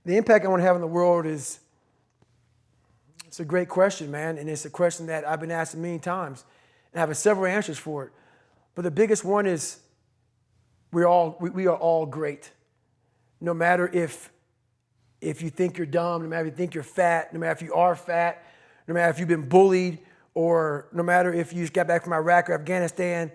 The 0.04 0.16
impact 0.16 0.44
I 0.44 0.48
want 0.48 0.60
to 0.60 0.64
have 0.64 0.74
on 0.74 0.80
the 0.80 0.86
world 0.86 1.26
is 1.26 1.60
it's 3.36 3.40
a 3.42 3.44
great 3.44 3.68
question, 3.68 4.10
man, 4.10 4.38
and 4.38 4.48
it's 4.48 4.64
a 4.64 4.70
question 4.70 5.08
that 5.08 5.28
I've 5.28 5.40
been 5.40 5.50
asked 5.50 5.76
million 5.76 6.00
times, 6.00 6.46
and 6.90 7.02
I 7.02 7.06
have 7.06 7.14
several 7.18 7.44
answers 7.44 7.76
for 7.76 8.04
it. 8.04 8.12
But 8.74 8.80
the 8.80 8.90
biggest 8.90 9.26
one 9.26 9.44
is 9.44 9.76
we're 10.90 11.04
all 11.04 11.36
we, 11.38 11.50
we 11.50 11.66
are 11.66 11.76
all 11.76 12.06
great. 12.06 12.50
No 13.42 13.52
matter 13.52 13.90
if 13.92 14.32
if 15.20 15.42
you 15.42 15.50
think 15.50 15.76
you're 15.76 15.86
dumb, 15.86 16.22
no 16.22 16.28
matter 16.28 16.46
if 16.46 16.52
you 16.52 16.56
think 16.56 16.72
you're 16.72 16.82
fat, 16.82 17.34
no 17.34 17.38
matter 17.38 17.52
if 17.52 17.60
you 17.60 17.74
are 17.74 17.94
fat, 17.94 18.42
no 18.88 18.94
matter 18.94 19.10
if 19.10 19.18
you've 19.18 19.28
been 19.28 19.50
bullied, 19.50 19.98
or 20.32 20.88
no 20.90 21.02
matter 21.02 21.30
if 21.30 21.52
you 21.52 21.60
just 21.60 21.74
got 21.74 21.86
back 21.86 22.04
from 22.04 22.14
Iraq 22.14 22.48
or 22.48 22.54
Afghanistan 22.54 23.30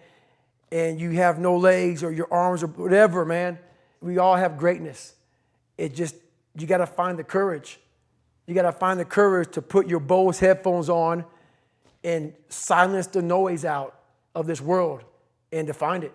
and 0.72 1.00
you 1.00 1.12
have 1.12 1.38
no 1.38 1.58
legs 1.58 2.04
or 2.04 2.12
your 2.12 2.34
arms 2.34 2.64
or 2.64 2.68
whatever, 2.68 3.24
man, 3.24 3.60
we 4.02 4.18
all 4.18 4.36
have 4.36 4.58
greatness. 4.58 5.14
It 5.78 5.94
just, 5.94 6.16
you 6.58 6.66
got 6.66 6.80
to 6.80 6.88
find 6.88 7.20
the 7.20 7.24
courage. 7.24 7.80
You 8.46 8.56
got 8.56 8.64
to 8.64 8.72
find 8.72 9.00
the 9.00 9.06
courage 9.06 9.52
to 9.52 9.62
put 9.62 9.88
your 9.88 10.00
Bose 10.00 10.40
headphones 10.40 10.90
on 10.90 11.26
and 12.04 12.34
silence 12.50 13.08
the 13.08 13.22
noise 13.22 13.64
out 13.66 14.00
of 14.34 14.48
this 14.48 14.62
world 14.62 15.04
and 15.52 15.68
to 15.68 15.74
find 15.74 16.04
it. 16.04 16.14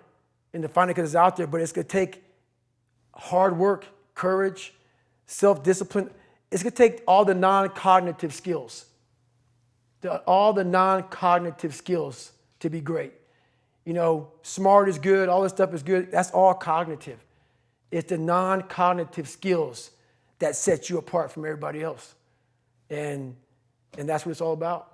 And 0.53 0.63
to 0.63 0.69
find 0.69 0.91
it 0.91 0.95
because 0.95 1.11
it's 1.11 1.17
out 1.17 1.37
there, 1.37 1.47
but 1.47 1.61
it's 1.61 1.73
going 1.73 1.87
to 1.87 1.91
take 1.91 2.25
hard 3.15 3.59
work, 3.59 3.85
courage, 4.15 4.73
self 5.27 5.63
discipline. 5.63 6.11
It's 6.51 6.63
going 6.63 6.73
to 6.73 6.77
take 6.77 7.03
all 7.07 7.25
the 7.25 7.35
non 7.35 7.69
cognitive 7.71 8.33
skills, 8.33 8.87
all 10.27 10.53
the 10.53 10.65
non 10.65 11.05
cognitive 11.05 11.75
skills 11.75 12.33
to 12.61 12.71
be 12.71 12.81
great. 12.81 13.13
You 13.85 13.93
know, 13.93 14.29
smart 14.43 14.89
is 14.89 14.99
good, 14.99 15.29
all 15.29 15.43
this 15.43 15.53
stuff 15.53 15.75
is 15.75 15.83
good. 15.83 16.11
That's 16.11 16.31
all 16.31 16.55
cognitive. 16.55 17.23
It's 17.91 18.09
the 18.09 18.19
non 18.19 18.63
cognitive 18.63 19.29
skills 19.29 19.91
that 20.39 20.57
sets 20.57 20.91
you 20.91 20.99
apart 20.99 21.31
from 21.31 21.45
everybody 21.45 21.83
else. 21.83 22.15
And, 22.91 23.35
and 23.99 24.09
that's 24.09 24.25
what 24.25 24.33
it's 24.33 24.41
all 24.41 24.53
about. 24.53 24.93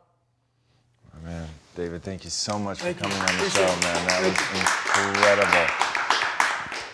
Oh, 1.14 1.24
man, 1.24 1.48
David, 1.76 2.02
thank 2.02 2.24
you 2.24 2.30
so 2.30 2.58
much 2.58 2.78
for 2.78 2.84
Thank 2.84 2.96
you. 2.96 3.02
coming 3.02 3.18
on 3.18 3.26
the 3.26 3.32
Appreciate 3.34 3.68
show, 3.68 3.80
man. 3.80 4.06
That 4.06 4.22
was 4.22 4.34
Thank 4.34 5.16
incredible. 5.16 5.91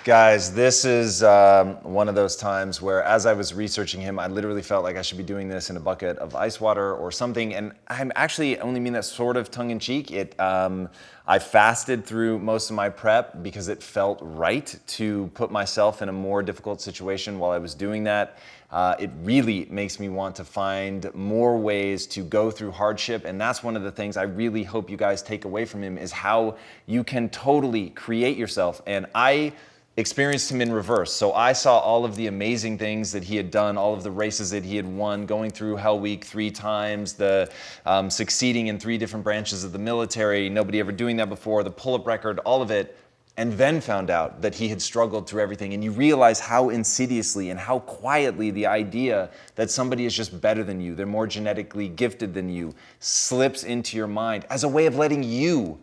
Guys, 0.08 0.54
this 0.54 0.86
is 0.86 1.22
um, 1.22 1.74
one 1.82 2.08
of 2.08 2.14
those 2.14 2.34
times 2.34 2.80
where, 2.80 3.02
as 3.02 3.26
I 3.26 3.34
was 3.34 3.52
researching 3.52 4.00
him, 4.00 4.18
I 4.18 4.26
literally 4.26 4.62
felt 4.62 4.82
like 4.82 4.96
I 4.96 5.02
should 5.02 5.18
be 5.18 5.22
doing 5.22 5.50
this 5.50 5.68
in 5.68 5.76
a 5.76 5.80
bucket 5.80 6.16
of 6.16 6.34
ice 6.34 6.62
water 6.62 6.94
or 6.94 7.12
something. 7.12 7.54
And 7.54 7.74
I'm 7.88 8.10
actually 8.16 8.58
only 8.60 8.80
mean 8.80 8.94
that 8.94 9.04
sort 9.04 9.36
of 9.36 9.50
tongue 9.50 9.68
in 9.68 9.78
cheek. 9.78 10.10
It, 10.10 10.34
um, 10.40 10.88
I 11.26 11.38
fasted 11.38 12.06
through 12.06 12.38
most 12.38 12.70
of 12.70 12.76
my 12.76 12.88
prep 12.88 13.42
because 13.42 13.68
it 13.68 13.82
felt 13.82 14.18
right 14.22 14.74
to 14.86 15.30
put 15.34 15.50
myself 15.50 16.00
in 16.00 16.08
a 16.08 16.12
more 16.12 16.42
difficult 16.42 16.80
situation 16.80 17.38
while 17.38 17.50
I 17.50 17.58
was 17.58 17.74
doing 17.74 18.04
that. 18.04 18.38
Uh, 18.70 18.96
it 18.98 19.10
really 19.22 19.66
makes 19.68 20.00
me 20.00 20.08
want 20.08 20.36
to 20.36 20.44
find 20.44 21.12
more 21.14 21.58
ways 21.58 22.06
to 22.06 22.22
go 22.22 22.50
through 22.50 22.70
hardship 22.70 23.26
and 23.26 23.38
that's 23.38 23.62
one 23.62 23.76
of 23.76 23.82
the 23.82 23.90
things 23.90 24.18
i 24.18 24.24
really 24.24 24.62
hope 24.62 24.90
you 24.90 24.96
guys 24.98 25.22
take 25.22 25.46
away 25.46 25.64
from 25.64 25.82
him 25.82 25.96
is 25.96 26.12
how 26.12 26.54
you 26.84 27.02
can 27.02 27.30
totally 27.30 27.88
create 27.88 28.36
yourself 28.36 28.82
and 28.86 29.06
i 29.14 29.50
experienced 29.98 30.50
him 30.50 30.60
in 30.60 30.72
reverse 30.72 31.12
so 31.12 31.32
i 31.32 31.52
saw 31.52 31.78
all 31.80 32.04
of 32.04 32.14
the 32.14 32.28
amazing 32.28 32.78
things 32.78 33.10
that 33.10 33.24
he 33.24 33.36
had 33.36 33.50
done 33.50 33.76
all 33.76 33.92
of 33.92 34.04
the 34.04 34.10
races 34.10 34.48
that 34.48 34.64
he 34.64 34.76
had 34.76 34.86
won 34.86 35.26
going 35.26 35.50
through 35.50 35.74
hell 35.74 35.98
week 35.98 36.24
three 36.24 36.50
times 36.52 37.14
the 37.14 37.50
um, 37.84 38.08
succeeding 38.08 38.68
in 38.68 38.78
three 38.78 38.96
different 38.96 39.24
branches 39.24 39.64
of 39.64 39.72
the 39.72 39.78
military 39.78 40.48
nobody 40.48 40.78
ever 40.78 40.92
doing 40.92 41.16
that 41.16 41.28
before 41.28 41.64
the 41.64 41.70
pull-up 41.70 42.06
record 42.06 42.38
all 42.40 42.62
of 42.62 42.70
it 42.70 42.96
and 43.38 43.52
then 43.52 43.80
found 43.80 44.10
out 44.10 44.42
that 44.42 44.52
he 44.56 44.68
had 44.68 44.82
struggled 44.82 45.28
through 45.28 45.40
everything. 45.40 45.72
And 45.72 45.82
you 45.82 45.92
realize 45.92 46.40
how 46.40 46.70
insidiously 46.70 47.50
and 47.50 47.60
how 47.60 47.78
quietly 47.78 48.50
the 48.50 48.66
idea 48.66 49.30
that 49.54 49.70
somebody 49.70 50.06
is 50.06 50.14
just 50.14 50.40
better 50.40 50.64
than 50.64 50.80
you, 50.80 50.96
they're 50.96 51.06
more 51.06 51.28
genetically 51.28 51.88
gifted 51.88 52.34
than 52.34 52.48
you, 52.48 52.74
slips 52.98 53.62
into 53.62 53.96
your 53.96 54.08
mind 54.08 54.44
as 54.50 54.64
a 54.64 54.68
way 54.68 54.86
of 54.86 54.96
letting 54.96 55.22
you 55.22 55.78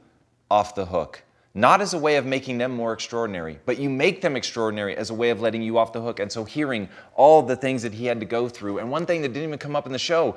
off 0.51 0.75
the 0.75 0.85
hook. 0.85 1.23
Not 1.57 1.79
as 1.79 1.93
a 1.93 1.97
way 1.97 2.17
of 2.17 2.25
making 2.25 2.57
them 2.57 2.73
more 2.75 2.91
extraordinary, 2.91 3.59
but 3.65 3.79
you 3.79 3.89
make 3.89 4.19
them 4.19 4.35
extraordinary 4.35 4.95
as 4.97 5.09
a 5.09 5.13
way 5.13 5.29
of 5.29 5.39
letting 5.39 5.61
you 5.61 5.77
off 5.77 5.93
the 5.93 6.01
hook. 6.01 6.19
And 6.19 6.29
so, 6.29 6.43
hearing 6.43 6.89
all 7.15 7.41
the 7.41 7.55
things 7.55 7.81
that 7.83 7.93
he 7.93 8.05
had 8.05 8.19
to 8.19 8.25
go 8.25 8.49
through, 8.49 8.79
and 8.79 8.91
one 8.91 9.05
thing 9.05 9.21
that 9.21 9.29
didn't 9.29 9.47
even 9.47 9.57
come 9.57 9.73
up 9.73 9.85
in 9.85 9.93
the 9.93 9.97
show, 9.97 10.35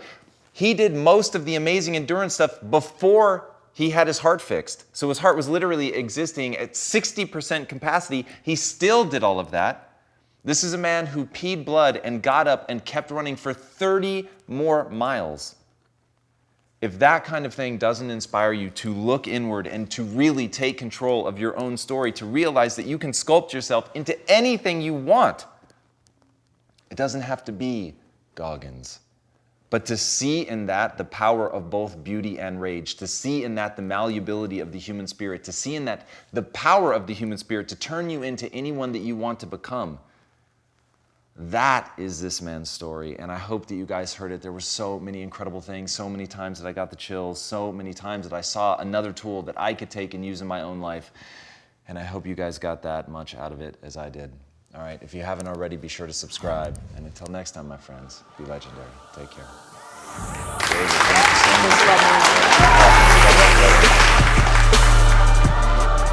he 0.53 0.75
did 0.75 0.95
most 0.95 1.35
of 1.35 1.45
the 1.45 1.57
amazing 1.57 1.97
endurance 1.97 2.35
stuff 2.35 2.59
before 2.71 3.51
he 3.73 3.91
had 3.91 4.07
his 4.07 4.19
heart 4.19 4.41
fixed. 4.41 4.85
So 4.97 5.09
his 5.09 5.19
heart 5.19 5.37
was 5.37 5.49
literally 5.49 5.93
existing 5.93 6.57
at 6.57 6.75
60% 6.75 7.69
capacity. 7.69 8.27
He 8.43 8.55
still 8.55 9.05
did 9.05 9.25
all 9.25 9.41
of 9.41 9.51
that. 9.51 10.01
This 10.45 10.65
is 10.65 10.73
a 10.73 10.79
man 10.79 11.07
who 11.07 11.27
peed 11.27 11.65
blood 11.65 12.01
and 12.03 12.23
got 12.23 12.49
up 12.49 12.67
and 12.69 12.85
kept 12.85 13.11
running 13.11 13.37
for 13.37 13.53
30 13.53 14.29
more 14.47 14.89
miles. 14.89 15.57
If 16.81 16.99
that 17.01 17.25
kind 17.25 17.45
of 17.45 17.53
thing 17.53 17.77
doesn't 17.77 18.09
inspire 18.09 18.53
you 18.53 18.71
to 18.71 18.95
look 18.95 19.27
inward 19.27 19.67
and 19.67 19.91
to 19.91 20.05
really 20.05 20.47
take 20.47 20.79
control 20.79 21.27
of 21.27 21.39
your 21.39 21.59
own 21.59 21.77
story, 21.77 22.13
to 22.13 22.27
realize 22.27 22.77
that 22.77 22.87
you 22.87 22.99
can 22.99 23.11
sculpt 23.11 23.53
yourself 23.53 23.91
into 23.95 24.17
anything 24.31 24.81
you 24.81 24.95
want, 24.95 25.47
it 26.91 26.97
doesn't 26.97 27.23
have 27.23 27.45
to 27.45 27.53
be 27.53 27.95
Goggins. 28.37 29.01
But 29.71 29.85
to 29.87 29.97
see 29.97 30.49
in 30.49 30.67
that 30.67 30.97
the 30.97 31.05
power 31.05 31.51
of 31.51 31.69
both 31.69 32.03
beauty 32.03 32.39
and 32.39 32.61
rage, 32.61 32.95
to 32.97 33.07
see 33.07 33.45
in 33.45 33.57
that 33.57 33.77
the 33.77 33.83
malleability 33.83 34.61
of 34.61 34.73
the 34.73 34.79
human 34.79 35.07
spirit, 35.07 35.45
to 35.45 35.53
see 35.53 35.75
in 35.75 35.85
that 35.87 36.07
the 36.33 36.43
power 36.43 36.93
of 36.93 37.07
the 37.07 37.13
human 37.13 37.37
spirit 37.37 37.69
to 37.69 37.77
turn 37.77 38.09
you 38.09 38.23
into 38.23 38.51
anyone 38.55 38.93
that 38.93 39.01
you 39.01 39.17
want 39.17 39.41
to 39.41 39.47
become. 39.47 39.99
That 41.39 41.93
is 41.97 42.21
this 42.21 42.43
man's 42.43 42.69
story. 42.69 43.17
And 43.17 43.31
I 43.31 43.39
hope 43.39 43.67
that 43.67 43.77
you 43.77 43.87
guys 43.87 44.13
heard 44.13 44.33
it. 44.33 44.43
There 44.43 44.51
were 44.51 44.59
so 44.59 44.99
many 44.99 45.23
incredible 45.23 45.61
things, 45.61 45.93
so 45.93 46.09
many 46.09 46.27
times 46.27 46.61
that 46.61 46.67
I 46.69 46.73
got 46.73 46.91
the 46.91 46.97
chills, 46.97 47.41
so 47.41 47.71
many 47.71 47.95
times 47.95 48.29
that 48.29 48.35
I 48.37 48.41
saw 48.41 48.77
another 48.79 49.13
tool 49.13 49.43
that 49.43 49.59
I 49.59 49.73
could 49.73 49.89
take 49.89 50.15
and 50.15 50.27
use 50.27 50.41
in 50.41 50.49
my 50.49 50.63
own 50.63 50.81
life. 50.81 51.13
And 51.87 51.97
I 51.97 52.03
hope 52.03 52.27
you 52.27 52.35
guys 52.35 52.59
got 52.59 52.83
that 52.83 53.09
much 53.09 53.37
out 53.37 53.53
of 53.53 53.61
it 53.61 53.77
as 53.83 53.97
I 53.97 54.09
did. 54.09 54.33
All 54.75 54.83
right, 54.83 55.01
if 55.01 55.15
you 55.15 55.23
haven't 55.23 55.47
already, 55.47 55.77
be 55.77 55.89
sure 55.89 56.09
to 56.09 56.13
subscribe. 56.13 56.79
And 56.97 57.07
until 57.07 57.29
next 57.29 57.53
time, 57.53 57.69
my 57.69 57.77
friends, 57.77 58.25
be 58.37 58.45
legendary. 58.45 58.85
Take 59.15 59.31
care. 59.31 59.47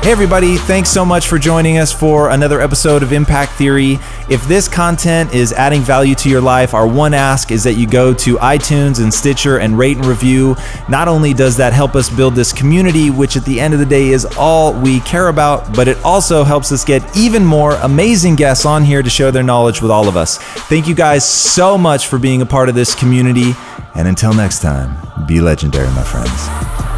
Hey, 0.06 0.12
everybody, 0.12 0.58
thanks 0.58 0.92
so 0.92 1.04
much 1.04 1.28
for 1.28 1.40
joining 1.40 1.80
us 1.80 1.92
for 1.92 2.30
another 2.30 2.62
episode 2.62 3.02
of 3.02 3.12
Impact 3.12 3.54
Theory. 3.54 3.98
If 4.30 4.48
this 4.48 4.68
content 4.68 5.34
is 5.34 5.52
adding 5.52 5.82
value 5.82 6.14
to 6.14 6.30
your 6.30 6.42
life, 6.42 6.76
our 6.76 6.86
one 6.86 7.16
ask 7.16 7.50
is 7.50 7.64
that 7.64 7.74
you 7.74 7.88
go 7.88 8.14
to 8.14 8.38
iTunes 8.38 9.02
and 9.02 9.12
Stitcher 9.12 9.58
and 9.58 9.76
rate 9.76 9.98
and 9.98 10.06
review. 10.06 10.58
Not 10.88 11.08
only 11.08 11.34
does 11.34 11.58
that 11.58 11.74
help 11.74 11.96
us 11.96 12.08
build 12.08 12.36
this 12.36 12.54
community, 12.54 13.10
which 13.10 13.36
at 13.36 13.46
the 13.46 13.60
end 13.60 13.74
of 13.74 13.80
the 13.80 13.86
day 13.88 14.10
is 14.10 14.28
all 14.38 14.80
we 14.80 15.00
care 15.00 15.30
about, 15.30 15.76
but 15.76 15.88
it 15.88 15.98
also 16.04 16.44
helps 16.44 16.72
us 16.72 16.86
get 16.86 17.02
even 17.18 17.44
more 17.44 17.72
amazing 17.78 18.36
guests 18.36 18.64
on 18.64 18.84
here 18.84 19.02
to 19.02 19.10
share 19.10 19.32
their 19.32 19.42
knowledge 19.42 19.82
with 19.82 19.90
all 19.90 20.08
of 20.08 20.16
us. 20.16 20.38
Thank 20.38 20.88
you 20.88 20.94
guys 20.94 21.28
so 21.28 21.80
much 21.80 22.06
for 22.06 22.20
being 22.20 22.44
a 22.44 22.46
part 22.46 22.70
of 22.70 22.76
this 22.76 22.94
community. 22.94 23.54
And 23.96 24.08
until 24.08 24.36
next 24.36 24.62
time, 24.62 25.26
be 25.26 25.42
legendary, 25.42 25.88
my 25.94 26.04
friends. 26.04 26.95